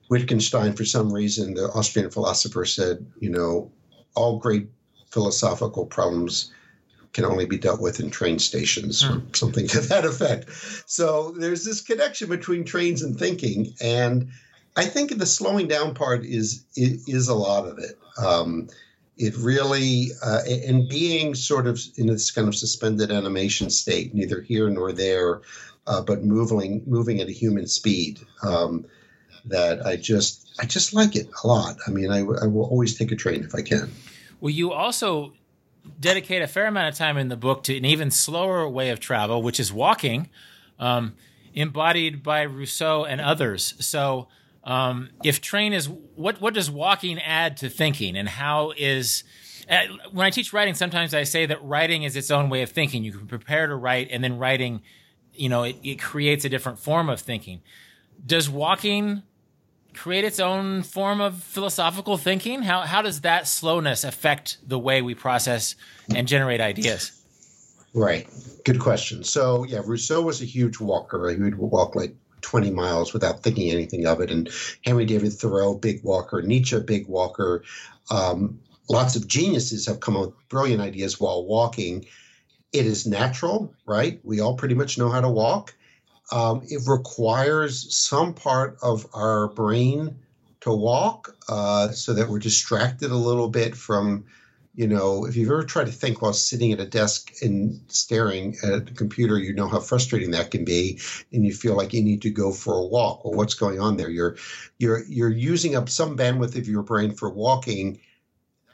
Wittgenstein, 0.09 0.75
for 0.75 0.85
some 0.85 1.13
reason, 1.13 1.55
the 1.55 1.71
Austrian 1.73 2.11
philosopher 2.11 2.65
said, 2.65 3.07
you 3.19 3.31
know, 3.31 3.71
all 4.15 4.39
great 4.39 4.69
philosophical 5.11 5.87
problems 5.87 6.53
can 7.13 7.25
only 7.25 7.47
be 7.47 7.57
dealt 7.57 7.81
with 7.81 8.01
in 8.01 8.11
train 8.11 8.39
stations 8.39 9.05
or 9.05 9.15
hmm. 9.15 9.33
something 9.33 9.67
to 9.69 9.81
that 9.81 10.05
effect. 10.05 10.51
So 10.87 11.31
there's 11.31 11.65
this 11.65 11.81
connection 11.81 12.29
between 12.29 12.65
trains 12.65 13.03
and 13.03 13.19
thinking, 13.19 13.75
and 13.81 14.31
I 14.77 14.85
think 14.87 15.17
the 15.17 15.27
slowing 15.27 15.69
down 15.69 15.95
part 15.95 16.25
is 16.25 16.65
is, 16.77 17.09
is 17.09 17.29
a 17.29 17.35
lot 17.35 17.67
of 17.67 17.79
it. 17.79 17.97
Um, 18.19 18.69
it 19.17 19.37
really 19.37 20.09
uh, 20.23 20.41
and 20.47 20.89
being 20.89 21.35
sort 21.35 21.67
of 21.67 21.81
in 21.97 22.07
this 22.07 22.31
kind 22.31 22.49
of 22.49 22.55
suspended 22.55 23.11
animation 23.11 23.71
state, 23.71 24.15
neither 24.15 24.41
here 24.41 24.69
nor 24.69 24.93
there, 24.93 25.43
uh, 25.87 26.03
but 26.03 26.25
moving 26.25 26.83
moving 26.87 27.21
at 27.21 27.29
a 27.29 27.33
human 27.33 27.67
speed. 27.67 28.21
Um, 28.43 28.87
that 29.47 29.85
I 29.85 29.97
just 29.97 30.55
I 30.59 30.67
just 30.67 30.95
like 30.95 31.17
it 31.17 31.29
a 31.43 31.47
lot. 31.47 31.77
I 31.87 31.91
mean, 31.91 32.11
I, 32.11 32.21
I 32.21 32.47
will 32.47 32.65
always 32.65 32.97
take 32.97 33.12
a 33.12 33.17
train 33.17 33.45
if 33.45 33.55
I 33.55 33.62
can. 33.62 33.91
Well, 34.41 34.51
you 34.51 34.73
also 34.73 35.35
dedicate 36.01 36.43
a 36.43 36.47
fair 36.47 36.67
amount 36.67 36.89
of 36.89 36.95
time 36.95 37.19
in 37.19 37.29
the 37.29 37.37
book 37.37 37.62
to 37.65 37.77
an 37.77 37.85
even 37.85 38.11
slower 38.11 38.69
way 38.69 38.91
of 38.91 39.01
travel, 39.01 39.43
which 39.43 39.61
is 39.61 39.73
walking, 39.73 40.31
um, 40.79 41.15
embodied 41.53 42.23
by 42.23 42.43
Rousseau 42.43 43.05
and 43.05 43.21
others. 43.21 43.75
So 43.81 44.29
um, 44.65 45.11
if 45.23 45.41
train 45.41 45.73
is 45.73 45.89
what 45.89 46.41
what 46.41 46.55
does 46.55 46.71
walking 46.71 47.19
add 47.21 47.59
to 47.59 47.69
thinking, 47.69 48.17
and 48.17 48.29
how 48.29 48.73
is 48.77 49.25
uh, 49.69 49.83
when 50.11 50.27
I 50.27 50.31
teach 50.31 50.53
writing, 50.53 50.75
sometimes 50.75 51.15
I 51.15 51.25
say 51.25 51.47
that 51.47 51.62
writing 51.62 52.03
is 52.03 52.17
its 52.17 52.31
own 52.31 52.49
way 52.49 52.62
of 52.62 52.71
thinking. 52.71 53.05
You 53.05 53.12
can 53.12 53.27
prepare 53.27 53.67
to 53.67 53.77
write, 53.77 54.09
and 54.11 54.25
then 54.25 54.39
writing, 54.39 54.83
you 55.33 55.49
know, 55.49 55.65
it, 55.65 55.77
it 55.83 56.01
creates 56.01 56.45
a 56.45 56.49
different 56.49 56.79
form 56.79 57.09
of 57.09 57.21
thinking. 57.21 57.62
Does 58.25 58.49
walking 58.49 59.23
create 59.95 60.25
its 60.25 60.41
own 60.41 60.83
form 60.83 61.21
of 61.21 61.43
philosophical 61.43 62.17
thinking? 62.17 62.62
How 62.62 62.81
how 62.81 63.03
does 63.03 63.21
that 63.21 63.47
slowness 63.47 64.03
affect 64.05 64.59
the 64.67 64.79
way 64.79 65.03
we 65.03 65.15
process 65.15 65.77
and 66.15 66.27
generate 66.27 66.61
ideas? 66.61 67.12
Right. 67.95 68.29
Good 68.65 68.81
question. 68.81 69.23
So 69.23 69.65
yeah, 69.65 69.81
Rousseau 69.85 70.21
was 70.23 70.43
a 70.43 70.47
huge 70.47 70.81
walker. 70.81 71.29
He 71.31 71.37
would 71.37 71.57
walk 71.57 71.95
like 71.95 72.15
20 72.45 72.71
miles 72.71 73.13
without 73.13 73.43
thinking 73.43 73.71
anything 73.71 74.07
of 74.07 74.21
it. 74.21 74.31
And 74.31 74.51
Henry 74.85 75.07
David 75.07 75.33
Thoreau, 75.33 75.75
big 75.75 76.05
walker, 76.05 76.43
Nietzsche, 76.43 76.79
big 76.81 77.09
walker. 77.09 77.65
Um, 78.11 78.61
lots 78.89 79.17
of 79.17 79.27
geniuses 79.27 79.87
have 79.87 80.01
come 80.01 80.17
up 80.17 80.27
with 80.27 80.49
brilliant 80.49 80.83
ideas 80.83 81.19
while 81.19 81.45
walking. 81.45 82.07
It 82.73 82.87
is 82.87 83.07
natural, 83.07 83.75
right? 83.87 84.21
We 84.23 84.41
all 84.41 84.57
pretty 84.57 84.75
much 84.75 84.99
know 84.99 85.09
how 85.09 85.21
to 85.21 85.29
walk. 85.29 85.75
Um, 86.31 86.63
it 86.65 86.83
requires 86.87 87.95
some 87.95 88.35
part 88.35 88.77
of 88.83 89.07
our 89.15 89.49
brain 89.49 90.17
to 90.61 90.73
walk 90.73 91.37
uh, 91.49 91.89
so 91.91 92.15
that 92.15 92.29
we're 92.29 92.39
distracted 92.39 93.11
a 93.11 93.17
little 93.17 93.49
bit 93.49 93.77
from 93.77 94.25
you 94.75 94.89
know, 94.89 95.25
if 95.25 95.37
you've 95.37 95.51
ever 95.51 95.62
tried 95.62 95.87
to 95.87 95.93
think 95.93 96.20
while 96.20 96.33
sitting 96.33 96.72
at 96.72 96.81
a 96.81 96.87
desk 96.87 97.33
and 97.43 97.81
staring 97.89 98.57
at 98.64 98.72
a 98.72 98.95
computer, 98.95 99.39
you 99.39 99.55
know 99.55 99.68
how 99.68 99.79
frustrating 99.79 100.33
that 100.33 100.51
can 100.51 100.64
be, 100.64 101.01
and 101.33 101.45
you 101.45 101.55
feel 101.55 101.77
like 101.77 101.93
you 101.93 102.03
need 102.03 102.22
to 102.22 102.31
go 102.31 102.51
for 102.51 102.75
a 102.75 102.85
walk. 102.85 103.25
Well, 103.25 103.35
what's 103.35 103.55
going 103.55 103.81
on 103.81 103.97
there? 103.97 104.11
You're 104.11 104.37
you're 104.79 105.05
you're 105.05 105.31
using 105.31 105.77
up 105.77 105.89
some 105.89 106.16
bandwidth 106.16 106.59
of 106.59 106.66
your 106.66 106.83
brain 106.83 107.14
for 107.14 107.31
walking 107.31 108.01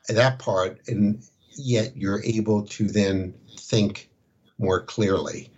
that 0.08 0.38
part, 0.38 0.80
and 0.88 1.22
yet 1.56 1.96
you're 1.96 2.22
able 2.24 2.66
to 2.68 2.88
then 2.88 3.34
think 3.58 4.08
more 4.58 4.82
clearly. 4.82 5.50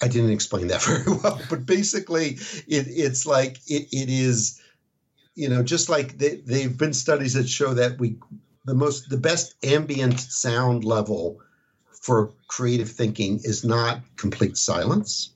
I 0.00 0.08
didn't 0.08 0.32
explain 0.32 0.68
that 0.68 0.82
very 0.84 1.18
well, 1.18 1.38
but 1.50 1.66
basically, 1.66 2.38
it, 2.66 2.86
it's 2.88 3.26
like 3.26 3.58
it, 3.66 3.88
it 3.92 4.08
is, 4.08 4.58
you 5.34 5.50
know, 5.50 5.62
just 5.62 5.90
like 5.90 6.16
they, 6.16 6.36
they've 6.36 6.76
been 6.76 6.94
studies 6.94 7.34
that 7.34 7.46
show 7.46 7.74
that 7.74 7.98
we 7.98 8.16
the 8.64 8.74
most 8.74 9.08
the 9.08 9.16
best 9.16 9.54
ambient 9.64 10.20
sound 10.20 10.84
level 10.84 11.40
for 12.00 12.32
creative 12.48 12.90
thinking 12.90 13.40
is 13.42 13.64
not 13.64 14.00
complete 14.16 14.56
silence, 14.56 15.30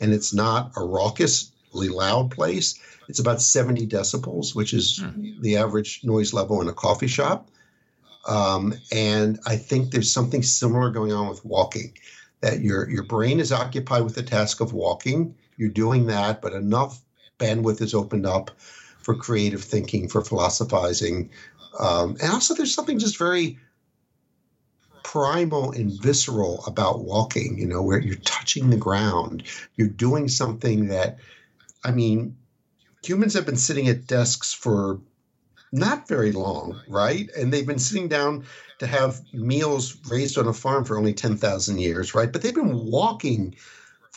and 0.00 0.12
it's 0.12 0.34
not 0.34 0.72
a 0.76 0.80
raucously 0.80 1.88
loud 1.88 2.30
place. 2.30 2.78
It's 3.08 3.20
about 3.20 3.40
70 3.40 3.86
decibels, 3.86 4.54
which 4.54 4.74
is 4.74 4.98
hmm. 4.98 5.40
the 5.40 5.56
average 5.56 6.00
noise 6.04 6.34
level 6.34 6.60
in 6.60 6.68
a 6.68 6.74
coffee 6.74 7.06
shop. 7.06 7.48
Um, 8.26 8.74
and 8.92 9.40
I 9.46 9.56
think 9.56 9.90
there's 9.90 10.12
something 10.12 10.42
similar 10.42 10.90
going 10.90 11.12
on 11.12 11.28
with 11.28 11.44
walking, 11.44 11.94
that 12.40 12.60
your 12.60 12.88
your 12.88 13.04
brain 13.04 13.40
is 13.40 13.52
occupied 13.52 14.04
with 14.04 14.14
the 14.14 14.22
task 14.22 14.60
of 14.60 14.72
walking. 14.72 15.34
You're 15.56 15.70
doing 15.70 16.06
that, 16.06 16.42
but 16.42 16.52
enough 16.52 17.00
bandwidth 17.38 17.80
is 17.80 17.94
opened 17.94 18.26
up 18.26 18.50
for 19.00 19.14
creative 19.14 19.64
thinking, 19.64 20.08
for 20.08 20.20
philosophizing, 20.22 21.30
um, 21.78 22.16
and 22.20 22.32
also 22.32 22.54
there's 22.54 22.74
something 22.74 22.98
just 22.98 23.18
very 23.18 23.58
primal 25.02 25.72
and 25.72 25.90
visceral 25.90 26.64
about 26.66 27.00
walking. 27.00 27.58
You 27.58 27.66
know, 27.66 27.82
where 27.82 27.98
you're 27.98 28.16
touching 28.16 28.70
the 28.70 28.76
ground, 28.76 29.44
you're 29.76 29.88
doing 29.88 30.28
something 30.28 30.88
that, 30.88 31.18
I 31.84 31.92
mean, 31.92 32.36
humans 33.02 33.34
have 33.34 33.46
been 33.46 33.56
sitting 33.56 33.88
at 33.88 34.06
desks 34.06 34.52
for 34.52 35.00
not 35.72 36.08
very 36.08 36.32
long, 36.32 36.80
right? 36.88 37.28
And 37.36 37.52
they've 37.52 37.66
been 37.66 37.78
sitting 37.78 38.08
down 38.08 38.46
to 38.78 38.86
have 38.86 39.20
meals 39.32 39.96
raised 40.08 40.38
on 40.38 40.46
a 40.46 40.52
farm 40.52 40.84
for 40.84 40.96
only 40.96 41.12
10,000 41.12 41.78
years, 41.78 42.14
right? 42.14 42.32
But 42.32 42.42
they've 42.42 42.54
been 42.54 42.86
walking 42.86 43.56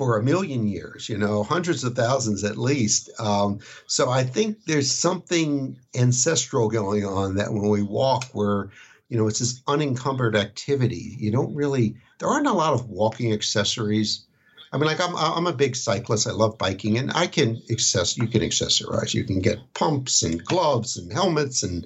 for 0.02 0.18
a 0.18 0.24
million 0.24 0.68
years, 0.68 1.08
you 1.08 1.16
know, 1.16 1.44
hundreds 1.44 1.84
of 1.84 1.96
thousands 1.96 2.44
at 2.44 2.58
least. 2.58 3.12
Um, 3.20 3.60
so 3.86 4.10
I 4.10 4.24
think 4.24 4.66
there's 4.66 4.92
something 4.92 5.78
ancestral 5.96 6.70
going 6.70 7.06
on 7.06 7.36
that 7.36 7.54
when 7.54 7.70
we 7.70 7.84
walk, 7.84 8.26
we're, 8.34 8.70
you 9.10 9.20
know, 9.20 9.28
it's 9.28 9.38
this 9.38 9.62
unencumbered 9.68 10.36
activity. 10.36 11.16
You 11.20 11.32
don't 11.32 11.54
really, 11.54 11.98
there 12.18 12.30
aren't 12.30 12.48
a 12.48 12.52
lot 12.52 12.74
of 12.74 12.90
walking 12.90 13.32
accessories 13.32 14.26
I 14.74 14.78
mean, 14.78 14.86
like 14.86 15.02
I'm 15.02 15.16
I'm 15.18 15.48
a 15.48 15.54
big 15.54 15.76
cyclist. 15.76 16.28
I 16.28 16.32
love 16.32 16.58
biking, 16.58 16.98
and 16.98 17.12
I 17.14 17.28
can 17.28 17.62
access. 17.70 18.18
You 18.18 18.28
can 18.28 18.40
accessorize. 18.42 19.14
You 19.14 19.26
can 19.26 19.42
get 19.42 19.74
pumps 19.74 20.24
and 20.24 20.42
gloves 20.46 20.96
and 20.96 21.12
helmets, 21.12 21.64
and 21.64 21.86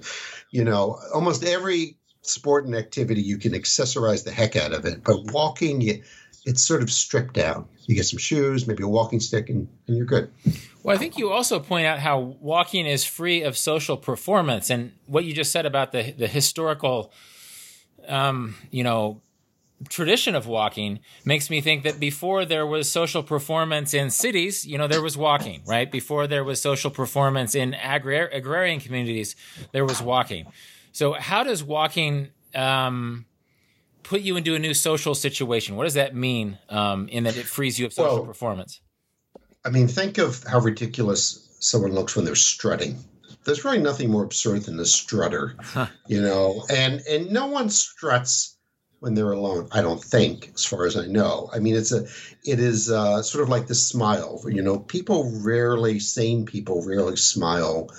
you 0.52 0.62
know, 0.62 0.96
almost 1.12 1.42
every 1.42 1.96
sport 2.22 2.64
and 2.64 2.76
activity 2.76 3.22
you 3.22 3.38
can 3.38 3.52
accessorize 3.52 4.24
the 4.24 4.30
heck 4.30 4.54
out 4.54 4.72
of 4.72 4.84
it. 4.84 5.02
But 5.02 5.32
walking, 5.32 5.80
you, 5.80 6.02
it's 6.46 6.62
sort 6.62 6.80
of 6.80 6.90
stripped 6.90 7.34
down. 7.34 7.68
You 7.86 7.96
get 7.96 8.06
some 8.06 8.18
shoes, 8.18 8.66
maybe 8.66 8.84
a 8.84 8.88
walking 8.88 9.20
stick, 9.20 9.50
and, 9.50 9.68
and 9.86 9.96
you're 9.96 10.06
good. 10.06 10.30
Well, 10.82 10.94
I 10.94 10.98
think 10.98 11.18
you 11.18 11.30
also 11.30 11.58
point 11.58 11.86
out 11.86 11.98
how 11.98 12.20
walking 12.40 12.86
is 12.86 13.04
free 13.04 13.42
of 13.42 13.58
social 13.58 13.96
performance, 13.96 14.70
and 14.70 14.92
what 15.06 15.24
you 15.24 15.34
just 15.34 15.52
said 15.52 15.66
about 15.66 15.92
the 15.92 16.12
the 16.12 16.28
historical, 16.28 17.12
um, 18.06 18.54
you 18.70 18.84
know, 18.84 19.20
tradition 19.88 20.36
of 20.36 20.46
walking 20.46 21.00
makes 21.24 21.50
me 21.50 21.60
think 21.60 21.82
that 21.82 21.98
before 21.98 22.44
there 22.44 22.66
was 22.66 22.90
social 22.90 23.24
performance 23.24 23.92
in 23.92 24.10
cities, 24.10 24.64
you 24.64 24.78
know, 24.78 24.86
there 24.86 25.02
was 25.02 25.16
walking, 25.16 25.62
right? 25.66 25.90
Before 25.90 26.28
there 26.28 26.44
was 26.44 26.62
social 26.62 26.90
performance 26.90 27.56
in 27.56 27.72
agrar- 27.72 28.34
agrarian 28.34 28.80
communities, 28.80 29.34
there 29.72 29.84
was 29.84 30.00
walking. 30.00 30.46
So, 30.92 31.12
how 31.12 31.42
does 31.42 31.62
walking 31.64 32.28
um, 32.54 33.26
put 34.06 34.20
you 34.20 34.36
into 34.36 34.54
a 34.54 34.58
new 34.58 34.72
social 34.72 35.14
situation? 35.14 35.76
What 35.76 35.84
does 35.84 35.94
that 35.94 36.14
mean 36.14 36.58
um, 36.68 37.08
in 37.08 37.24
that 37.24 37.36
it 37.36 37.46
frees 37.46 37.78
you 37.78 37.86
of 37.86 37.92
social 37.92 38.16
well, 38.16 38.24
performance? 38.24 38.80
I 39.64 39.70
mean, 39.70 39.88
think 39.88 40.18
of 40.18 40.42
how 40.44 40.60
ridiculous 40.60 41.56
someone 41.60 41.92
looks 41.92 42.14
when 42.14 42.24
they're 42.24 42.36
strutting. 42.36 42.98
There's 43.44 43.64
really 43.64 43.78
nothing 43.78 44.10
more 44.10 44.24
absurd 44.24 44.62
than 44.62 44.76
the 44.76 44.86
strutter, 44.86 45.56
huh. 45.60 45.86
you 46.06 46.20
know, 46.20 46.64
and 46.70 47.00
and 47.08 47.30
no 47.30 47.46
one 47.46 47.70
struts 47.70 48.56
when 48.98 49.14
they're 49.14 49.32
alone. 49.32 49.68
I 49.72 49.82
don't 49.82 50.02
think, 50.02 50.52
as 50.54 50.64
far 50.64 50.86
as 50.86 50.96
I 50.96 51.06
know. 51.06 51.48
I 51.52 51.58
mean, 51.58 51.76
it's 51.76 51.92
a, 51.92 52.06
it 52.44 52.58
is 52.60 52.90
uh, 52.90 53.22
sort 53.22 53.42
of 53.42 53.48
like 53.48 53.66
the 53.66 53.74
smile. 53.74 54.42
You 54.46 54.62
know, 54.62 54.78
people 54.78 55.32
rarely, 55.44 56.00
sane 56.00 56.44
people 56.46 56.84
rarely 56.84 57.16
smile 57.16 57.90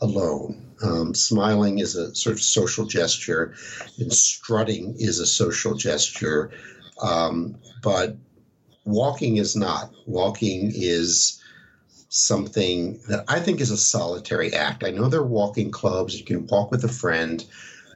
alone. 0.00 0.65
Um, 0.82 1.14
smiling 1.14 1.78
is 1.78 1.96
a 1.96 2.14
sort 2.14 2.34
of 2.34 2.42
social 2.42 2.84
gesture, 2.84 3.54
and 3.98 4.12
strutting 4.12 4.96
is 4.98 5.20
a 5.20 5.26
social 5.26 5.74
gesture. 5.74 6.50
Um, 7.00 7.56
but 7.82 8.16
walking 8.84 9.36
is 9.36 9.56
not. 9.56 9.92
Walking 10.06 10.72
is 10.74 11.42
something 12.08 13.00
that 13.08 13.24
I 13.28 13.40
think 13.40 13.60
is 13.60 13.70
a 13.70 13.76
solitary 13.76 14.54
act. 14.54 14.84
I 14.84 14.90
know 14.90 15.08
there 15.08 15.20
are 15.20 15.26
walking 15.26 15.70
clubs. 15.70 16.18
You 16.18 16.24
can 16.24 16.46
walk 16.46 16.70
with 16.70 16.84
a 16.84 16.88
friend, 16.88 17.44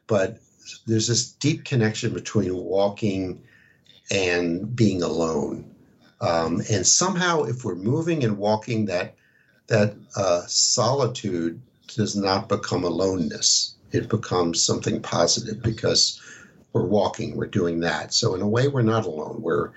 but 0.06 0.38
there's 0.86 1.06
this 1.06 1.32
deep 1.32 1.64
connection 1.64 2.12
between 2.12 2.54
walking 2.54 3.42
and 4.10 4.74
being 4.74 5.02
alone. 5.02 5.74
Um, 6.20 6.62
and 6.70 6.86
somehow, 6.86 7.44
if 7.44 7.64
we're 7.64 7.76
moving 7.76 8.24
and 8.24 8.36
walking, 8.36 8.86
that 8.86 9.14
that 9.68 9.94
uh, 10.16 10.42
solitude 10.46 11.62
does 11.94 12.16
not 12.16 12.48
become 12.48 12.84
aloneness. 12.84 13.74
It 13.92 14.08
becomes 14.08 14.62
something 14.62 15.02
positive 15.02 15.62
because 15.62 16.20
we're 16.72 16.86
walking, 16.86 17.36
we're 17.36 17.46
doing 17.46 17.80
that. 17.80 18.14
So 18.14 18.34
in 18.34 18.42
a 18.42 18.48
way, 18.48 18.68
we're 18.68 18.82
not 18.82 19.06
alone. 19.06 19.42
We're 19.42 19.72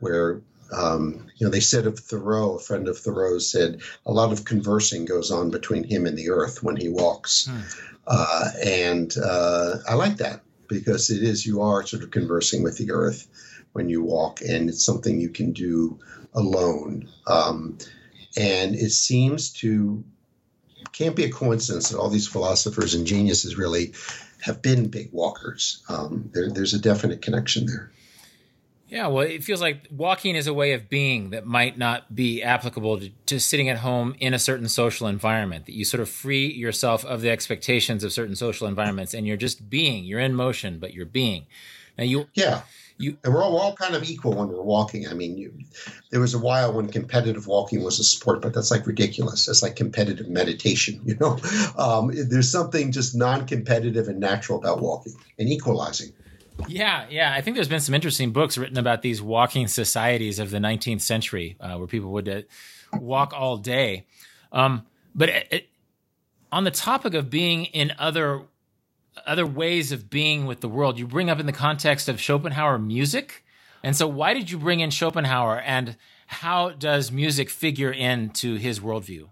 we're 0.00 0.40
um, 0.72 1.26
you 1.36 1.46
know, 1.46 1.50
they 1.50 1.60
said 1.60 1.86
of 1.86 1.98
Thoreau, 1.98 2.56
a 2.56 2.60
friend 2.60 2.88
of 2.88 2.98
Thoreau's 2.98 3.50
said, 3.50 3.80
a 4.04 4.12
lot 4.12 4.32
of 4.32 4.44
conversing 4.44 5.04
goes 5.04 5.30
on 5.30 5.50
between 5.50 5.84
him 5.84 6.06
and 6.06 6.16
the 6.16 6.30
earth 6.30 6.62
when 6.62 6.76
he 6.76 6.88
walks. 6.88 7.46
Hmm. 7.46 7.60
Uh, 8.06 8.50
and 8.64 9.14
uh, 9.18 9.76
I 9.88 9.94
like 9.94 10.16
that 10.18 10.42
because 10.68 11.10
it 11.10 11.22
is, 11.22 11.46
you 11.46 11.62
are 11.62 11.86
sort 11.86 12.02
of 12.02 12.10
conversing 12.10 12.62
with 12.62 12.76
the 12.76 12.90
earth 12.90 13.26
when 13.72 13.88
you 13.88 14.02
walk, 14.02 14.40
and 14.40 14.68
it's 14.68 14.84
something 14.84 15.20
you 15.20 15.30
can 15.30 15.52
do 15.52 15.98
alone. 16.34 17.08
Um, 17.26 17.78
and 18.36 18.74
it 18.74 18.90
seems 18.90 19.52
to, 19.54 20.04
can't 20.92 21.16
be 21.16 21.24
a 21.24 21.30
coincidence 21.30 21.90
that 21.90 21.98
all 21.98 22.10
these 22.10 22.28
philosophers 22.28 22.94
and 22.94 23.06
geniuses 23.06 23.56
really 23.56 23.92
have 24.40 24.62
been 24.62 24.88
big 24.88 25.12
walkers. 25.12 25.82
Um, 25.88 26.30
there, 26.32 26.50
there's 26.50 26.74
a 26.74 26.78
definite 26.78 27.22
connection 27.22 27.66
there. 27.66 27.90
Yeah, 28.88 29.08
well, 29.08 29.26
it 29.26 29.44
feels 29.44 29.60
like 29.60 29.86
walking 29.90 30.34
is 30.34 30.46
a 30.46 30.54
way 30.54 30.72
of 30.72 30.88
being 30.88 31.30
that 31.30 31.44
might 31.44 31.76
not 31.76 32.14
be 32.14 32.42
applicable 32.42 33.00
to, 33.00 33.10
to, 33.26 33.38
sitting 33.38 33.68
at 33.68 33.76
home 33.76 34.14
in 34.18 34.32
a 34.32 34.38
certain 34.38 34.66
social 34.66 35.08
environment. 35.08 35.66
That 35.66 35.74
you 35.74 35.84
sort 35.84 36.00
of 36.00 36.08
free 36.08 36.46
yourself 36.46 37.04
of 37.04 37.20
the 37.20 37.28
expectations 37.28 38.02
of 38.02 38.12
certain 38.12 38.34
social 38.34 38.66
environments, 38.66 39.12
and 39.12 39.26
you're 39.26 39.36
just 39.36 39.68
being. 39.68 40.04
You're 40.04 40.20
in 40.20 40.34
motion, 40.34 40.78
but 40.78 40.94
you're 40.94 41.04
being. 41.04 41.46
Now 41.98 42.04
you, 42.04 42.28
yeah, 42.32 42.62
you, 42.98 43.16
and 43.24 43.32
we're 43.32 43.42
all, 43.42 43.54
we're 43.54 43.60
all 43.60 43.74
kind 43.74 43.94
of 43.94 44.02
equal 44.04 44.34
when 44.34 44.48
we're 44.48 44.60
walking. 44.60 45.06
I 45.08 45.14
mean, 45.14 45.38
you, 45.38 45.52
there 46.10 46.20
was 46.20 46.34
a 46.34 46.38
while 46.38 46.72
when 46.72 46.88
competitive 46.88 47.46
walking 47.46 47.82
was 47.82 48.00
a 48.00 48.04
sport, 48.04 48.42
but 48.42 48.52
that's 48.52 48.70
like 48.70 48.86
ridiculous. 48.86 49.48
It's 49.48 49.62
like 49.62 49.76
competitive 49.76 50.28
meditation. 50.28 51.00
You 51.08 51.16
know, 51.20 51.38
um, 51.78 52.10
there's 52.12 52.50
something 52.50 52.92
just 52.92 53.16
non-competitive 53.16 54.08
and 54.08 54.20
natural 54.20 54.58
about 54.58 54.82
walking 54.82 55.14
and 55.38 55.48
equalizing. 55.48 56.12
Yeah, 56.66 57.06
yeah. 57.08 57.32
I 57.32 57.40
think 57.40 57.54
there's 57.54 57.68
been 57.68 57.80
some 57.80 57.94
interesting 57.94 58.32
books 58.32 58.58
written 58.58 58.76
about 58.76 59.00
these 59.00 59.22
walking 59.22 59.68
societies 59.68 60.38
of 60.38 60.50
the 60.50 60.58
19th 60.58 61.00
century, 61.00 61.56
uh, 61.60 61.76
where 61.76 61.86
people 61.86 62.10
would 62.10 62.28
uh, 62.28 62.42
walk 62.92 63.32
all 63.32 63.56
day. 63.56 64.04
Um, 64.52 64.84
but 65.14 65.30
it, 65.30 65.48
it, 65.50 65.68
on 66.52 66.64
the 66.64 66.70
topic 66.70 67.14
of 67.14 67.30
being 67.30 67.66
in 67.66 67.92
other 67.98 68.42
other 69.26 69.46
ways 69.46 69.92
of 69.92 70.10
being 70.10 70.46
with 70.46 70.60
the 70.60 70.68
world, 70.68 70.98
you 70.98 71.06
bring 71.06 71.30
up 71.30 71.40
in 71.40 71.46
the 71.46 71.52
context 71.52 72.08
of 72.08 72.20
Schopenhauer 72.20 72.78
music. 72.78 73.44
And 73.82 73.96
so, 73.96 74.06
why 74.08 74.34
did 74.34 74.50
you 74.50 74.58
bring 74.58 74.80
in 74.80 74.90
Schopenhauer, 74.90 75.60
and 75.60 75.96
how 76.26 76.70
does 76.70 77.12
music 77.12 77.48
figure 77.48 77.92
into 77.92 78.56
his 78.56 78.80
worldview? 78.80 79.28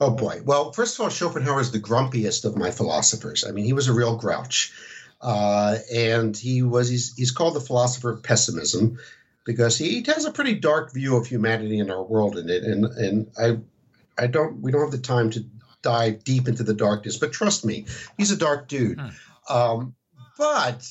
Oh 0.00 0.10
boy. 0.10 0.40
Well, 0.44 0.72
first 0.72 0.98
of 0.98 1.04
all, 1.04 1.10
Schopenhauer 1.10 1.60
is 1.60 1.70
the 1.70 1.78
grumpiest 1.78 2.44
of 2.44 2.56
my 2.56 2.70
philosophers. 2.70 3.44
I 3.46 3.52
mean, 3.52 3.64
he 3.64 3.72
was 3.72 3.88
a 3.88 3.92
real 3.92 4.16
grouch. 4.16 4.72
Uh, 5.20 5.78
and 5.94 6.36
he 6.36 6.62
was 6.62 6.88
he's, 6.88 7.14
he's 7.14 7.30
called 7.30 7.54
the 7.54 7.60
philosopher 7.60 8.10
of 8.10 8.22
pessimism 8.24 8.98
because 9.44 9.78
he 9.78 10.02
has 10.06 10.24
a 10.24 10.32
pretty 10.32 10.54
dark 10.54 10.92
view 10.92 11.16
of 11.16 11.26
humanity 11.26 11.78
and 11.78 11.90
our 11.90 12.02
world 12.02 12.36
in 12.36 12.50
it. 12.50 12.64
And 12.64 12.84
and 12.84 13.30
I 13.38 13.58
I 14.18 14.26
don't 14.26 14.60
we 14.60 14.72
don't 14.72 14.80
have 14.80 14.90
the 14.90 14.98
time 14.98 15.30
to 15.30 15.44
dive 15.82 16.24
deep 16.24 16.48
into 16.48 16.62
the 16.62 16.74
darkness, 16.74 17.16
but 17.16 17.32
trust 17.32 17.64
me, 17.64 17.86
he's 18.16 18.30
a 18.30 18.36
dark 18.36 18.68
dude. 18.68 19.00
Hmm. 19.00 19.54
Um, 19.54 19.94
but 20.38 20.88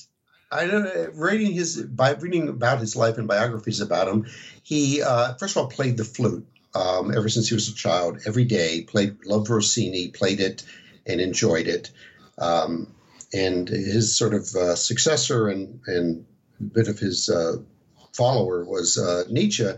I 0.52 0.68
don't 0.68 1.16
reading 1.16 1.54
his 1.54 1.82
by 1.82 2.14
reading 2.14 2.50
about 2.50 2.80
his 2.80 2.96
life 2.96 3.18
and 3.18 3.28
biographies 3.28 3.80
about 3.80 4.08
him, 4.08 4.28
he 4.64 5.02
uh, 5.02 5.34
first 5.36 5.56
of 5.56 5.64
all 5.64 5.70
played 5.70 5.98
the 5.98 6.04
flute 6.04 6.46
um, 6.76 7.16
ever 7.16 7.30
since 7.30 7.48
he 7.48 7.56
was 7.56 7.70
a 7.70 7.74
child. 7.74 8.20
Every 8.26 8.46
day 8.46 8.82
played 8.82 9.26
loved 9.26 9.50
Rossini, 9.50 10.10
played 10.10 10.40
it 10.40 10.64
and 11.06 11.22
enjoyed 11.22 11.68
it. 11.68 11.92
Um, 12.38 12.94
and 13.34 13.68
his 13.68 14.18
sort 14.18 14.34
of 14.34 14.54
uh, 14.56 14.76
successor 14.76 15.48
and 15.48 15.80
and 15.88 16.26
bit 16.74 16.88
of 16.88 17.00
his 17.00 17.30
uh, 17.30 17.58
follower 18.14 18.64
was 18.66 18.98
uh, 18.98 19.24
Nietzsche, 19.30 19.70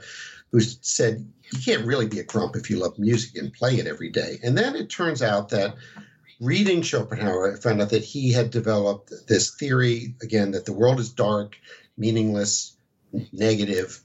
who 0.52 0.60
said 0.60 1.26
you 1.54 1.60
can't 1.62 1.86
really 1.86 2.08
be 2.08 2.20
a 2.20 2.24
grump 2.24 2.56
if 2.56 2.70
you 2.70 2.80
love 2.80 2.98
music 2.98 3.36
and 3.36 3.54
play 3.54 3.76
it 3.76 3.88
every 3.88 4.10
day. 4.10 4.40
And 4.44 4.58
then 4.58 4.76
it 4.76 4.90
turns 4.90 5.22
out 5.22 5.50
that 5.50 5.76
reading 6.40 6.82
Schopenhauer, 6.82 7.54
I 7.54 7.60
found 7.60 7.82
out 7.82 7.92
that 7.92 8.04
he 8.04 8.32
had 8.32 8.50
developed 8.50 9.14
this 9.28 9.56
theory 9.56 10.16
again 10.22 10.52
that 10.52 10.66
the 10.66 10.74
world 10.74 11.00
is 11.00 11.10
dark, 11.10 11.56
meaningless, 11.98 12.76
negative, 13.32 14.02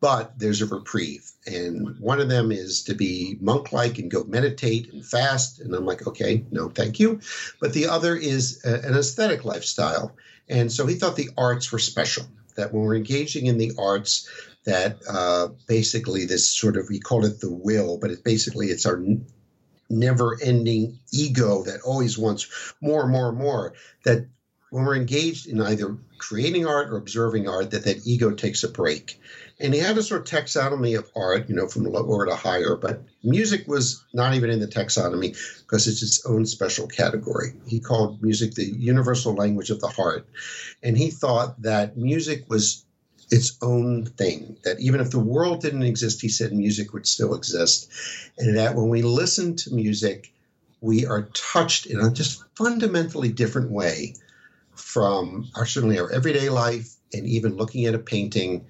but 0.00 0.38
there's 0.38 0.62
a 0.62 0.66
reprieve. 0.66 1.30
And 1.46 1.98
one 1.98 2.20
of 2.20 2.28
them 2.28 2.52
is 2.52 2.84
to 2.84 2.94
be 2.94 3.36
monk 3.40 3.72
like 3.72 3.98
and 3.98 4.10
go 4.10 4.24
meditate 4.24 4.92
and 4.92 5.04
fast. 5.04 5.60
And 5.60 5.74
I'm 5.74 5.84
like, 5.84 6.06
okay, 6.06 6.44
no, 6.50 6.68
thank 6.68 6.98
you. 6.98 7.20
But 7.60 7.72
the 7.72 7.88
other 7.88 8.16
is 8.16 8.62
a, 8.64 8.74
an 8.74 8.94
aesthetic 8.94 9.44
lifestyle. 9.44 10.16
And 10.48 10.72
so 10.72 10.86
he 10.86 10.94
thought 10.96 11.16
the 11.16 11.30
arts 11.36 11.70
were 11.70 11.78
special, 11.78 12.26
that 12.60 12.72
when 12.72 12.82
we're 12.82 12.96
engaging 12.96 13.46
in 13.46 13.58
the 13.58 13.72
arts, 13.78 14.28
that 14.64 14.98
uh, 15.08 15.48
basically 15.66 16.26
this 16.26 16.46
sort 16.46 16.76
of, 16.76 16.88
we 16.88 17.00
call 17.00 17.24
it 17.24 17.40
the 17.40 17.50
will, 17.50 17.98
but 17.98 18.10
it 18.10 18.22
basically 18.22 18.66
it's 18.66 18.86
our 18.86 19.02
never 19.88 20.38
ending 20.42 20.98
ego 21.12 21.64
that 21.64 21.80
always 21.80 22.16
wants 22.16 22.74
more 22.80 23.08
more 23.08 23.32
more. 23.32 23.74
That 24.04 24.28
when 24.70 24.84
we're 24.84 24.96
engaged 24.96 25.46
in 25.46 25.60
either 25.60 25.96
creating 26.18 26.66
art 26.66 26.90
or 26.90 26.96
observing 26.96 27.48
art, 27.48 27.72
that 27.72 27.84
that 27.84 28.06
ego 28.06 28.30
takes 28.30 28.62
a 28.62 28.68
break. 28.68 29.20
And 29.58 29.74
he 29.74 29.80
had 29.80 29.98
a 29.98 30.02
sort 30.02 30.20
of 30.22 30.26
taxonomy 30.26 30.96
of 30.96 31.10
art, 31.14 31.48
you 31.48 31.54
know, 31.54 31.68
from 31.68 31.84
lower 31.84 32.26
to 32.26 32.34
higher, 32.34 32.76
but 32.76 33.02
music 33.22 33.66
was 33.68 34.04
not 34.14 34.34
even 34.34 34.48
in 34.48 34.60
the 34.60 34.66
taxonomy 34.66 35.36
because 35.62 35.86
it's 35.86 36.02
its 36.02 36.24
own 36.24 36.46
special 36.46 36.86
category. 36.86 37.52
He 37.66 37.80
called 37.80 38.22
music 38.22 38.54
the 38.54 38.64
universal 38.64 39.34
language 39.34 39.70
of 39.70 39.80
the 39.80 39.88
heart. 39.88 40.26
And 40.82 40.96
he 40.96 41.10
thought 41.10 41.60
that 41.62 41.96
music 41.96 42.44
was 42.48 42.84
its 43.30 43.58
own 43.60 44.06
thing. 44.06 44.56
That 44.64 44.80
even 44.80 45.00
if 45.00 45.10
the 45.10 45.18
world 45.18 45.60
didn't 45.60 45.82
exist, 45.82 46.22
he 46.22 46.28
said 46.28 46.52
music 46.52 46.92
would 46.92 47.06
still 47.06 47.34
exist. 47.34 47.90
And 48.38 48.56
that 48.56 48.76
when 48.76 48.88
we 48.88 49.02
listen 49.02 49.56
to 49.56 49.74
music, 49.74 50.32
we 50.80 51.06
are 51.06 51.28
touched 51.34 51.86
in 51.86 52.00
a 52.00 52.10
just 52.10 52.42
fundamentally 52.56 53.28
different 53.28 53.70
way 53.70 54.14
from 54.80 55.48
our 55.54 55.66
certainly 55.66 55.98
our 55.98 56.10
everyday 56.10 56.48
life 56.48 56.94
and 57.12 57.26
even 57.26 57.56
looking 57.56 57.86
at 57.86 57.94
a 57.94 57.98
painting. 57.98 58.66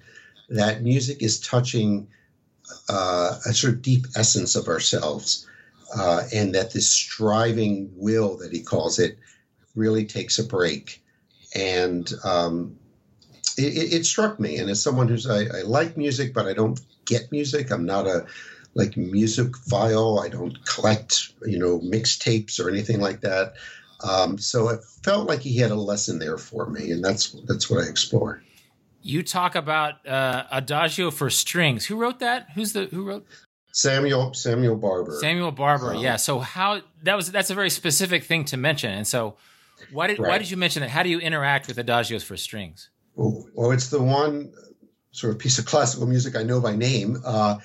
That 0.49 0.83
music 0.83 1.21
is 1.23 1.39
touching 1.39 2.07
uh, 2.89 3.37
a 3.45 3.53
sort 3.53 3.73
of 3.73 3.81
deep 3.81 4.07
essence 4.15 4.55
of 4.55 4.67
ourselves, 4.67 5.47
uh, 5.95 6.23
and 6.33 6.55
that 6.55 6.73
this 6.73 6.89
striving 6.89 7.91
will 7.95 8.37
that 8.37 8.51
he 8.51 8.61
calls 8.61 8.99
it 8.99 9.17
really 9.75 10.05
takes 10.05 10.39
a 10.39 10.43
break. 10.43 11.01
And 11.55 12.11
um, 12.23 12.77
it, 13.57 13.93
it, 13.93 14.05
struck 14.05 14.39
me. 14.39 14.57
And 14.57 14.69
as 14.69 14.81
someone 14.81 15.07
who's 15.07 15.29
I, 15.29 15.43
I, 15.43 15.61
like 15.63 15.97
music, 15.97 16.33
but 16.33 16.47
I 16.47 16.53
don't 16.53 16.79
get 17.05 17.31
music. 17.31 17.71
I'm 17.71 17.85
not 17.85 18.07
a 18.07 18.25
like 18.73 18.95
music 18.95 19.57
file. 19.57 20.19
I 20.19 20.29
don't 20.29 20.65
collect 20.65 21.33
you 21.45 21.59
know 21.59 21.79
mixtapes 21.79 22.59
or 22.59 22.69
anything 22.69 22.99
like 22.99 23.21
that. 23.21 23.55
Um, 24.03 24.37
so 24.37 24.69
it 24.69 24.81
felt 25.03 25.27
like 25.27 25.41
he 25.41 25.57
had 25.57 25.71
a 25.71 25.75
lesson 25.75 26.19
there 26.19 26.37
for 26.37 26.67
me, 26.69 26.91
and 26.91 27.03
that's 27.03 27.31
that's 27.47 27.69
what 27.69 27.85
I 27.85 27.89
explore. 27.89 28.43
You 29.01 29.23
talk 29.23 29.55
about 29.55 30.05
uh, 30.07 30.45
Adagio 30.51 31.11
for 31.11 31.29
strings. 31.29 31.85
Who 31.85 31.95
wrote 31.95 32.19
that? 32.19 32.49
Who's 32.55 32.73
the 32.73 32.85
who 32.85 33.03
wrote? 33.03 33.25
Samuel 33.73 34.33
Samuel 34.33 34.75
Barber. 34.75 35.17
Samuel 35.19 35.51
Barber. 35.51 35.95
Um, 35.95 36.01
yeah. 36.01 36.17
So 36.17 36.39
how 36.39 36.81
that 37.03 37.15
was 37.15 37.31
that's 37.31 37.49
a 37.49 37.55
very 37.55 37.69
specific 37.69 38.23
thing 38.23 38.45
to 38.45 38.57
mention, 38.57 38.91
and 38.91 39.07
so 39.07 39.35
why 39.91 40.07
did 40.07 40.19
right. 40.19 40.29
why 40.29 40.37
did 40.37 40.49
you 40.49 40.57
mention 40.57 40.81
that? 40.81 40.89
How 40.89 41.03
do 41.03 41.09
you 41.09 41.19
interact 41.19 41.67
with 41.67 41.77
adagios 41.77 42.23
for 42.23 42.37
strings? 42.37 42.89
well, 43.15 43.71
it's 43.71 43.89
the 43.89 44.01
one 44.01 44.53
sort 45.11 45.33
of 45.33 45.39
piece 45.39 45.59
of 45.59 45.65
classical 45.65 46.07
music 46.07 46.35
I 46.35 46.43
know 46.43 46.61
by 46.61 46.75
name, 46.75 47.21
uh, 47.25 47.57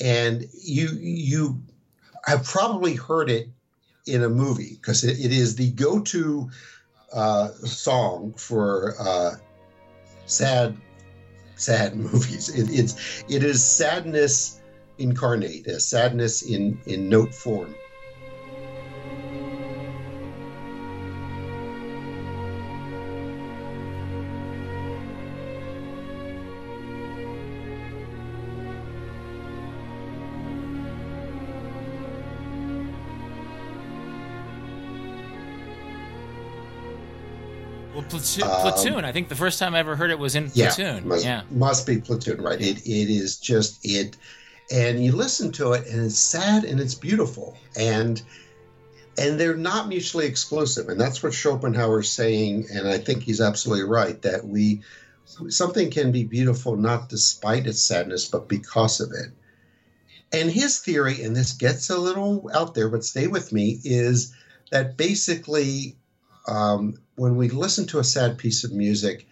and 0.00 0.46
you 0.62 0.88
you 0.98 1.62
have 2.26 2.44
probably 2.44 2.94
heard 2.94 3.30
it 3.30 3.48
in 4.06 4.22
a 4.22 4.28
movie 4.28 4.76
because 4.80 5.04
it, 5.04 5.18
it 5.18 5.32
is 5.32 5.56
the 5.56 5.70
go-to 5.70 6.50
uh, 7.12 7.48
song 7.48 8.34
for 8.36 8.94
uh, 8.98 9.30
sad 10.26 10.76
sad 11.56 11.96
movies. 11.96 12.48
It, 12.48 12.68
it's 12.70 13.24
it 13.28 13.42
is 13.42 13.62
sadness 13.64 14.60
incarnate, 14.98 15.66
a 15.66 15.80
sadness 15.80 16.42
in 16.42 16.80
in 16.86 17.08
note 17.08 17.34
form. 17.34 17.74
Platoon, 38.08 38.44
um, 38.44 38.60
Platoon. 38.60 39.04
I 39.04 39.12
think 39.12 39.28
the 39.28 39.34
first 39.34 39.58
time 39.58 39.74
I 39.74 39.78
ever 39.78 39.96
heard 39.96 40.10
it 40.10 40.18
was 40.18 40.34
in 40.34 40.50
Platoon. 40.50 40.96
Yeah, 40.96 41.00
must, 41.00 41.24
yeah. 41.24 41.42
must 41.50 41.86
be 41.86 41.98
Platoon, 42.00 42.40
right? 42.40 42.60
It 42.60 42.86
it 42.86 43.10
is 43.10 43.38
just 43.38 43.80
it, 43.84 44.16
and 44.72 45.04
you 45.04 45.12
listen 45.12 45.52
to 45.52 45.72
it, 45.72 45.86
and 45.86 46.04
it's 46.04 46.18
sad 46.18 46.64
and 46.64 46.80
it's 46.80 46.94
beautiful, 46.94 47.56
and 47.76 48.20
and 49.18 49.38
they're 49.38 49.56
not 49.56 49.88
mutually 49.88 50.26
exclusive, 50.26 50.88
and 50.88 51.00
that's 51.00 51.22
what 51.22 51.34
Schopenhauer's 51.34 52.10
saying, 52.10 52.66
and 52.72 52.88
I 52.88 52.98
think 52.98 53.22
he's 53.22 53.40
absolutely 53.40 53.84
right 53.84 54.20
that 54.22 54.46
we 54.46 54.82
something 55.48 55.90
can 55.90 56.12
be 56.12 56.24
beautiful 56.24 56.76
not 56.76 57.08
despite 57.08 57.66
its 57.66 57.82
sadness, 57.82 58.28
but 58.28 58.48
because 58.48 59.00
of 59.00 59.10
it. 59.12 59.32
And 60.32 60.50
his 60.50 60.80
theory, 60.80 61.22
and 61.22 61.34
this 61.34 61.52
gets 61.52 61.90
a 61.90 61.98
little 61.98 62.50
out 62.52 62.74
there, 62.74 62.88
but 62.88 63.04
stay 63.04 63.28
with 63.28 63.52
me, 63.52 63.78
is 63.84 64.34
that 64.70 64.96
basically 64.96 65.96
um, 66.48 66.98
when 67.16 67.36
we 67.36 67.48
listen 67.48 67.86
to 67.88 67.98
a 67.98 68.04
sad 68.04 68.38
piece 68.38 68.64
of 68.64 68.72
music, 68.72 69.26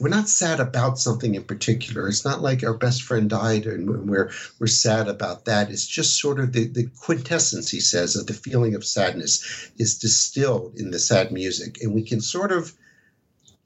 we're 0.00 0.10
not 0.10 0.28
sad 0.28 0.60
about 0.60 0.98
something 0.98 1.34
in 1.34 1.44
particular. 1.44 2.06
It's 2.08 2.24
not 2.24 2.42
like 2.42 2.62
our 2.62 2.74
best 2.74 3.02
friend 3.02 3.30
died 3.30 3.64
and 3.66 4.08
we're 4.08 4.30
we're 4.58 4.66
sad 4.66 5.08
about 5.08 5.46
that. 5.46 5.70
It's 5.70 5.86
just 5.86 6.20
sort 6.20 6.40
of 6.40 6.52
the, 6.52 6.66
the 6.66 6.88
quintessence, 7.00 7.70
he 7.70 7.80
says, 7.80 8.16
of 8.16 8.26
the 8.26 8.34
feeling 8.34 8.74
of 8.74 8.84
sadness 8.84 9.70
is 9.78 9.98
distilled 9.98 10.74
in 10.76 10.90
the 10.90 10.98
sad 10.98 11.32
music. 11.32 11.78
And 11.80 11.94
we 11.94 12.02
can 12.02 12.20
sort 12.20 12.52
of 12.52 12.72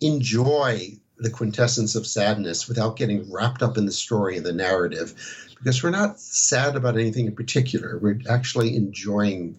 enjoy 0.00 0.98
the 1.18 1.30
quintessence 1.30 1.94
of 1.94 2.06
sadness 2.06 2.68
without 2.68 2.96
getting 2.96 3.30
wrapped 3.32 3.62
up 3.62 3.76
in 3.76 3.86
the 3.86 3.92
story 3.92 4.36
and 4.36 4.46
the 4.46 4.52
narrative 4.52 5.14
because 5.58 5.82
we're 5.82 5.90
not 5.90 6.20
sad 6.20 6.76
about 6.76 6.96
anything 6.96 7.26
in 7.26 7.34
particular. 7.34 7.98
We're 7.98 8.20
actually 8.28 8.76
enjoying 8.76 9.58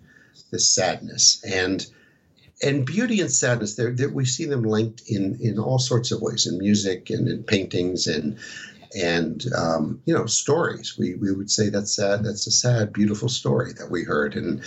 the 0.51 0.59
sadness. 0.59 1.43
And 1.43 1.85
and 2.61 2.85
beauty 2.85 3.21
and 3.21 3.31
sadness 3.31 3.75
there 3.75 3.93
we 4.09 4.25
see 4.25 4.45
them 4.45 4.63
linked 4.63 5.03
in 5.07 5.37
in 5.41 5.59
all 5.59 5.79
sorts 5.79 6.11
of 6.11 6.21
ways 6.21 6.47
in 6.47 6.57
music 6.57 7.09
and 7.09 7.27
in 7.27 7.43
paintings 7.43 8.07
and 8.07 8.37
and 8.95 9.45
um, 9.55 10.01
you 10.05 10.13
know 10.13 10.25
stories. 10.25 10.97
We 10.97 11.15
we 11.15 11.31
would 11.31 11.51
say 11.51 11.69
that's 11.69 11.95
sad 11.95 12.23
that's 12.23 12.47
a 12.47 12.51
sad 12.51 12.93
beautiful 12.93 13.29
story 13.29 13.73
that 13.73 13.89
we 13.91 14.03
heard. 14.03 14.35
And 14.35 14.63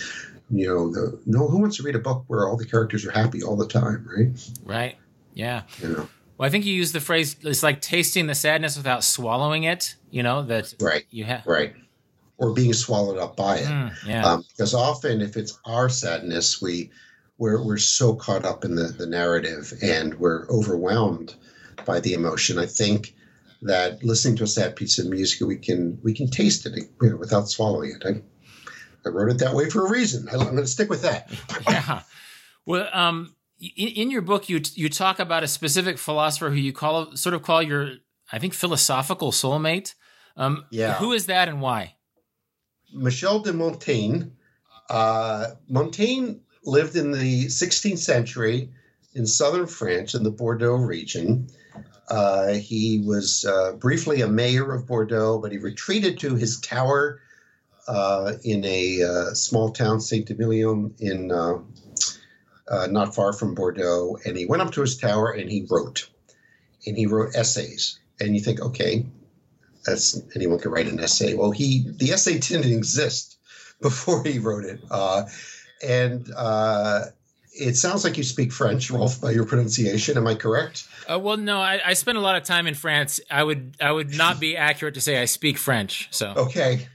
you 0.49 0.67
know 0.67 0.91
the 0.91 1.19
no 1.25 1.47
who 1.47 1.59
wants 1.59 1.77
to 1.77 1.83
read 1.83 1.95
a 1.95 1.99
book 1.99 2.25
where 2.27 2.47
all 2.47 2.57
the 2.57 2.65
characters 2.65 3.05
are 3.05 3.11
happy 3.11 3.41
all 3.43 3.55
the 3.55 3.67
time 3.67 4.07
right? 4.15 4.49
Right. 4.63 4.97
Yeah. 5.33 5.63
You 5.81 5.89
know. 5.89 6.09
Well 6.37 6.47
i 6.47 6.49
think 6.49 6.65
you 6.65 6.73
use 6.73 6.91
the 6.91 6.99
phrase 6.99 7.35
it's 7.41 7.63
like 7.63 7.81
tasting 7.81 8.27
the 8.27 8.35
sadness 8.35 8.75
without 8.75 9.03
swallowing 9.03 9.63
it 9.63 9.95
you 10.09 10.23
know 10.23 10.41
that 10.43 10.73
right. 10.81 11.05
you 11.09 11.23
have 11.23 11.45
right. 11.45 11.73
Or 12.37 12.55
being 12.55 12.73
swallowed 12.73 13.19
up 13.19 13.37
by 13.37 13.57
it. 13.57 13.67
Mm, 13.67 13.93
yeah. 14.07 14.25
Um, 14.25 14.43
because 14.49 14.73
often 14.73 15.21
if 15.21 15.37
it's 15.37 15.59
our 15.63 15.89
sadness 15.89 16.59
we 16.59 16.89
we're, 17.41 17.65
we're 17.65 17.77
so 17.77 18.13
caught 18.13 18.45
up 18.45 18.63
in 18.63 18.75
the, 18.75 18.83
the 18.83 19.07
narrative 19.07 19.73
and 19.81 20.13
we're 20.19 20.47
overwhelmed 20.47 21.33
by 21.87 21.99
the 21.99 22.13
emotion. 22.13 22.59
I 22.59 22.67
think 22.67 23.15
that 23.63 24.03
listening 24.03 24.35
to 24.37 24.43
a 24.43 24.47
sad 24.47 24.75
piece 24.75 24.99
of 24.99 25.07
music, 25.07 25.47
we 25.47 25.57
can 25.57 25.97
we 26.03 26.13
can 26.13 26.27
taste 26.27 26.67
it 26.67 26.77
you 27.01 27.09
know, 27.09 27.15
without 27.15 27.49
swallowing 27.49 27.95
it. 27.99 28.05
I, 28.05 28.21
I 29.07 29.09
wrote 29.09 29.31
it 29.31 29.39
that 29.39 29.55
way 29.55 29.71
for 29.71 29.87
a 29.87 29.89
reason. 29.89 30.29
I, 30.29 30.33
am 30.33 30.41
going 30.41 30.57
to 30.57 30.67
stick 30.67 30.87
with 30.87 31.01
that. 31.01 31.31
yeah. 31.67 32.03
Well, 32.67 32.87
um, 32.93 33.35
in, 33.59 33.87
in, 33.87 34.11
your 34.11 34.21
book, 34.21 34.47
you 34.47 34.61
you 34.75 34.87
talk 34.87 35.17
about 35.17 35.43
a 35.43 35.47
specific 35.47 35.97
philosopher 35.97 36.51
who 36.51 36.57
you 36.57 36.73
call 36.73 37.15
sort 37.15 37.33
of 37.33 37.41
call 37.41 37.63
your 37.63 37.93
I 38.31 38.37
think 38.37 38.53
philosophical 38.53 39.31
soulmate. 39.31 39.95
Um, 40.37 40.65
yeah. 40.69 40.93
Who 40.99 41.11
is 41.11 41.25
that 41.25 41.49
and 41.49 41.59
why? 41.59 41.95
Michel 42.93 43.39
de 43.39 43.51
Montaigne. 43.51 44.25
Uh, 44.91 45.55
Montaigne 45.67 46.33
lived 46.63 46.95
in 46.95 47.11
the 47.11 47.45
16th 47.45 47.97
century 47.97 48.69
in 49.13 49.25
southern 49.25 49.67
France 49.67 50.13
in 50.13 50.23
the 50.23 50.31
Bordeaux 50.31 50.75
region. 50.75 51.47
Uh, 52.07 52.53
he 52.53 53.01
was 53.05 53.45
uh, 53.45 53.73
briefly 53.73 54.21
a 54.21 54.27
mayor 54.27 54.73
of 54.73 54.87
Bordeaux, 54.87 55.39
but 55.39 55.51
he 55.51 55.57
retreated 55.57 56.19
to 56.19 56.35
his 56.35 56.59
tower 56.59 57.21
uh, 57.87 58.33
in 58.43 58.63
a 58.65 59.01
uh, 59.01 59.33
small 59.33 59.71
town, 59.71 59.99
Saint 60.01 60.29
Emilion, 60.29 60.93
in 60.99 61.31
uh, 61.31 61.59
uh, 62.67 62.87
not 62.87 63.15
far 63.15 63.33
from 63.33 63.55
Bordeaux. 63.55 64.17
And 64.25 64.37
he 64.37 64.45
went 64.45 64.61
up 64.61 64.71
to 64.73 64.81
his 64.81 64.97
tower 64.97 65.31
and 65.31 65.49
he 65.49 65.65
wrote, 65.69 66.09
and 66.85 66.97
he 66.97 67.05
wrote 67.05 67.35
essays. 67.35 67.99
And 68.19 68.35
you 68.35 68.41
think, 68.41 68.61
okay, 68.61 69.05
that's 69.85 70.21
anyone 70.35 70.59
could 70.59 70.71
write 70.71 70.87
an 70.87 70.99
essay. 70.99 71.33
Well, 71.33 71.51
he 71.51 71.85
the 71.97 72.11
essay 72.11 72.37
didn't 72.37 72.71
exist 72.71 73.37
before 73.81 74.23
he 74.23 74.39
wrote 74.39 74.65
it 74.65 74.79
and 75.83 76.29
uh, 76.35 77.05
it 77.53 77.75
sounds 77.75 78.03
like 78.03 78.17
you 78.17 78.23
speak 78.23 78.51
French, 78.51 78.89
Rolf, 78.89 79.19
by 79.19 79.31
your 79.31 79.45
pronunciation. 79.45 80.17
Am 80.17 80.27
I 80.27 80.35
correct? 80.35 80.87
Uh, 81.09 81.19
well, 81.19 81.37
no, 81.37 81.59
I, 81.59 81.81
I 81.83 81.93
spent 81.93 82.17
a 82.17 82.21
lot 82.21 82.35
of 82.35 82.43
time 82.43 82.67
in 82.67 82.75
France. 82.75 83.19
I 83.29 83.43
would 83.43 83.75
I 83.81 83.91
would 83.91 84.15
not 84.15 84.39
be 84.39 84.55
accurate 84.55 84.93
to 84.95 85.01
say 85.01 85.21
I 85.21 85.25
speak 85.25 85.57
French. 85.57 86.07
So 86.11 86.33
okay, 86.35 86.87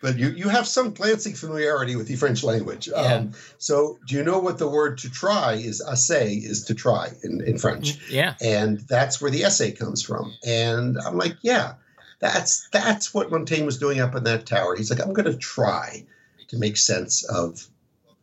but 0.00 0.18
you 0.18 0.28
you 0.30 0.48
have 0.48 0.68
some 0.68 0.92
glancing 0.92 1.34
familiarity 1.34 1.96
with 1.96 2.06
the 2.06 2.16
French 2.16 2.44
language. 2.44 2.88
Yeah. 2.88 3.00
Um, 3.00 3.32
so 3.58 3.98
do 4.06 4.14
you 4.14 4.22
know 4.22 4.38
what 4.38 4.58
the 4.58 4.68
word 4.68 4.98
to 4.98 5.10
try 5.10 5.54
is? 5.54 5.80
Essayer 5.80 6.28
is 6.28 6.64
to 6.64 6.74
try 6.74 7.08
in 7.22 7.42
in 7.42 7.58
French. 7.58 7.98
Yeah, 8.10 8.34
and 8.40 8.80
that's 8.80 9.20
where 9.20 9.30
the 9.30 9.42
essay 9.44 9.72
comes 9.72 10.02
from. 10.02 10.32
And 10.46 10.98
I'm 10.98 11.16
like, 11.16 11.36
yeah, 11.42 11.74
that's 12.20 12.68
that's 12.70 13.12
what 13.12 13.30
Montaigne 13.30 13.64
was 13.64 13.78
doing 13.78 14.00
up 14.00 14.14
in 14.14 14.24
that 14.24 14.46
tower. 14.46 14.76
He's 14.76 14.90
like, 14.90 15.00
I'm 15.00 15.12
going 15.12 15.30
to 15.30 15.36
try 15.36 16.06
to 16.48 16.58
make 16.58 16.76
sense 16.76 17.24
of 17.24 17.66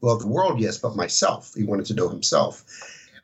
well, 0.02 0.18
the 0.18 0.28
world, 0.28 0.60
yes, 0.60 0.80
but 0.80 0.96
myself. 0.96 1.54
He 1.56 1.64
wanted 1.64 1.86
to 1.88 1.94
know 1.94 2.10
himself. 2.10 2.64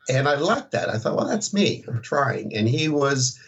And 0.08 0.28
I 0.28 0.36
liked 0.36 0.70
that. 0.70 0.88
I 0.88 0.98
thought, 0.98 1.16
well, 1.16 1.28
that's 1.28 1.52
me. 1.52 1.84
I'm 1.86 2.00
trying. 2.00 2.54
And 2.54 2.68
he 2.68 2.88
was 2.88 3.38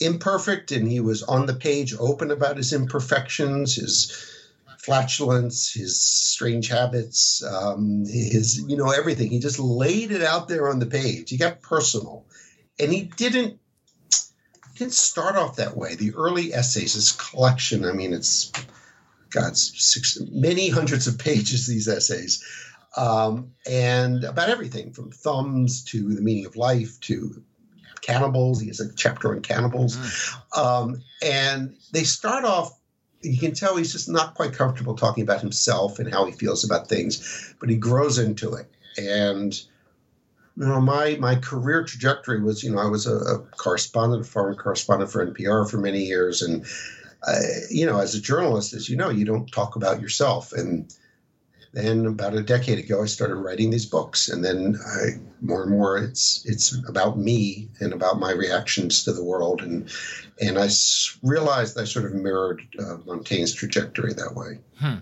imperfect 0.00 0.72
and 0.72 0.88
he 0.88 1.00
was 1.00 1.22
on 1.22 1.46
the 1.46 1.54
page 1.54 1.94
open 1.98 2.30
about 2.30 2.56
his 2.56 2.72
imperfections, 2.72 3.74
his 3.74 4.32
flatulence, 4.78 5.72
his 5.72 6.00
strange 6.00 6.68
habits, 6.68 7.42
um, 7.42 8.04
his, 8.06 8.62
you 8.66 8.76
know, 8.76 8.90
everything. 8.90 9.30
He 9.30 9.40
just 9.40 9.58
laid 9.58 10.12
it 10.12 10.22
out 10.22 10.48
there 10.48 10.70
on 10.70 10.78
the 10.78 10.86
page. 10.86 11.28
He 11.28 11.36
got 11.36 11.60
personal. 11.60 12.24
And 12.78 12.92
he 12.92 13.02
didn't 13.02 13.58
didn't 14.76 14.92
start 14.92 15.36
off 15.36 15.56
that 15.56 15.74
way. 15.74 15.94
The 15.94 16.14
early 16.14 16.52
essays, 16.52 16.92
his 16.92 17.12
collection, 17.12 17.86
I 17.86 17.92
mean, 17.92 18.12
it's 18.12 18.52
God, 19.30 19.56
six, 19.56 20.18
many 20.30 20.68
hundreds 20.68 21.06
of 21.06 21.18
pages, 21.18 21.66
these 21.66 21.88
essays 21.88 22.44
um, 22.96 23.52
and 23.68 24.24
about 24.24 24.48
everything 24.48 24.92
from 24.92 25.10
thumbs 25.10 25.84
to 25.84 26.14
the 26.14 26.22
meaning 26.22 26.46
of 26.46 26.56
life 26.56 26.98
to 27.00 27.42
cannibals. 28.00 28.60
He 28.60 28.68
has 28.68 28.80
a 28.80 28.92
chapter 28.94 29.34
on 29.34 29.42
cannibals. 29.42 29.96
Mm. 29.96 30.58
Um, 30.58 31.02
and 31.22 31.76
they 31.92 32.04
start 32.04 32.44
off, 32.44 32.78
you 33.20 33.38
can 33.38 33.54
tell 33.54 33.76
he's 33.76 33.92
just 33.92 34.08
not 34.08 34.34
quite 34.34 34.52
comfortable 34.52 34.94
talking 34.94 35.22
about 35.22 35.40
himself 35.40 35.98
and 35.98 36.10
how 36.10 36.24
he 36.24 36.32
feels 36.32 36.64
about 36.64 36.88
things, 36.88 37.54
but 37.60 37.68
he 37.68 37.76
grows 37.76 38.18
into 38.18 38.54
it. 38.54 38.70
And 38.98 39.52
you 40.56 40.64
know, 40.64 40.80
my 40.80 41.16
my 41.20 41.34
career 41.34 41.84
trajectory 41.84 42.42
was, 42.42 42.64
you 42.64 42.72
know, 42.72 42.78
I 42.78 42.86
was 42.86 43.06
a, 43.06 43.14
a 43.14 43.38
correspondent, 43.40 44.22
a 44.22 44.24
foreign 44.24 44.56
correspondent 44.56 45.10
for 45.10 45.26
NPR 45.26 45.70
for 45.70 45.76
many 45.76 46.04
years, 46.04 46.40
and 46.40 46.64
uh, 47.26 47.40
you 47.70 47.84
know, 47.84 47.98
as 47.98 48.14
a 48.14 48.20
journalist, 48.20 48.72
as 48.72 48.88
you 48.88 48.96
know, 48.96 49.10
you 49.10 49.26
don't 49.26 49.52
talk 49.52 49.76
about 49.76 50.00
yourself, 50.00 50.54
and 50.54 50.94
then 51.72 52.06
about 52.06 52.34
a 52.34 52.42
decade 52.42 52.78
ago, 52.78 53.02
I 53.02 53.06
started 53.06 53.36
writing 53.36 53.70
these 53.70 53.86
books, 53.86 54.28
and 54.28 54.44
then 54.44 54.78
I, 54.86 55.20
more 55.40 55.62
and 55.62 55.70
more, 55.70 55.98
it's 55.98 56.44
it's 56.46 56.76
about 56.88 57.18
me 57.18 57.68
and 57.80 57.92
about 57.92 58.18
my 58.18 58.32
reactions 58.32 59.04
to 59.04 59.12
the 59.12 59.24
world, 59.24 59.60
and 59.60 59.90
and 60.40 60.58
I 60.58 60.68
realized 61.22 61.78
I 61.78 61.84
sort 61.84 62.06
of 62.06 62.14
mirrored 62.14 62.62
uh, 62.78 62.96
Montaigne's 63.06 63.52
trajectory 63.52 64.14
that 64.14 64.34
way. 64.34 64.60
Hmm. 64.78 65.00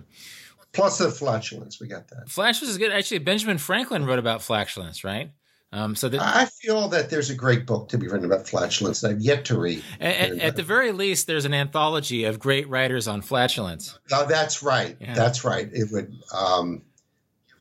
Plus 0.73 0.97
the 0.97 1.09
flatulence, 1.09 1.79
we 1.79 1.87
got 1.87 2.09
that. 2.09 2.29
Flatulence 2.29 2.71
is 2.71 2.77
good. 2.77 2.91
Actually, 2.91 3.19
Benjamin 3.19 3.57
Franklin 3.57 4.05
wrote 4.05 4.19
about 4.19 4.41
flatulence, 4.41 5.05
right? 5.05 5.31
Um, 5.75 5.93
so 5.93 6.07
that 6.07 6.21
I 6.21 6.45
feel 6.45 6.87
that 6.87 7.09
there's 7.09 7.29
a 7.29 7.35
great 7.35 7.65
book 7.65 7.89
to 7.89 7.97
be 7.97 8.07
written 8.07 8.23
about 8.25 8.47
flatulence 8.47 9.01
that 9.01 9.11
I've 9.11 9.19
yet 9.19 9.43
to 9.45 9.59
read. 9.59 9.83
At, 9.99 10.31
at 10.39 10.55
the 10.55 10.63
very 10.63 10.93
least, 10.93 11.27
there's 11.27 11.43
an 11.43 11.53
anthology 11.53 12.23
of 12.23 12.39
great 12.39 12.69
writers 12.69 13.09
on 13.09 13.21
flatulence. 13.21 13.99
Oh, 14.13 14.25
that's 14.25 14.63
right. 14.63 14.95
Yeah. 15.01 15.13
That's 15.13 15.43
right. 15.43 15.69
It 15.73 15.89
would 15.91 16.17
um, 16.33 16.81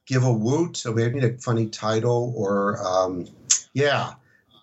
give 0.06 0.22
a 0.22 0.32
woot. 0.32 0.76
So 0.76 0.92
maybe 0.92 1.18
a 1.26 1.32
funny 1.38 1.66
title 1.66 2.32
or 2.36 2.78
um, 2.86 3.26
yeah. 3.72 4.12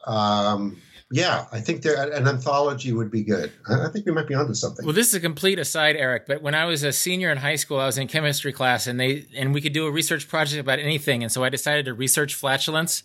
Um, 0.08 0.82
yeah, 1.12 1.46
I 1.52 1.60
think 1.60 1.82
there 1.82 2.02
an 2.02 2.26
anthology 2.26 2.94
would 2.94 3.12
be 3.12 3.22
good. 3.22 3.52
I 3.70 3.90
think 3.90 4.06
we 4.06 4.14
might 4.14 4.30
be 4.30 4.34
onto 4.34 4.54
something. 4.54 4.86
Well, 4.86 4.96
this 4.96 5.10
is 5.10 5.16
a 5.16 5.20
complete 5.20 5.60
aside, 5.60 5.98
Eric. 5.98 6.26
But 6.26 6.42
when 6.42 6.56
I 6.56 6.64
was 6.64 6.84
a 6.84 6.94
senior 6.94 7.30
in 7.30 7.38
high 7.38 7.58
school, 7.58 7.80
I 7.82 7.86
was 7.86 7.98
in 7.98 8.08
chemistry 8.08 8.54
class, 8.54 8.88
and 8.88 8.98
they 8.98 9.26
and 9.36 9.54
we 9.54 9.60
could 9.60 9.74
do 9.74 9.86
a 9.88 9.92
research 9.92 10.30
project 10.30 10.62
about 10.62 10.80
anything. 10.80 11.22
And 11.22 11.30
so 11.30 11.44
I 11.44 11.50
decided 11.50 11.84
to 11.86 11.94
research 11.94 12.34
flatulence. 12.34 13.04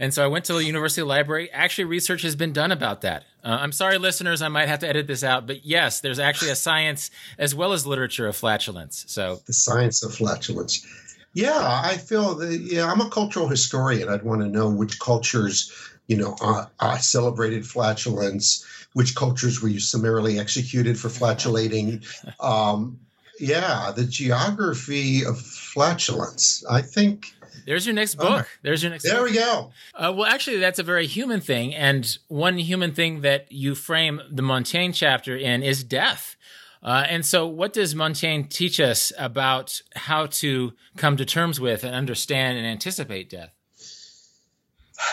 And 0.00 0.14
so 0.14 0.24
I 0.24 0.28
went 0.28 0.46
to 0.46 0.54
the 0.54 0.64
university 0.64 1.02
library. 1.02 1.50
Actually, 1.52 1.84
research 1.84 2.22
has 2.22 2.34
been 2.34 2.54
done 2.54 2.72
about 2.72 3.02
that. 3.02 3.24
Uh, 3.44 3.58
I'm 3.60 3.70
sorry, 3.70 3.98
listeners, 3.98 4.40
I 4.40 4.48
might 4.48 4.66
have 4.66 4.78
to 4.78 4.88
edit 4.88 5.06
this 5.06 5.22
out, 5.22 5.46
but 5.46 5.64
yes, 5.64 6.00
there's 6.00 6.18
actually 6.18 6.50
a 6.50 6.56
science 6.56 7.10
as 7.38 7.54
well 7.54 7.74
as 7.74 7.86
literature 7.86 8.26
of 8.26 8.34
flatulence. 8.34 9.04
So 9.08 9.40
the 9.46 9.52
science 9.52 10.02
of 10.02 10.14
flatulence. 10.14 10.86
Yeah, 11.34 11.60
I 11.84 11.98
feel 11.98 12.34
that. 12.36 12.58
Yeah, 12.60 12.90
I'm 12.90 13.02
a 13.02 13.10
cultural 13.10 13.46
historian. 13.46 14.08
I'd 14.08 14.22
want 14.22 14.40
to 14.40 14.48
know 14.48 14.70
which 14.70 14.98
cultures, 14.98 15.70
you 16.06 16.16
know, 16.16 16.34
uh, 16.40 16.64
uh, 16.80 16.96
celebrated 16.96 17.66
flatulence. 17.66 18.64
Which 18.94 19.14
cultures 19.14 19.62
were 19.62 19.68
you 19.68 19.80
summarily 19.80 20.40
executed 20.40 20.98
for 20.98 21.10
flatulating? 21.10 22.02
Um, 22.40 22.98
yeah, 23.38 23.92
the 23.96 24.04
geography 24.04 25.24
of 25.24 25.40
flatulence. 25.40 26.62
I 26.68 26.82
think 26.82 27.32
there's 27.66 27.86
your 27.86 27.94
next 27.94 28.16
book. 28.16 28.48
There's 28.62 28.82
your 28.82 28.90
next. 28.90 29.04
There 29.04 29.16
book. 29.16 29.30
we 29.30 29.34
go. 29.34 29.72
Uh, 29.94 30.12
well, 30.16 30.26
actually, 30.26 30.58
that's 30.58 30.78
a 30.78 30.82
very 30.82 31.06
human 31.06 31.40
thing, 31.40 31.74
and 31.74 32.18
one 32.28 32.58
human 32.58 32.92
thing 32.92 33.22
that 33.22 33.50
you 33.50 33.74
frame 33.74 34.20
the 34.30 34.42
Montaigne 34.42 34.92
chapter 34.92 35.36
in 35.36 35.62
is 35.62 35.84
death. 35.84 36.36
Uh, 36.82 37.04
and 37.08 37.26
so, 37.26 37.46
what 37.46 37.72
does 37.72 37.94
Montaigne 37.94 38.44
teach 38.48 38.80
us 38.80 39.12
about 39.18 39.82
how 39.94 40.26
to 40.26 40.72
come 40.96 41.16
to 41.16 41.24
terms 41.24 41.60
with 41.60 41.84
and 41.84 41.94
understand 41.94 42.56
and 42.56 42.66
anticipate 42.66 43.28
death? 43.28 43.50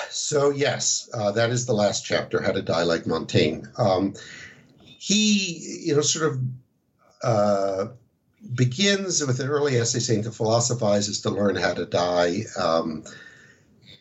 So, 0.09 0.49
yes, 0.49 1.09
uh, 1.13 1.31
that 1.31 1.49
is 1.49 1.65
the 1.65 1.73
last 1.73 2.05
chapter, 2.05 2.41
How 2.41 2.51
to 2.51 2.61
Die 2.61 2.83
Like 2.83 3.07
Montaigne. 3.07 3.65
Um, 3.77 4.13
he, 4.81 5.83
you 5.85 5.95
know, 5.95 6.01
sort 6.01 6.33
of 6.33 6.39
uh, 7.23 7.87
begins 8.55 9.25
with 9.25 9.39
an 9.39 9.49
early 9.49 9.77
essay 9.77 9.99
saying 9.99 10.23
to 10.23 10.31
philosophize 10.31 11.07
is 11.07 11.21
to 11.21 11.29
learn 11.29 11.55
how 11.55 11.73
to 11.73 11.85
die. 11.85 12.43
Um, 12.57 13.03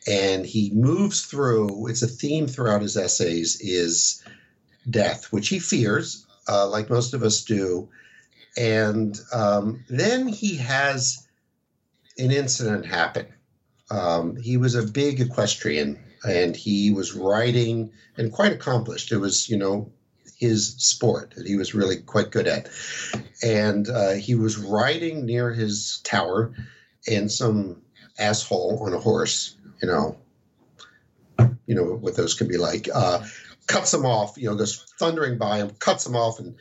and 0.07 0.47
he 0.47 0.71
moves 0.73 1.23
through, 1.23 1.89
it's 1.89 2.03
a 2.03 2.07
theme 2.09 2.47
throughout 2.47 2.83
his 2.83 2.97
essays, 2.97 3.61
is 3.61 4.23
death, 4.89 5.33
which 5.33 5.49
he 5.49 5.59
fears, 5.59 6.27
uh, 6.49 6.69
like 6.69 6.91
most 6.91 7.15
of 7.15 7.23
us 7.23 7.43
do. 7.43 7.89
And 8.57 9.19
um, 9.33 9.85
then 9.89 10.29
he 10.29 10.57
has 10.57 11.27
an 12.19 12.31
incident 12.31 12.87
happen. 12.87 13.27
Um, 13.91 14.37
he 14.37 14.57
was 14.57 14.75
a 14.75 14.87
big 14.87 15.21
equestrian 15.21 15.99
and 16.27 16.57
he 16.57 16.91
was 16.91 17.15
riding 17.15 17.93
and 18.17 18.33
quite 18.33 18.53
accomplished. 18.53 19.13
It 19.13 19.19
was, 19.19 19.49
you 19.49 19.59
know, 19.59 19.93
his 20.39 20.75
sport 20.79 21.35
that 21.37 21.47
he 21.47 21.57
was 21.57 21.75
really 21.75 21.97
quite 21.97 22.31
good 22.31 22.47
at. 22.47 22.69
And 23.43 23.89
uh, 23.89 24.13
he 24.13 24.35
was 24.35 24.59
riding 24.59 25.27
near 25.27 25.53
his 25.53 26.01
tower, 26.05 26.55
and 27.09 27.31
some 27.31 27.83
asshole 28.19 28.83
on 28.83 28.95
a 28.95 28.99
horse, 28.99 29.57
you 29.83 29.89
know, 29.89 30.19
you 31.67 31.75
know 31.75 31.85
what 31.85 32.17
those 32.17 32.35
can 32.35 32.49
be 32.49 32.57
like, 32.57 32.89
uh, 32.93 33.23
cuts 33.67 33.93
him 33.93 34.07
off. 34.07 34.37
You 34.37 34.51
know, 34.51 34.57
goes 34.57 34.85
thundering 34.99 35.39
by 35.39 35.59
him, 35.59 35.71
cuts 35.71 36.07
him 36.07 36.17
off, 36.17 36.39
and 36.39 36.57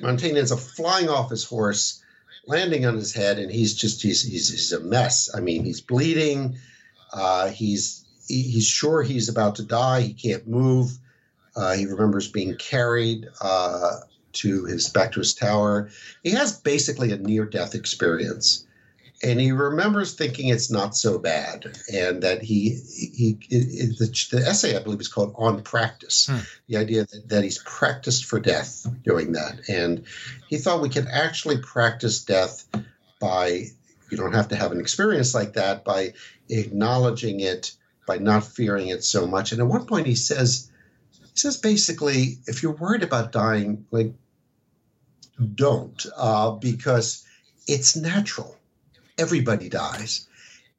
Montaigne 0.00 0.38
ends 0.38 0.52
up 0.52 0.58
flying 0.58 1.08
off 1.08 1.30
his 1.30 1.44
horse, 1.44 2.02
landing 2.46 2.86
on 2.86 2.94
his 2.94 3.14
head, 3.14 3.38
and 3.38 3.50
he's 3.50 3.74
just 3.74 4.02
he's 4.02 4.22
he's, 4.22 4.50
he's 4.50 4.72
a 4.72 4.80
mess. 4.80 5.30
I 5.34 5.40
mean, 5.40 5.64
he's 5.64 5.80
bleeding. 5.80 6.56
Uh, 7.12 7.48
he's 7.48 8.04
he's 8.26 8.66
sure 8.66 9.02
he's 9.02 9.28
about 9.28 9.56
to 9.56 9.62
die. 9.62 10.02
He 10.02 10.12
can't 10.12 10.46
move. 10.46 10.90
Uh, 11.58 11.72
he 11.72 11.86
remembers 11.86 12.28
being 12.28 12.54
carried 12.56 13.26
uh, 13.40 13.96
to 14.32 14.64
his 14.66 14.88
back 14.88 15.12
to 15.12 15.18
his 15.18 15.34
tower. 15.34 15.90
He 16.22 16.30
has 16.30 16.58
basically 16.60 17.10
a 17.10 17.16
near 17.16 17.44
death 17.44 17.74
experience, 17.74 18.64
and 19.24 19.40
he 19.40 19.50
remembers 19.50 20.14
thinking 20.14 20.48
it's 20.48 20.70
not 20.70 20.96
so 20.96 21.18
bad, 21.18 21.76
and 21.92 22.22
that 22.22 22.42
he 22.42 22.80
he 22.96 23.38
it, 23.50 23.98
the, 23.98 24.06
the, 24.30 24.46
essay 24.46 24.76
I 24.76 24.82
believe 24.82 25.00
is 25.00 25.08
called 25.08 25.34
"On 25.36 25.60
Practice," 25.62 26.28
hmm. 26.30 26.38
the 26.68 26.76
idea 26.76 27.06
that, 27.06 27.28
that 27.28 27.42
he's 27.42 27.58
practiced 27.58 28.26
for 28.26 28.38
death 28.38 28.86
doing 29.02 29.32
that, 29.32 29.68
and 29.68 30.04
he 30.48 30.58
thought 30.58 30.80
we 30.80 30.90
could 30.90 31.08
actually 31.10 31.58
practice 31.58 32.22
death 32.22 32.68
by 33.18 33.64
you 34.10 34.16
don't 34.16 34.34
have 34.34 34.48
to 34.48 34.56
have 34.56 34.70
an 34.70 34.80
experience 34.80 35.34
like 35.34 35.54
that 35.54 35.84
by 35.84 36.14
acknowledging 36.48 37.40
it 37.40 37.72
by 38.06 38.16
not 38.16 38.44
fearing 38.44 38.88
it 38.88 39.04
so 39.04 39.26
much 39.26 39.52
and 39.52 39.60
at 39.60 39.66
one 39.66 39.84
point 39.84 40.06
he 40.06 40.14
says 40.14 40.67
he 40.67 40.67
says 41.38 41.56
basically, 41.56 42.38
if 42.46 42.62
you're 42.62 42.72
worried 42.72 43.02
about 43.02 43.32
dying, 43.32 43.86
like, 43.90 44.12
don't, 45.54 46.04
uh, 46.16 46.52
because 46.52 47.24
it's 47.66 47.96
natural. 47.96 48.56
Everybody 49.16 49.68
dies. 49.68 50.26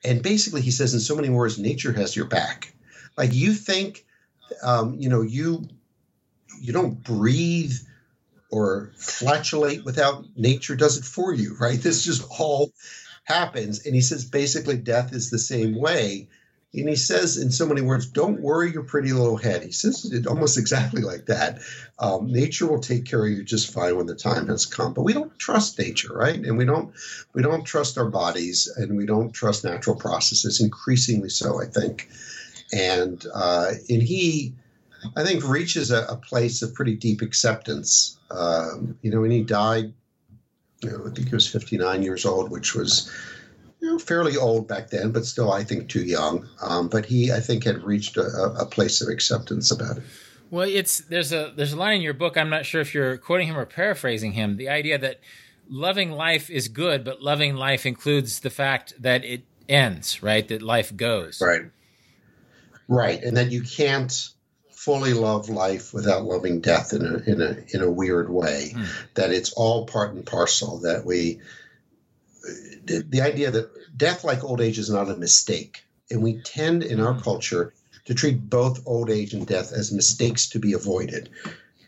And 0.03 0.21
basically, 0.23 0.61
he 0.61 0.71
says 0.71 0.93
in 0.93 0.99
so 0.99 1.15
many 1.15 1.29
words, 1.29 1.57
nature 1.57 1.93
has 1.93 2.15
your 2.15 2.25
back. 2.25 2.73
Like 3.17 3.33
you 3.33 3.53
think, 3.53 4.05
um, 4.63 4.95
you 4.99 5.09
know, 5.09 5.21
you 5.21 5.67
you 6.61 6.73
don't 6.73 7.03
breathe 7.03 7.73
or 8.49 8.91
flatulate 8.97 9.85
without 9.85 10.25
nature 10.35 10.75
does 10.75 10.97
it 10.97 11.05
for 11.05 11.33
you, 11.33 11.55
right? 11.59 11.79
This 11.79 12.03
just 12.03 12.25
all 12.39 12.71
happens. 13.23 13.85
And 13.85 13.93
he 13.93 14.01
says 14.01 14.25
basically 14.25 14.77
death 14.77 15.13
is 15.13 15.29
the 15.29 15.39
same 15.39 15.75
way. 15.75 16.29
And 16.71 16.87
he 16.87 16.95
says 16.95 17.37
in 17.37 17.51
so 17.51 17.65
many 17.65 17.81
words, 17.81 18.05
don't 18.05 18.41
worry 18.41 18.71
your 18.71 18.83
pretty 18.83 19.11
little 19.11 19.37
head. 19.37 19.63
He 19.63 19.71
says 19.71 20.05
it 20.05 20.27
almost 20.27 20.57
exactly 20.57 21.01
like 21.01 21.25
that. 21.25 21.61
Um, 21.97 22.31
nature 22.31 22.67
will 22.67 22.79
take 22.79 23.05
care 23.05 23.25
of 23.25 23.31
you 23.31 23.43
just 23.43 23.73
fine 23.73 23.97
when 23.97 24.05
the 24.05 24.15
time 24.15 24.47
has 24.49 24.67
come. 24.67 24.93
But 24.93 25.01
we 25.01 25.13
don't 25.13 25.37
trust 25.39 25.79
nature, 25.79 26.13
right? 26.13 26.35
And 26.35 26.57
we 26.57 26.65
don't 26.65 26.93
we 27.33 27.41
don't 27.41 27.63
trust 27.63 27.97
our 27.97 28.09
bodies 28.09 28.71
and 28.77 28.95
we 28.95 29.07
don't 29.07 29.31
trust 29.31 29.63
natural 29.63 29.95
processes, 29.95 30.61
increasingly 30.61 31.29
so, 31.29 31.59
I 31.59 31.65
think. 31.65 32.07
And 32.71 33.25
uh, 33.33 33.71
and 33.89 34.03
he 34.03 34.53
I 35.15 35.23
think 35.23 35.43
reaches 35.43 35.89
a, 35.89 36.05
a 36.05 36.17
place 36.17 36.61
of 36.61 36.75
pretty 36.75 36.95
deep 36.95 37.23
acceptance. 37.23 38.17
Um, 38.29 38.97
you 39.01 39.09
know, 39.09 39.21
when 39.21 39.31
he 39.31 39.41
died, 39.43 39.93
you 40.81 40.91
know, 40.91 41.07
I 41.07 41.09
think 41.09 41.29
he 41.29 41.35
was 41.35 41.47
59 41.47 42.03
years 42.03 42.25
old, 42.25 42.51
which 42.51 42.75
was 42.75 43.11
you 43.79 43.87
know, 43.87 43.99
fairly 43.99 44.35
old 44.35 44.67
back 44.67 44.89
then, 44.89 45.11
but 45.11 45.25
still, 45.25 45.51
I 45.51 45.63
think, 45.63 45.89
too 45.89 46.03
young. 46.03 46.47
Um, 46.61 46.89
but 46.89 47.05
he, 47.05 47.31
I 47.31 47.39
think, 47.39 47.63
had 47.63 47.83
reached 47.83 48.17
a, 48.17 48.25
a, 48.59 48.65
place 48.65 49.01
of 49.01 49.07
acceptance 49.07 49.71
about 49.71 49.97
it. 49.97 50.03
Well, 50.51 50.67
it's 50.67 50.99
there's 50.99 51.31
a 51.31 51.53
there's 51.55 51.73
a 51.73 51.77
line 51.77 51.97
in 51.97 52.01
your 52.01 52.13
book. 52.13 52.35
I'm 52.35 52.49
not 52.49 52.65
sure 52.65 52.81
if 52.81 52.93
you're 52.93 53.17
quoting 53.17 53.47
him 53.47 53.57
or 53.57 53.65
paraphrasing 53.65 54.33
him. 54.33 54.57
The 54.57 54.69
idea 54.69 54.97
that 54.97 55.19
loving 55.69 56.11
life 56.11 56.49
is 56.49 56.67
good, 56.67 57.03
but 57.03 57.21
loving 57.21 57.55
life 57.55 57.85
includes 57.85 58.39
the 58.39 58.49
fact 58.49 58.93
that 58.99 59.23
it 59.23 59.43
ends, 59.69 60.23
right? 60.23 60.47
That 60.47 60.61
life 60.61 60.95
goes, 60.95 61.39
right, 61.39 61.61
right, 62.87 63.23
and 63.23 63.37
that 63.37 63.51
you 63.51 63.61
can't 63.61 64.29
fully 64.71 65.13
love 65.13 65.49
life 65.49 65.93
without 65.93 66.23
loving 66.23 66.61
death 66.61 66.93
in 66.93 67.05
a 67.05 67.17
in 67.29 67.41
a 67.41 67.57
in 67.75 67.81
a 67.81 67.91
weird 67.91 68.29
way. 68.29 68.71
Hmm. 68.75 68.83
That 69.13 69.31
it's 69.31 69.53
all 69.53 69.85
part 69.85 70.15
and 70.15 70.25
parcel. 70.25 70.79
That 70.79 71.05
we 71.05 71.41
the, 72.89 73.05
the 73.07 73.21
idea 73.21 73.51
that 73.51 73.69
death, 73.95 74.23
like 74.23 74.43
old 74.43 74.61
age, 74.61 74.79
is 74.79 74.89
not 74.89 75.09
a 75.09 75.15
mistake. 75.15 75.83
And 76.11 76.23
we 76.23 76.41
tend 76.41 76.83
in 76.83 76.99
our 76.99 77.19
culture 77.21 77.73
to 78.05 78.15
treat 78.15 78.49
both 78.49 78.85
old 78.87 79.11
age 79.11 79.33
and 79.33 79.45
death 79.45 79.71
as 79.71 79.91
mistakes 79.91 80.49
to 80.49 80.59
be 80.59 80.73
avoided. 80.73 81.29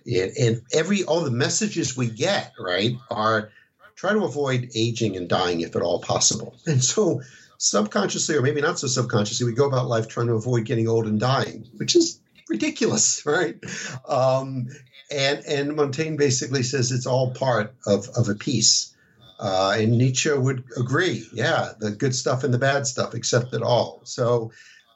And, 0.06 0.32
and 0.40 0.62
every 0.72 1.04
all 1.04 1.22
the 1.22 1.32
messages 1.32 1.98
we 1.98 2.08
get, 2.08 2.54
right, 2.60 2.96
are 3.10 3.52
try 3.96 4.14
to 4.14 4.24
avoid 4.24 4.70
aging 4.76 5.18
and 5.18 5.28
dying 5.28 5.62
if 5.62 5.76
at 5.76 5.82
all 5.82 6.00
possible. 6.00 6.56
And 6.68 6.84
so 6.84 7.22
subconsciously, 7.58 8.36
or 8.36 8.42
maybe 8.42 8.62
not 8.62 8.80
so 8.80 8.88
subconsciously, 8.88 9.46
we 9.46 9.54
go 9.54 9.68
about 9.68 9.88
life 9.88 10.08
trying 10.08 10.28
to 10.28 10.34
avoid 10.34 10.66
getting 10.66 10.88
old 10.88 11.06
and 11.08 11.20
dying, 11.20 11.68
which 11.78 11.96
is 11.96 12.20
ridiculous, 12.50 13.24
right? 13.26 13.58
Um, 14.08 14.68
and 15.12 15.44
and 15.46 15.76
Montaigne 15.76 16.18
basically 16.18 16.64
says 16.64 16.92
it's 16.92 17.08
all 17.08 17.32
part 17.32 17.74
of, 17.86 18.08
of 18.16 18.30
a 18.30 18.36
piece. 18.36 18.91
Uh, 19.42 19.76
and 19.76 19.98
Nietzsche 19.98 20.32
would 20.32 20.64
agree, 20.78 21.28
yeah, 21.34 21.72
the 21.80 21.90
good 21.90 22.14
stuff 22.14 22.44
and 22.44 22.54
the 22.54 22.60
bad 22.60 22.86
stuff, 22.86 23.16
accept 23.16 23.54
it 23.54 23.64
all. 23.64 24.02
So 24.04 24.52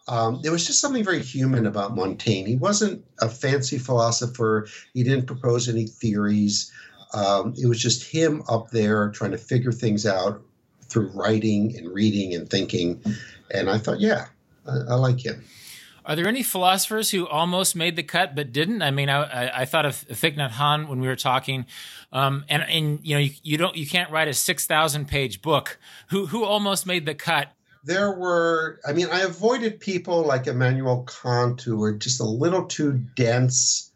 um, 0.07 0.39
there 0.43 0.51
was 0.51 0.67
just 0.67 0.79
something 0.79 1.03
very 1.03 1.21
human 1.21 1.65
about 1.65 1.95
Montaigne. 1.95 2.47
He 2.47 2.55
wasn't 2.55 3.03
a 3.19 3.27
fancy 3.27 3.79
philosopher, 3.79 4.67
he 4.93 5.03
didn't 5.03 5.25
propose 5.25 5.67
any 5.67 5.87
theories. 5.87 6.71
Um, 7.13 7.55
it 7.57 7.65
was 7.65 7.81
just 7.81 8.03
him 8.03 8.43
up 8.47 8.69
there 8.69 9.09
trying 9.09 9.31
to 9.31 9.37
figure 9.37 9.71
things 9.71 10.05
out 10.05 10.43
through 10.89 11.09
writing 11.09 11.75
and 11.75 11.91
reading 11.91 12.35
and 12.35 12.47
thinking. 12.47 13.01
And 13.49 13.67
I 13.67 13.79
thought, 13.79 13.99
yeah, 13.99 14.25
I, 14.67 14.91
I 14.91 14.95
like 14.95 15.25
him. 15.25 15.43
Are 16.05 16.15
there 16.15 16.27
any 16.27 16.43
philosophers 16.43 17.09
who 17.09 17.27
almost 17.27 17.75
made 17.75 17.95
the 17.95 18.03
cut 18.03 18.35
but 18.35 18.51
didn't? 18.53 18.83
I 18.83 18.91
mean, 18.91 19.09
I, 19.09 19.61
I, 19.61 19.65
thought 19.65 19.87
of 19.87 19.95
Thich 20.07 20.37
Nhat 20.37 20.51
Hanh 20.51 20.87
when 20.87 20.99
we 20.99 21.07
were 21.07 21.15
talking, 21.15 21.65
um, 22.13 22.45
and 22.47 22.61
and 22.63 22.99
you 23.01 23.15
know, 23.15 23.21
you, 23.21 23.31
you 23.41 23.57
don't 23.57 23.75
you 23.75 23.87
can't 23.87 24.11
write 24.11 24.27
a 24.27 24.33
six 24.33 24.67
thousand 24.67 25.07
page 25.07 25.41
book. 25.41 25.79
Who 26.09 26.27
who 26.27 26.43
almost 26.43 26.85
made 26.85 27.07
the 27.07 27.15
cut? 27.15 27.51
There 27.83 28.11
were, 28.11 28.79
I 28.87 28.93
mean, 28.93 29.07
I 29.11 29.21
avoided 29.21 29.79
people 29.79 30.23
like 30.23 30.47
Immanuel 30.47 31.07
Kant 31.21 31.61
who 31.61 31.77
were 31.77 31.93
just 31.93 32.19
a 32.19 32.25
little 32.25 32.65
too 32.65 32.93
dense. 33.15 33.91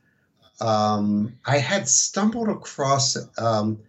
Um, 0.61 1.37
I 1.45 1.57
had 1.57 1.87
stumbled 1.87 2.49
across. 2.49 3.17
Um, 3.37 3.79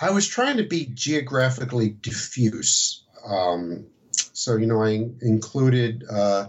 I 0.00 0.10
was 0.10 0.26
trying 0.26 0.56
to 0.56 0.64
be 0.64 0.86
geographically 0.92 1.90
diffuse. 1.90 3.04
Um, 3.24 3.86
so, 4.32 4.56
you 4.56 4.66
know, 4.66 4.82
I 4.82 5.08
included 5.20 6.04
uh, 6.10 6.48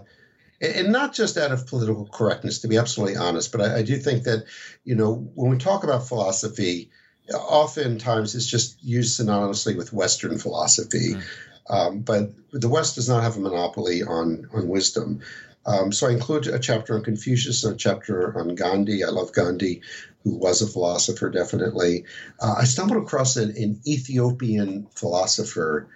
and 0.64 0.92
not 0.92 1.14
just 1.14 1.36
out 1.36 1.52
of 1.52 1.66
political 1.66 2.06
correctness, 2.06 2.60
to 2.60 2.68
be 2.68 2.76
absolutely 2.76 3.16
honest, 3.16 3.52
but 3.52 3.60
I, 3.60 3.78
I, 3.78 3.82
do 3.82 3.96
think 3.96 4.24
that, 4.24 4.44
you 4.84 4.94
know, 4.94 5.14
when 5.34 5.50
we 5.50 5.58
talk 5.58 5.84
about 5.84 6.08
philosophy, 6.08 6.90
oftentimes 7.32 8.34
it's 8.34 8.46
just 8.46 8.82
used 8.82 9.18
synonymously 9.18 9.76
with 9.76 9.92
Western 9.92 10.38
philosophy. 10.38 11.14
Mm. 11.14 11.22
Um, 11.68 12.00
but 12.00 12.30
the 12.52 12.68
West 12.68 12.96
does 12.96 13.08
not 13.08 13.22
have 13.22 13.36
a 13.36 13.40
monopoly 13.40 14.02
on 14.02 14.48
on 14.52 14.68
wisdom. 14.68 15.20
Um, 15.66 15.92
so 15.92 16.08
I 16.08 16.12
include 16.12 16.46
a 16.46 16.58
chapter 16.58 16.94
on 16.94 17.02
Confucius 17.02 17.64
and 17.64 17.74
a 17.74 17.78
chapter 17.78 18.38
on 18.38 18.54
Gandhi. 18.54 19.02
I 19.02 19.08
love 19.08 19.32
Gandhi, 19.32 19.80
who 20.22 20.36
was 20.36 20.60
a 20.60 20.66
philosopher, 20.66 21.30
definitely. 21.30 22.04
Uh, 22.38 22.56
I 22.58 22.64
stumbled 22.64 23.02
across 23.02 23.36
an, 23.36 23.54
an 23.56 23.80
Ethiopian 23.86 24.88
philosopher 24.94 25.88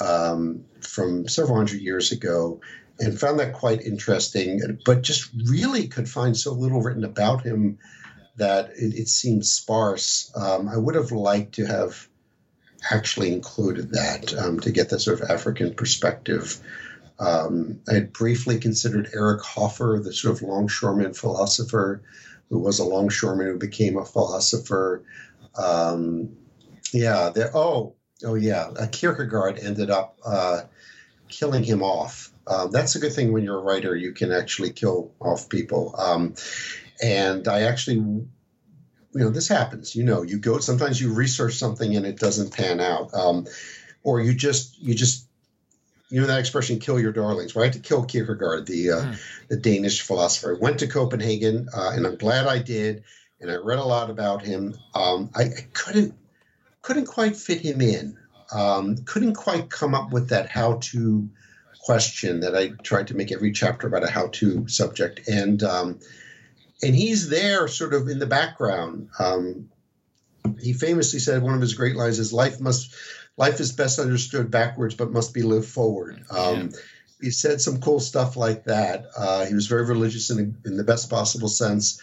um, 0.00 0.64
from 0.80 1.26
several 1.26 1.56
hundred 1.56 1.80
years 1.80 2.12
ago 2.12 2.60
and 3.00 3.18
found 3.18 3.38
that 3.38 3.52
quite 3.52 3.80
interesting, 3.82 4.78
but 4.84 5.02
just 5.02 5.30
really 5.46 5.86
could 5.86 6.08
find 6.08 6.36
so 6.36 6.52
little 6.52 6.82
written 6.82 7.04
about 7.04 7.42
him 7.42 7.78
that 8.36 8.70
it, 8.76 8.94
it 8.94 9.08
seemed 9.08 9.46
sparse. 9.46 10.32
Um, 10.34 10.68
I 10.68 10.76
would 10.76 10.94
have 10.94 11.12
liked 11.12 11.54
to 11.56 11.66
have 11.66 12.08
actually 12.90 13.32
included 13.32 13.90
that 13.92 14.34
um, 14.34 14.60
to 14.60 14.70
get 14.70 14.88
the 14.88 14.98
sort 14.98 15.20
of 15.20 15.30
African 15.30 15.74
perspective. 15.74 16.58
Um, 17.18 17.80
I 17.88 17.94
had 17.94 18.12
briefly 18.12 18.58
considered 18.58 19.10
Eric 19.12 19.42
Hoffer, 19.42 20.00
the 20.02 20.12
sort 20.12 20.36
of 20.36 20.42
longshoreman 20.42 21.14
philosopher 21.14 22.02
who 22.48 22.58
was 22.58 22.78
a 22.78 22.84
longshoreman 22.84 23.46
who 23.46 23.58
became 23.58 23.98
a 23.98 24.04
philosopher. 24.04 25.04
Um, 25.56 26.36
yeah, 26.92 27.30
there. 27.30 27.54
Oh, 27.54 27.94
oh 28.24 28.34
yeah. 28.34 28.70
Kierkegaard 28.90 29.58
ended 29.58 29.90
up 29.90 30.18
uh, 30.24 30.62
killing 31.28 31.64
him 31.64 31.82
off 31.82 32.32
um, 32.48 32.70
that's 32.70 32.96
a 32.96 32.98
good 32.98 33.12
thing 33.12 33.32
when 33.32 33.44
you're 33.44 33.58
a 33.58 33.62
writer. 33.62 33.94
You 33.94 34.12
can 34.12 34.32
actually 34.32 34.70
kill 34.70 35.12
off 35.20 35.48
people. 35.48 35.94
Um, 35.98 36.34
and 37.02 37.46
I 37.46 37.62
actually, 37.62 37.96
you 37.96 38.28
know, 39.14 39.30
this 39.30 39.48
happens. 39.48 39.94
You 39.94 40.04
know, 40.04 40.22
you 40.22 40.38
go. 40.38 40.58
Sometimes 40.58 41.00
you 41.00 41.12
research 41.12 41.54
something 41.54 41.96
and 41.96 42.06
it 42.06 42.18
doesn't 42.18 42.52
pan 42.52 42.80
out, 42.80 43.12
um, 43.14 43.46
or 44.02 44.20
you 44.20 44.34
just 44.34 44.80
you 44.80 44.94
just 44.94 45.26
you 46.10 46.20
know 46.20 46.26
that 46.26 46.40
expression 46.40 46.78
kill 46.78 46.98
your 46.98 47.12
darlings 47.12 47.54
right 47.54 47.72
to 47.72 47.78
kill 47.78 48.04
kierkegaard 48.04 48.66
the 48.66 48.92
uh, 48.92 49.02
mm. 49.02 49.48
the 49.48 49.56
danish 49.56 50.00
philosopher 50.00 50.56
I 50.56 50.58
went 50.58 50.78
to 50.78 50.86
copenhagen 50.86 51.68
uh, 51.74 51.92
and 51.94 52.06
i'm 52.06 52.16
glad 52.16 52.46
i 52.46 52.58
did 52.58 53.04
and 53.40 53.50
i 53.50 53.56
read 53.56 53.78
a 53.78 53.84
lot 53.84 54.08
about 54.08 54.42
him 54.42 54.74
um, 54.94 55.30
I, 55.36 55.42
I, 55.42 55.66
couldn't 55.74 56.14
couldn't 56.80 57.06
quite 57.06 57.36
fit 57.36 57.60
him 57.60 57.80
in 57.80 58.16
um, 58.52 58.96
couldn't 59.04 59.34
quite 59.34 59.68
come 59.68 59.94
up 59.94 60.10
with 60.10 60.30
that 60.30 60.48
how 60.48 60.78
to 60.84 61.28
question 61.88 62.40
that 62.40 62.54
I 62.54 62.68
tried 62.82 63.06
to 63.06 63.16
make 63.16 63.32
every 63.32 63.50
chapter 63.50 63.86
about 63.86 64.04
a 64.04 64.10
how-to 64.10 64.68
subject, 64.68 65.26
and 65.26 65.62
um, 65.62 65.98
and 66.82 66.94
he's 66.94 67.30
there, 67.30 67.66
sort 67.66 67.94
of 67.94 68.08
in 68.08 68.18
the 68.18 68.26
background. 68.26 69.08
Um, 69.18 69.70
he 70.60 70.74
famously 70.74 71.18
said 71.18 71.40
one 71.42 71.54
of 71.54 71.62
his 71.62 71.72
great 71.72 71.96
lines 71.96 72.18
is 72.18 72.30
"Life 72.30 72.60
must, 72.60 72.94
life 73.38 73.58
is 73.58 73.72
best 73.72 73.98
understood 73.98 74.50
backwards, 74.50 74.96
but 74.96 75.12
must 75.12 75.32
be 75.32 75.40
lived 75.40 75.66
forward." 75.68 76.22
Um, 76.30 76.56
yeah. 76.56 76.68
He 77.22 77.30
said 77.30 77.58
some 77.62 77.80
cool 77.80 78.00
stuff 78.00 78.36
like 78.36 78.64
that. 78.64 79.06
Uh, 79.16 79.46
he 79.46 79.54
was 79.54 79.66
very 79.66 79.86
religious 79.86 80.28
in, 80.28 80.58
in 80.66 80.76
the 80.76 80.84
best 80.84 81.08
possible 81.08 81.48
sense, 81.48 82.02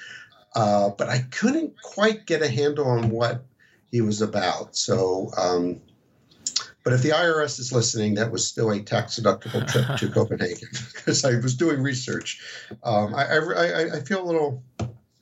uh, 0.55 0.89
but 0.97 1.09
I 1.09 1.19
couldn't 1.29 1.79
quite 1.79 2.25
get 2.25 2.41
a 2.41 2.49
handle 2.49 2.87
on 2.87 3.11
what 3.11 3.43
he 3.91 4.01
was 4.01 4.23
about. 4.23 4.75
So 4.75 5.29
um, 5.37 5.79
but 6.85 6.93
if 6.93 7.01
the 7.01 7.09
IRS 7.09 7.59
is 7.59 7.73
listening, 7.73 8.13
that 8.13 8.31
was 8.31 8.47
still 8.47 8.69
a 8.69 8.79
tax 8.79 9.19
deductible 9.19 9.67
trip 9.67 9.97
to 9.97 10.07
Copenhagen 10.13 10.69
because 10.93 11.25
I 11.25 11.35
was 11.39 11.55
doing 11.55 11.81
research. 11.81 12.39
Um, 12.83 13.15
I, 13.15 13.25
I, 13.25 13.95
I, 13.95 13.99
feel 14.01 14.23
a 14.23 14.27
little 14.27 14.63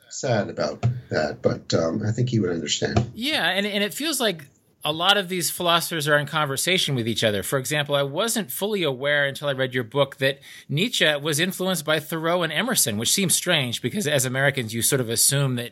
sad 0.10 0.50
about 0.50 0.86
that, 1.10 1.42
but 1.42 1.74
um, 1.74 2.04
I 2.06 2.12
think 2.12 2.30
he 2.30 2.42
would 2.42 2.50
understand. 2.50 3.10
Yeah, 3.16 3.50
and, 3.50 3.66
and 3.66 3.82
it 3.82 3.94
feels 3.94 4.20
like 4.20 4.46
a 4.84 4.92
lot 4.92 5.16
of 5.16 5.30
these 5.30 5.50
philosophers 5.50 6.06
are 6.06 6.18
in 6.18 6.28
conversation 6.28 6.96
with 6.96 7.08
each 7.08 7.24
other. 7.24 7.44
For 7.44 7.58
example, 7.58 7.96
I 7.96 8.04
wasn't 8.04 8.52
fully 8.52 8.84
aware 8.84 9.26
until 9.26 9.48
I 9.48 9.54
read 9.54 9.74
your 9.74 9.86
book 9.86 10.18
that 10.18 10.40
Nietzsche 10.68 11.16
was 11.16 11.40
influenced 11.40 11.86
by 11.86 12.02
Thoreau 12.02 12.44
and 12.44 12.52
Emerson, 12.52 12.98
which 12.98 13.14
seems 13.14 13.36
strange 13.36 13.82
because 13.82 14.06
as 14.06 14.26
Americans, 14.26 14.74
you 14.74 14.82
sort 14.82 15.00
of 15.00 15.08
assume 15.08 15.56
that 15.56 15.72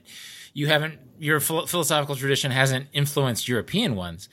you 0.54 0.68
haven't, 0.68 1.00
your 1.20 1.42
philosophical 1.42 2.16
tradition 2.16 2.52
hasn't 2.52 2.88
influenced 2.94 3.50
European 3.50 3.96
ones. 3.96 4.30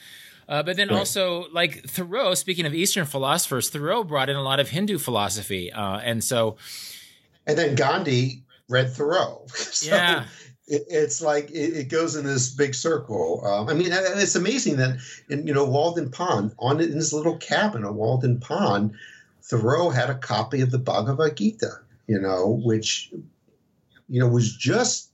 Uh, 0.48 0.62
but 0.62 0.76
then 0.76 0.88
right. 0.88 0.98
also, 0.98 1.46
like 1.52 1.84
Thoreau, 1.84 2.34
speaking 2.34 2.64
of 2.64 2.74
Eastern 2.74 3.04
philosophers, 3.04 3.68
Thoreau 3.68 4.02
brought 4.02 4.30
in 4.30 4.36
a 4.36 4.42
lot 4.42 4.60
of 4.60 4.70
Hindu 4.70 4.98
philosophy. 4.98 5.70
Uh, 5.70 5.98
and 5.98 6.24
so. 6.24 6.56
And 7.46 7.58
then 7.58 7.74
Gandhi 7.74 8.44
read 8.68 8.90
Thoreau. 8.92 9.44
so, 9.48 9.94
yeah. 9.94 10.24
it, 10.66 10.84
it's 10.88 11.20
like 11.20 11.50
it, 11.50 11.76
it, 11.76 11.88
goes 11.90 12.16
in 12.16 12.24
this 12.24 12.54
big 12.54 12.74
circle. 12.74 13.44
Um, 13.44 13.68
I 13.68 13.74
mean, 13.74 13.88
it's 13.90 14.36
amazing 14.36 14.76
that 14.76 14.98
in 15.28 15.46
you 15.46 15.52
know 15.52 15.64
Walden 15.64 16.10
Pond, 16.10 16.54
on 16.58 16.80
in 16.80 16.92
his 16.92 17.12
little 17.12 17.36
cabin 17.36 17.84
on 17.84 17.94
Walden 17.96 18.40
Pond, 18.40 18.94
Thoreau 19.42 19.90
had 19.90 20.08
a 20.08 20.14
copy 20.14 20.62
of 20.62 20.70
the 20.70 20.78
Bhagavad 20.78 21.36
Gita. 21.36 21.72
You 22.06 22.20
know, 22.20 22.60
which 22.64 23.12
you 24.08 24.20
know 24.20 24.28
was 24.28 24.56
just 24.56 25.10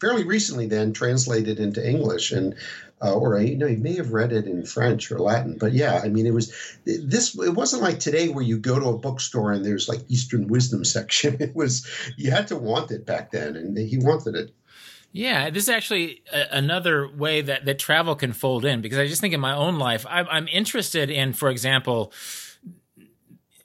fairly 0.00 0.24
recently 0.24 0.66
then 0.66 0.92
translated 0.92 1.60
into 1.60 1.88
English 1.88 2.32
and 2.32 2.56
uh, 3.02 3.14
or 3.14 3.40
you 3.40 3.56
know, 3.56 3.66
he 3.66 3.76
may 3.76 3.96
have 3.96 4.12
read 4.12 4.32
it 4.32 4.46
in 4.46 4.64
French 4.64 5.10
or 5.10 5.18
Latin. 5.18 5.56
But 5.58 5.72
yeah, 5.72 6.00
I 6.02 6.08
mean, 6.08 6.26
it 6.26 6.34
was 6.34 6.52
this. 6.84 7.36
It 7.38 7.54
wasn't 7.54 7.82
like 7.82 7.98
today 7.98 8.28
where 8.28 8.44
you 8.44 8.58
go 8.58 8.78
to 8.78 8.86
a 8.86 8.98
bookstore 8.98 9.52
and 9.52 9.64
there's 9.64 9.88
like 9.88 10.00
Eastern 10.08 10.46
wisdom 10.46 10.84
section. 10.84 11.36
It 11.40 11.54
was 11.54 11.86
you 12.16 12.30
had 12.30 12.48
to 12.48 12.56
want 12.56 12.90
it 12.90 13.04
back 13.04 13.32
then, 13.32 13.56
and 13.56 13.76
he 13.76 13.98
wanted 13.98 14.36
it. 14.36 14.54
Yeah, 15.10 15.50
this 15.50 15.64
is 15.64 15.68
actually 15.68 16.22
a, 16.32 16.44
another 16.52 17.08
way 17.08 17.42
that 17.42 17.64
that 17.64 17.78
travel 17.78 18.14
can 18.14 18.32
fold 18.32 18.64
in 18.64 18.80
because 18.80 18.98
I 18.98 19.06
just 19.06 19.20
think 19.20 19.34
in 19.34 19.40
my 19.40 19.54
own 19.54 19.78
life, 19.78 20.06
I'm, 20.08 20.26
I'm 20.30 20.48
interested 20.48 21.10
in, 21.10 21.32
for 21.32 21.50
example 21.50 22.12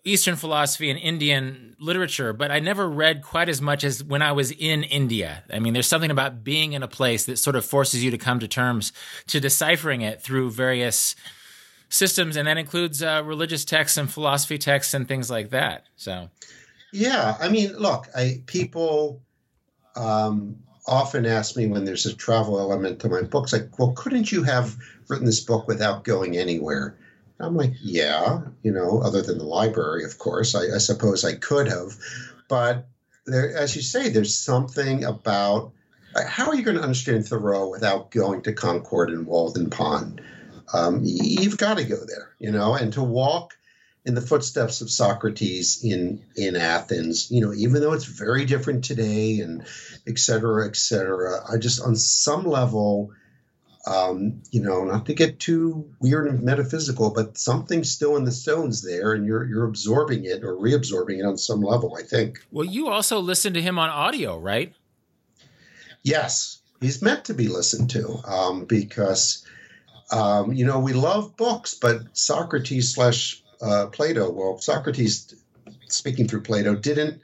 Eastern 0.07 0.35
philosophy 0.35 0.89
and 0.89 0.97
Indian 0.99 1.75
literature, 1.79 2.33
but 2.33 2.49
I 2.49 2.59
never 2.59 2.89
read 2.89 3.21
quite 3.21 3.49
as 3.49 3.61
much 3.61 3.83
as 3.83 4.03
when 4.03 4.21
I 4.21 4.31
was 4.31 4.51
in 4.51 4.83
India. 4.83 5.43
I 5.51 5.59
mean, 5.59 5.73
there's 5.73 5.87
something 5.87 6.11
about 6.11 6.43
being 6.43 6.73
in 6.73 6.81
a 6.81 6.87
place 6.87 7.25
that 7.25 7.37
sort 7.37 7.55
of 7.55 7.65
forces 7.65 8.03
you 8.03 8.11
to 8.11 8.17
come 8.17 8.39
to 8.39 8.47
terms 8.47 8.93
to 9.27 9.39
deciphering 9.39 10.01
it 10.01 10.21
through 10.21 10.51
various 10.51 11.15
systems, 11.89 12.35
and 12.35 12.47
that 12.47 12.57
includes 12.57 13.03
uh, 13.03 13.21
religious 13.25 13.65
texts 13.65 13.97
and 13.97 14.11
philosophy 14.11 14.57
texts 14.57 14.93
and 14.93 15.07
things 15.07 15.29
like 15.29 15.49
that. 15.49 15.85
So, 15.97 16.29
yeah, 16.93 17.35
I 17.39 17.49
mean, 17.49 17.73
look, 17.77 18.07
I 18.15 18.41
people 18.45 19.21
um, 19.95 20.57
often 20.87 21.25
ask 21.25 21.57
me 21.57 21.67
when 21.67 21.85
there's 21.85 22.05
a 22.05 22.15
travel 22.15 22.59
element 22.59 23.01
to 23.01 23.09
my 23.09 23.21
books, 23.21 23.51
like, 23.51 23.77
well, 23.77 23.91
couldn't 23.91 24.31
you 24.31 24.43
have 24.43 24.75
written 25.09 25.25
this 25.25 25.41
book 25.41 25.67
without 25.67 26.03
going 26.03 26.37
anywhere? 26.37 26.97
I'm 27.39 27.55
like, 27.55 27.73
yeah, 27.81 28.41
you 28.63 28.71
know, 28.71 29.01
other 29.01 29.21
than 29.21 29.37
the 29.37 29.43
library, 29.43 30.03
of 30.03 30.17
course, 30.17 30.55
I, 30.55 30.75
I 30.75 30.77
suppose 30.79 31.23
I 31.23 31.35
could 31.35 31.67
have. 31.67 31.95
But 32.47 32.87
there, 33.25 33.55
as 33.55 33.75
you 33.75 33.81
say, 33.81 34.09
there's 34.09 34.37
something 34.37 35.03
about 35.03 35.71
how 36.15 36.47
are 36.47 36.55
you 36.55 36.63
going 36.63 36.77
to 36.77 36.83
understand 36.83 37.27
Thoreau 37.27 37.69
without 37.69 38.11
going 38.11 38.41
to 38.43 38.53
Concord 38.53 39.09
and 39.09 39.27
Walden 39.27 39.69
Pond? 39.69 40.21
Um, 40.73 41.01
you've 41.03 41.57
got 41.57 41.77
to 41.77 41.83
go 41.83 41.95
there, 41.95 42.33
you 42.39 42.51
know, 42.51 42.73
and 42.73 42.91
to 42.93 43.03
walk 43.03 43.53
in 44.03 44.15
the 44.15 44.21
footsteps 44.21 44.81
of 44.81 44.89
Socrates 44.89 45.83
in 45.83 46.23
in 46.35 46.55
Athens, 46.55 47.29
you 47.29 47.41
know, 47.41 47.53
even 47.53 47.81
though 47.81 47.93
it's 47.93 48.05
very 48.05 48.45
different 48.45 48.85
today 48.85 49.39
and 49.39 49.65
et 50.07 50.17
cetera, 50.17 50.65
et 50.67 50.75
cetera, 50.75 51.41
I 51.51 51.57
just 51.57 51.81
on 51.81 51.95
some 51.95 52.45
level 52.45 53.11
um, 53.87 54.41
you 54.51 54.61
know, 54.61 54.83
not 54.83 55.05
to 55.05 55.13
get 55.13 55.39
too 55.39 55.89
weird 56.01 56.27
and 56.27 56.43
metaphysical, 56.43 57.11
but 57.11 57.37
something's 57.37 57.89
still 57.89 58.17
in 58.17 58.25
the 58.25 58.31
stones 58.31 58.81
there, 58.81 59.13
and 59.13 59.25
you're 59.25 59.45
you're 59.45 59.63
absorbing 59.63 60.25
it 60.25 60.43
or 60.43 60.55
reabsorbing 60.55 61.19
it 61.19 61.25
on 61.25 61.37
some 61.37 61.61
level. 61.61 61.95
I 61.97 62.03
think. 62.03 62.45
Well, 62.51 62.65
you 62.65 62.89
also 62.89 63.19
listen 63.19 63.53
to 63.53 63.61
him 63.61 63.79
on 63.79 63.89
audio, 63.89 64.37
right? 64.37 64.73
Yes, 66.03 66.59
he's 66.81 67.01
meant 67.01 67.25
to 67.25 67.33
be 67.33 67.47
listened 67.47 67.89
to 67.91 68.19
um, 68.27 68.65
because 68.65 69.45
um, 70.11 70.51
you 70.51 70.65
know 70.65 70.79
we 70.79 70.91
love 70.91 71.37
books, 71.37 71.73
but 71.73 72.01
Socrates 72.11 72.93
slash 72.93 73.41
uh, 73.61 73.87
Plato. 73.87 74.29
Well, 74.29 74.57
Socrates, 74.57 75.33
speaking 75.87 76.27
through 76.27 76.41
Plato, 76.41 76.75
didn't 76.75 77.21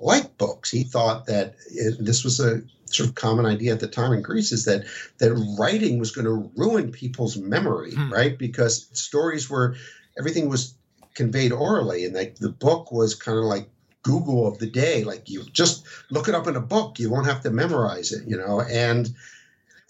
like 0.00 0.36
books. 0.38 0.70
He 0.70 0.84
thought 0.84 1.26
that 1.26 1.54
it, 1.70 1.96
this 1.98 2.24
was 2.24 2.40
a 2.40 2.62
sort 2.86 3.08
of 3.08 3.14
common 3.14 3.46
idea 3.46 3.72
at 3.72 3.80
the 3.80 3.88
time 3.88 4.12
in 4.12 4.22
Greece 4.22 4.52
is 4.52 4.66
that 4.66 4.84
that 5.18 5.34
writing 5.58 5.98
was 5.98 6.12
going 6.12 6.26
to 6.26 6.50
ruin 6.56 6.92
people's 6.92 7.36
memory, 7.36 7.92
hmm. 7.94 8.12
right? 8.12 8.36
Because 8.36 8.88
stories 8.92 9.48
were 9.48 9.76
everything 10.18 10.48
was 10.48 10.74
conveyed 11.14 11.52
orally, 11.52 12.04
and 12.04 12.14
like 12.14 12.36
the 12.36 12.50
book 12.50 12.92
was 12.92 13.14
kind 13.14 13.38
of 13.38 13.44
like 13.44 13.68
Google 14.02 14.46
of 14.46 14.58
the 14.58 14.66
day. 14.66 15.04
Like 15.04 15.28
you 15.28 15.44
just 15.44 15.84
look 16.10 16.28
it 16.28 16.34
up 16.34 16.46
in 16.46 16.56
a 16.56 16.60
book, 16.60 16.98
you 16.98 17.10
won't 17.10 17.26
have 17.26 17.42
to 17.42 17.50
memorize 17.50 18.12
it, 18.12 18.28
you 18.28 18.36
know. 18.36 18.60
And 18.60 19.08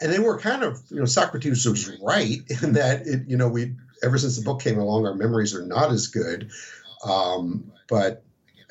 and 0.01 0.13
they 0.13 0.19
were 0.19 0.39
kind 0.39 0.63
of, 0.63 0.81
you 0.91 0.99
know, 0.99 1.05
Socrates 1.05 1.67
was 1.67 1.91
right 2.01 2.41
in 2.63 2.75
that 2.75 3.07
it, 3.07 3.29
you 3.29 3.37
know, 3.37 3.49
we 3.49 3.75
ever 4.03 4.19
since 4.19 4.37
the 4.37 4.45
book 4.45 4.63
came 4.63 4.79
along, 4.79 5.07
our 5.07 5.15
memories 5.15 5.55
are 5.55 5.67
not 5.67 5.91
as 5.91 6.09
good. 6.09 6.51
Um, 7.05 7.73
but 7.89 8.23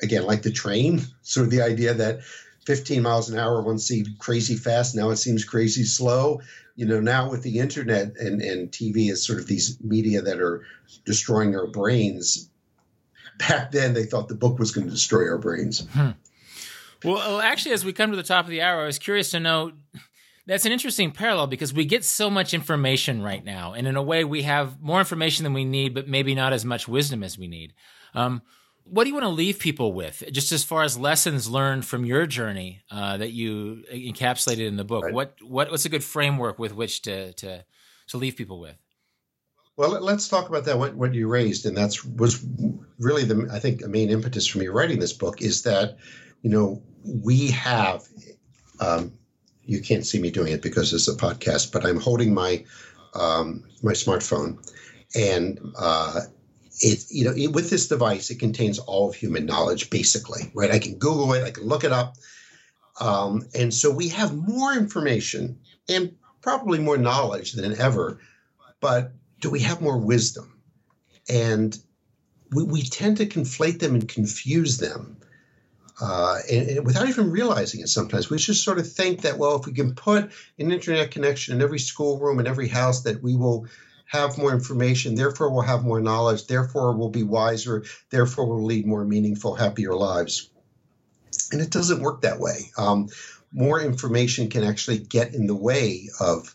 again, 0.02 0.24
like 0.24 0.42
the 0.42 0.52
train, 0.52 1.02
sort 1.22 1.44
of 1.44 1.50
the 1.50 1.62
idea 1.62 1.94
that 1.94 2.20
15 2.66 3.02
miles 3.02 3.30
an 3.30 3.38
hour 3.38 3.62
once 3.62 3.86
seemed 3.86 4.18
crazy 4.18 4.56
fast. 4.56 4.94
Now 4.94 5.10
it 5.10 5.16
seems 5.16 5.44
crazy 5.44 5.84
slow. 5.84 6.40
You 6.76 6.86
know, 6.86 7.00
now 7.00 7.30
with 7.30 7.42
the 7.42 7.58
internet 7.58 8.16
and, 8.16 8.42
and 8.42 8.70
TV 8.70 9.10
as 9.10 9.24
sort 9.24 9.38
of 9.38 9.46
these 9.46 9.78
media 9.80 10.22
that 10.22 10.40
are 10.40 10.64
destroying 11.04 11.54
our 11.54 11.66
brains, 11.66 12.48
back 13.38 13.70
then 13.70 13.94
they 13.94 14.04
thought 14.04 14.28
the 14.28 14.34
book 14.34 14.58
was 14.58 14.72
going 14.72 14.86
to 14.86 14.92
destroy 14.92 15.28
our 15.28 15.38
brains. 15.38 15.86
Hmm. 15.92 16.10
Well, 17.04 17.40
actually, 17.40 17.72
as 17.74 17.84
we 17.84 17.92
come 17.92 18.10
to 18.10 18.16
the 18.16 18.22
top 18.22 18.46
of 18.46 18.50
the 18.50 18.62
hour, 18.62 18.82
I 18.82 18.86
was 18.86 18.98
curious 18.98 19.30
to 19.32 19.40
know 19.40 19.72
that's 20.46 20.64
an 20.64 20.72
interesting 20.72 21.10
parallel 21.10 21.46
because 21.46 21.72
we 21.72 21.84
get 21.84 22.02
so 22.02 22.30
much 22.30 22.54
information 22.54 23.22
right 23.22 23.44
now. 23.44 23.74
And 23.74 23.86
in 23.86 23.96
a 23.96 24.02
way, 24.02 24.24
we 24.24 24.42
have 24.42 24.80
more 24.80 24.98
information 24.98 25.44
than 25.44 25.52
we 25.52 25.64
need, 25.64 25.94
but 25.94 26.08
maybe 26.08 26.34
not 26.34 26.52
as 26.54 26.64
much 26.64 26.88
wisdom 26.88 27.22
as 27.22 27.38
we 27.38 27.46
need. 27.46 27.74
Um, 28.14 28.42
what 28.84 29.04
do 29.04 29.08
you 29.08 29.14
want 29.14 29.24
to 29.24 29.30
leave 29.30 29.58
people 29.58 29.92
with, 29.92 30.22
just 30.30 30.52
as 30.52 30.62
far 30.62 30.82
as 30.82 30.98
lessons 30.98 31.48
learned 31.48 31.84
from 31.84 32.04
your 32.04 32.26
journey 32.26 32.82
uh, 32.90 33.16
that 33.16 33.32
you 33.32 33.82
encapsulated 33.92 34.66
in 34.66 34.76
the 34.76 34.84
book? 34.84 35.04
Right. 35.04 35.14
What 35.14 35.36
what 35.42 35.70
what's 35.70 35.84
a 35.84 35.88
good 35.88 36.04
framework 36.04 36.58
with 36.58 36.74
which 36.74 37.02
to 37.02 37.32
to 37.34 37.64
to 38.08 38.16
leave 38.16 38.36
people 38.36 38.60
with? 38.60 38.76
Well, 39.76 40.00
let's 40.00 40.28
talk 40.28 40.48
about 40.48 40.66
that. 40.66 40.78
What, 40.78 40.94
what 40.94 41.14
you 41.14 41.26
raised, 41.26 41.66
and 41.66 41.76
that's 41.76 42.04
was 42.04 42.44
really 42.98 43.24
the 43.24 43.48
I 43.50 43.58
think 43.58 43.82
a 43.82 43.88
main 43.88 44.10
impetus 44.10 44.46
for 44.46 44.58
me 44.58 44.68
writing 44.68 45.00
this 45.00 45.12
book 45.12 45.42
is 45.42 45.62
that 45.62 45.96
you 46.42 46.50
know 46.50 46.82
we 47.04 47.50
have. 47.50 48.02
Um, 48.80 49.12
you 49.66 49.80
can't 49.80 50.04
see 50.04 50.20
me 50.20 50.30
doing 50.30 50.52
it 50.52 50.60
because 50.60 50.92
it's 50.92 51.08
a 51.08 51.14
podcast, 51.14 51.72
but 51.72 51.86
I'm 51.86 51.98
holding 51.98 52.34
my 52.34 52.64
um, 53.14 53.64
my 53.82 53.92
smartphone, 53.92 54.58
and 55.14 55.58
uh, 55.78 56.20
it 56.80 57.04
you 57.10 57.24
know 57.24 57.32
it, 57.36 57.52
with 57.52 57.70
this 57.70 57.88
device 57.88 58.30
it 58.30 58.38
contains 58.38 58.78
all 58.78 59.08
of 59.08 59.14
human 59.14 59.46
knowledge 59.46 59.90
basically 59.90 60.50
right? 60.54 60.70
I 60.70 60.78
can 60.78 60.98
google 60.98 61.32
it 61.34 61.44
i 61.44 61.50
can 61.50 61.64
look 61.64 61.84
it 61.84 61.92
up. 61.92 62.16
Um, 63.00 63.42
and 63.54 63.74
so 63.74 63.90
we 63.90 64.08
have 64.10 64.36
more 64.36 64.72
information 64.72 65.58
and 65.88 66.14
probably 66.40 66.78
more 66.78 66.96
knowledge 66.96 67.52
than 67.52 67.76
ever 67.80 68.20
but 68.80 69.12
do 69.40 69.50
we 69.50 69.60
have 69.60 69.80
more 69.80 69.98
wisdom? 69.98 70.58
And 71.28 71.78
we, 72.50 72.64
we 72.64 72.82
tend 72.82 73.18
to 73.18 73.26
conflate 73.26 73.78
them 73.78 73.94
and 73.94 74.08
confuse 74.08 74.78
them 74.78 75.18
uh, 76.00 76.38
and, 76.50 76.68
and, 76.68 76.86
without 76.86 77.08
even 77.08 77.30
realizing 77.30 77.80
it 77.80 77.88
sometimes. 77.88 78.28
We 78.28 78.38
just 78.38 78.64
sort 78.64 78.78
of 78.78 78.90
think 78.90 79.22
that 79.22 79.38
well 79.38 79.56
if 79.56 79.66
we 79.66 79.72
can 79.72 79.94
put 79.94 80.32
an 80.58 80.72
internet 80.72 81.10
connection 81.10 81.54
in 81.54 81.62
every 81.62 81.78
schoolroom 81.78 82.40
in 82.40 82.46
every 82.46 82.68
house 82.68 83.02
that 83.02 83.22
we 83.22 83.36
will 83.36 83.66
have 84.06 84.38
more 84.38 84.52
information, 84.52 85.14
therefore 85.14 85.50
we'll 85.50 85.62
have 85.62 85.84
more 85.84 86.00
knowledge, 86.00 86.46
therefore 86.46 86.96
we'll 86.96 87.10
be 87.10 87.22
wiser, 87.22 87.84
therefore 88.10 88.46
we'll 88.46 88.64
lead 88.64 88.86
more 88.86 89.04
meaningful, 89.04 89.54
happier 89.54 89.94
lives. 89.94 90.50
And 91.52 91.60
it 91.60 91.70
doesn't 91.70 92.00
work 92.00 92.22
that 92.22 92.38
way. 92.38 92.70
Um, 92.76 93.08
more 93.52 93.80
information 93.80 94.50
can 94.50 94.64
actually 94.64 94.98
get 94.98 95.34
in 95.34 95.46
the 95.46 95.54
way 95.54 96.08
of 96.20 96.54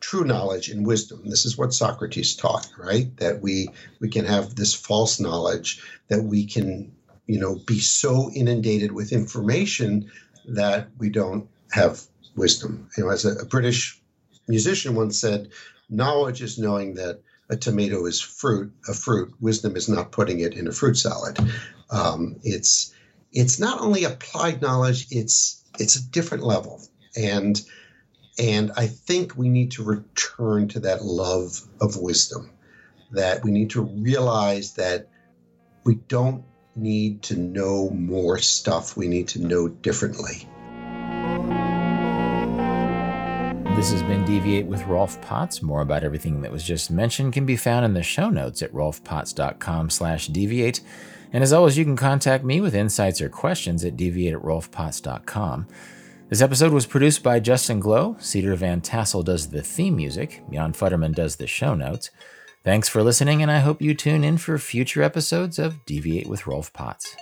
true 0.00 0.24
knowledge 0.24 0.68
and 0.68 0.86
wisdom. 0.86 1.22
This 1.24 1.46
is 1.46 1.56
what 1.56 1.72
Socrates 1.72 2.36
taught, 2.36 2.68
right? 2.78 3.14
That 3.16 3.40
we 3.40 3.68
we 4.00 4.08
can 4.08 4.24
have 4.26 4.54
this 4.54 4.74
false 4.74 5.18
knowledge, 5.18 5.82
that 6.08 6.22
we 6.22 6.46
can, 6.46 6.92
you 7.26 7.40
know, 7.40 7.56
be 7.66 7.80
so 7.80 8.30
inundated 8.34 8.92
with 8.92 9.12
information 9.12 10.10
that 10.46 10.88
we 10.98 11.08
don't 11.08 11.48
have 11.72 12.02
wisdom. 12.36 12.88
You 12.96 13.04
know, 13.04 13.10
as 13.10 13.24
a, 13.24 13.32
a 13.36 13.46
British 13.46 14.00
musician 14.46 14.94
once 14.94 15.18
said, 15.18 15.48
Knowledge 15.94 16.42
is 16.42 16.58
knowing 16.58 16.94
that 16.94 17.20
a 17.48 17.56
tomato 17.56 18.06
is 18.06 18.20
fruit, 18.20 18.72
a 18.88 18.94
fruit. 18.94 19.32
Wisdom 19.40 19.76
is 19.76 19.88
not 19.88 20.10
putting 20.10 20.40
it 20.40 20.54
in 20.54 20.66
a 20.66 20.72
fruit 20.72 20.96
salad. 20.96 21.38
Um, 21.90 22.36
it's 22.42 22.92
it's 23.32 23.60
not 23.60 23.80
only 23.80 24.04
applied 24.04 24.60
knowledge; 24.60 25.06
it's 25.10 25.62
it's 25.78 25.96
a 25.96 26.10
different 26.10 26.42
level, 26.42 26.82
and 27.16 27.60
and 28.38 28.72
I 28.76 28.88
think 28.88 29.36
we 29.36 29.48
need 29.48 29.72
to 29.72 29.84
return 29.84 30.68
to 30.68 30.80
that 30.80 31.04
love 31.04 31.60
of 31.80 31.96
wisdom. 31.96 32.50
That 33.12 33.44
we 33.44 33.52
need 33.52 33.70
to 33.70 33.82
realize 33.82 34.74
that 34.74 35.08
we 35.84 35.94
don't 35.94 36.44
need 36.74 37.22
to 37.24 37.36
know 37.36 37.90
more 37.90 38.38
stuff. 38.38 38.96
We 38.96 39.06
need 39.06 39.28
to 39.28 39.40
know 39.40 39.68
differently. 39.68 40.48
This 43.84 43.92
has 43.92 44.02
been 44.02 44.24
Deviate 44.24 44.64
with 44.64 44.86
Rolf 44.86 45.20
Potts. 45.20 45.60
More 45.60 45.82
about 45.82 46.04
everything 46.04 46.40
that 46.40 46.50
was 46.50 46.64
just 46.64 46.90
mentioned 46.90 47.34
can 47.34 47.44
be 47.44 47.54
found 47.54 47.84
in 47.84 47.92
the 47.92 48.02
show 48.02 48.30
notes 48.30 48.62
at 48.62 48.72
rolfpotts.com 48.72 49.90
slash 49.90 50.28
deviate. 50.28 50.80
And 51.34 51.44
as 51.44 51.52
always, 51.52 51.76
you 51.76 51.84
can 51.84 51.94
contact 51.94 52.44
me 52.44 52.62
with 52.62 52.74
insights 52.74 53.20
or 53.20 53.28
questions 53.28 53.84
at 53.84 53.98
deviate 53.98 54.32
at 54.32 54.40
rolfpotts.com. 54.40 55.68
This 56.30 56.40
episode 56.40 56.72
was 56.72 56.86
produced 56.86 57.22
by 57.22 57.40
Justin 57.40 57.78
Glow. 57.78 58.16
Cedar 58.20 58.54
Van 58.54 58.80
Tassel 58.80 59.22
does 59.22 59.50
the 59.50 59.60
theme 59.60 59.96
music. 59.96 60.42
Jan 60.50 60.72
Futterman 60.72 61.14
does 61.14 61.36
the 61.36 61.46
show 61.46 61.74
notes. 61.74 62.10
Thanks 62.64 62.88
for 62.88 63.02
listening, 63.02 63.42
and 63.42 63.50
I 63.50 63.58
hope 63.58 63.82
you 63.82 63.92
tune 63.92 64.24
in 64.24 64.38
for 64.38 64.56
future 64.56 65.02
episodes 65.02 65.58
of 65.58 65.84
Deviate 65.84 66.26
with 66.26 66.46
Rolf 66.46 66.72
Potts. 66.72 67.14